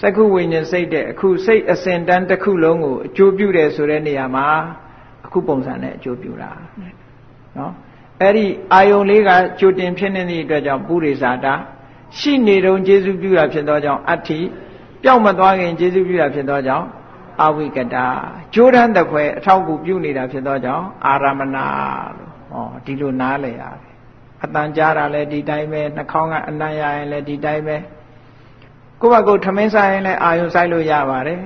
[0.00, 4.46] စက္ခုဝိညာဉ်စိတ်တဲ့အခုစိတ်အစဉ်တန်းတစ်ခုလုံးကိုအကျိုးပြုတယ်ဆိုတဲ့နေရာမှာ
[5.26, 6.50] အခုပုံစံနဲ့အကျိုးပြုတာ
[7.58, 7.72] နော်
[8.20, 9.30] အဲ့ဒီအာယုံလေးက
[9.60, 11.54] ကြိုတင်ဖြစ်နေတဲ့အတွက်ကြောင့်ပုရိသတာ
[12.18, 14.40] ရှိနေတုံးကျေစုပြုတာဖြစ်သောကြောင့်အဋ္ဌိ
[15.02, 16.86] ပျောက်မသွားခင်ကျေစုပြုတာဖြစ်သောကြောင့်
[17.44, 18.06] အဝိကတာ
[18.54, 21.56] ကြိုးတန်းတခွဲအထောက်ကူပြုနေတာဖြစ်သောကြောင့်အာရမဏ
[22.16, 23.87] လို့ဟောဒီလိုနားလည်ရတယ်
[24.44, 27.76] အတန်ကြားတာလည်းဒီတိုင်းပဲနှာခေါင်းကအနံ့ရရင်လည်းဒီတိုင်းပဲ
[29.00, 31.40] ကိုယ့်ဘက်ကိုထမင်းစားရင်လည်းအာယုံဆိုင်လို့ရပါတယ်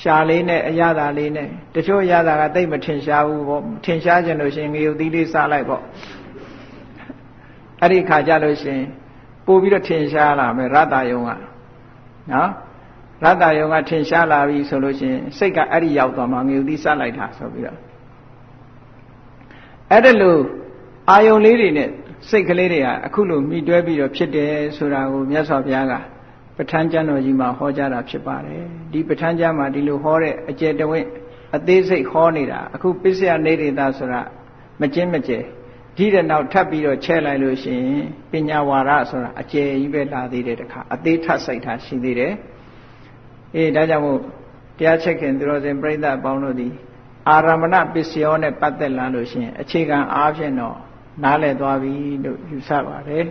[0.00, 5.82] ရှာလေးနဲ့အရသာလေးနဲ့တချို့အရသာကတိတ်မထင်ရှားဘူးပေါ့ထင်ရှားကြလို့ရှင်ငရုတ်သီးလေးစားလိုက်ပေါ့
[7.80, 8.80] အဲ့ဒီခါကြလို့ရှင်
[9.46, 11.30] ပို့ပြီးတော့ထင်ရှားလာမယ်ရတ္တယုံက
[12.32, 12.50] နော်
[13.24, 17.78] ရတ္တယုံကထင်ရှားလာပြီဆိုလို့ရှင်စိတ်ကအဲ့ဒီရောက်သွားမှငရုတ်သီးစားလိုက်တာဆိုပြီးတော့
[19.90, 20.40] အဲ့ဒါလို့
[21.10, 21.90] အာယုံလေးတွေနဲ့
[22.28, 25.94] စိတ်ကလေးတွေကအခုလိုမိတွဲပြီးတော့ဖြစ်တယ်ဆိုတာကိုမြတ်စွာဘုရားက
[26.56, 28.62] ပဋ္ဌာန်းကျမ်းတော်ကြီးမှာဟောကြားတာဖြစ်ပါတယ်
[28.92, 31.06] ဒီပဋ္ဌာန်းကျမ်းမှာဒီလိုဟောတဲ့အကျယ်တဝင့်
[31.56, 34.20] အသေးစိတ်ဟောနေတာအခုပစ္စယနေရတာဆိုတာ
[34.80, 35.38] မကျင်းမကျဲ
[35.96, 42.32] ဒီတဲ့နောက်ထပ်ပြီးတော့ချဲလိုက်လို့ရှိရင်ပညာဝါဒဆိုတာအကျယ်ကြီးပဲလာသေးတယ်တခါအသေးထပ်စိတ်ထားရှိသေးတယ်
[43.54, 44.18] အေးဒါကြောင့်မို့
[44.78, 46.68] တရားချက်ခင်သူတော်စင်ပြိဿအပေါင်းတို့ဒီ
[47.28, 50.76] အာရမဏပစ္စယောနဲ့ပတ်သက်လာလို့ရှိရင်အခြေခံအားဖြင့်တော့
[51.24, 51.94] နားလည်သွားပြီ
[52.24, 53.24] လို့ယူဆပါတယ်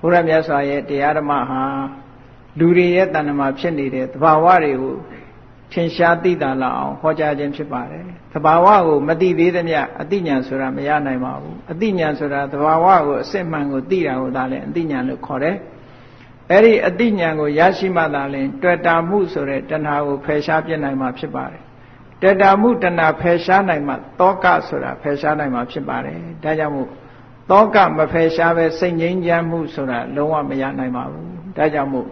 [0.00, 1.62] ဘုရားမြတ်စွာရဲ့တရားဓမ္မဟာ
[2.58, 4.94] လူတွေရဲ့တဏ္ဍမှာဖြစ်နေတဲ့သဘာဝတွေကို
[5.72, 15.56] ထင်ရှားသိတာလောက်အောင်ဟောကြားခြင်းဖြစ်ပါတယ်သဘာဝကိုမသိသေးသမျှအသိဉာဏ်ဆိုတာမရနိုင်ပါဘူးအသိဉာဏ်ဆိုတာသဘာဝကိုအစစ်မှန်ကိုသိတာကိုသာလဲအသိဉာဏ်လို့ခေါ်တယ်
[16.50, 21.62] အဲ့ဒီအသိဉာဏ်ကိုရရှိမှသာလျှင်တွေ့တာမှုဆိုတဲ့တဏှာကိုဖယ်ရှားပြနိုင်မှာဖြစ်ပါတယ်
[22.22, 26.88] တွေ့တာမှုတဏှာဖယ်ရှားနိုင်မှတောကဆိုတာဖယ်ရှားနိုင်မှာဖြစ်ပါတယ်ဒါကြောင့်မို့
[27.50, 32.08] တောကမဖယ်ရှားပဲစိတ်ငြိမ်းချမ်းမှုဆိုတာလုံးဝမရနိုင်ပါဘူးဒါကြောင့်မို့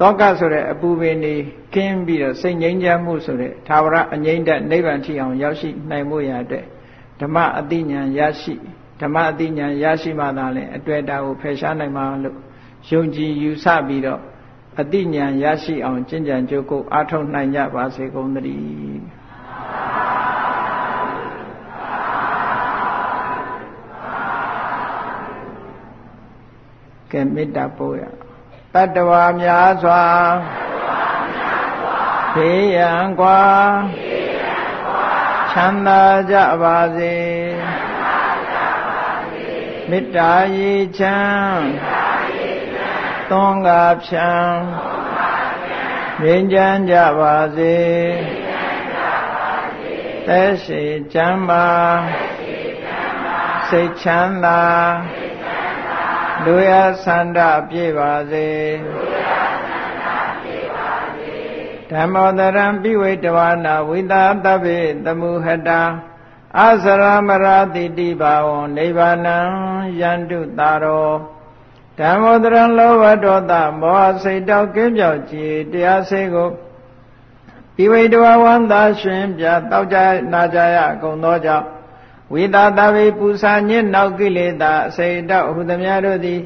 [0.00, 1.34] တောကဆိုတဲ့အပူပင်နေ
[1.74, 6.64] ကင်းပြီးတော့စိတ်ငြိမ်းချမ်းမှုဆိုတဲ့သာဝရအငြိမ့်တဲ့နိဗ္ဗာန်ထိအောင်ရောက်ရှိနိုင်မှုရတဲ့
[7.20, 8.54] ဓမ္မအတိညာရရှိ
[9.00, 12.36] ဓမ္မအတိညာရရှိမှသာလဲအတွေ့အတာကိုဖယ်ရှားနိုင်မှာလို့
[12.88, 14.20] ယုံကြည်ယူဆပြီးတော့
[14.80, 19.17] အတိညာရရှိအောင်ကျင့်ကြံကြိုးကိုအားထုတ်နိုင်ကြပါစေကုန်သတည်း
[27.11, 28.03] ကဲမေတ္တာပို့ရ
[28.73, 30.03] တတ္တဝါများစွာ
[32.35, 33.43] ဘေးရန်กว่า
[35.51, 36.01] ချမ်းသာ
[36.31, 37.15] ကြပါစေ
[39.89, 41.63] မေတ္တာရေချမ်း
[43.29, 44.31] သွန်ကားဖြံ
[46.21, 47.77] ငြိမ်းချမ်းကြပါစေ
[50.27, 51.67] သက်ရှိချမ်းပါ
[53.69, 54.61] စိတ်ချမ်းသာ
[56.48, 56.72] လူရ
[57.04, 57.38] ဆန္ဒ
[57.68, 58.48] ပြည့်ပါစေ
[61.90, 65.80] ဓမ္မောတရံပိဝိတဝနာဝိတာတဗ္ဗေတမုဟတာ
[66.58, 69.38] အစရမရာတိတိဘာဝံနိဗ္ဗာနံ
[70.00, 71.12] ယန္တုတာရော
[71.98, 76.50] ဓမ္မောတရံလောဘဒေါသမောဟစိတ်တောက်ကင်းပြောက်ကြည်တရားစေကို
[77.76, 79.98] ပိဝိတဝဝန္တာရှင်ပြတောက်ကြ
[80.32, 81.66] နာကြရအကုန်သောကြောင့်
[82.32, 86.40] ဝိတာတဝေပူစာညစ်နောက်ကိလေသာအစိတောဟုသမျှတို့သည်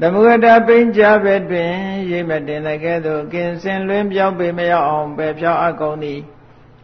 [0.00, 1.72] သမုဒ္ဒပိဉ္ကြဘက်တွင်
[2.10, 6.20] ရိမတင်တဲ့ကဲ့သို့ကင်စင်လွင်ပြောင်းပေမရောက်အောင်ပဲဖြောင်းအပ်ကုန်သည်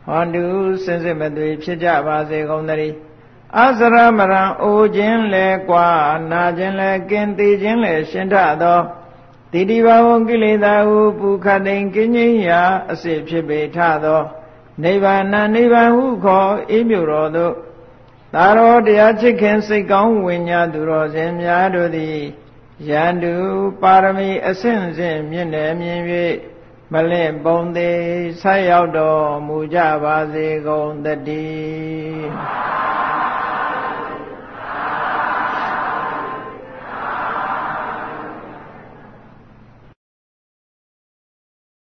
[0.06, 0.44] ဟောတု
[0.85, 2.97] စင်စစ်မသွေဖြစ်ကြပါစေကုန်သတည်း
[3.56, 5.86] အစရမရံအိုခြင်းလဲကွာ
[6.31, 8.81] နာခြင်းလဲကင်သေးခြင်းလဲရှင်ထသော
[9.52, 14.23] တိတိဘဝကိလေသာဟုပူခတ်တိန်ကင်းငြိမ်းရာအစစ်ဖြစ်ပေထသော
[14.82, 15.23] နိဗ္ဗာန်
[15.55, 17.55] နိဗ္ဗာန်ဟုခေါ်အေးမြတော်သို့
[18.34, 22.18] သာရောတရားချစ်ခင်စိတ်ကောင်းဝิญညာသူတော်စင်များတို့သည်
[22.88, 23.34] ယန္တု
[23.82, 26.00] ပါရမီအဆင့်ဆင့်မြင့်တယ်မြင်၍
[26.92, 28.02] မလင့်ပုံသေး
[28.40, 32.28] ဆက်ရောက်တော်မူကြပါစေကုန်တည်း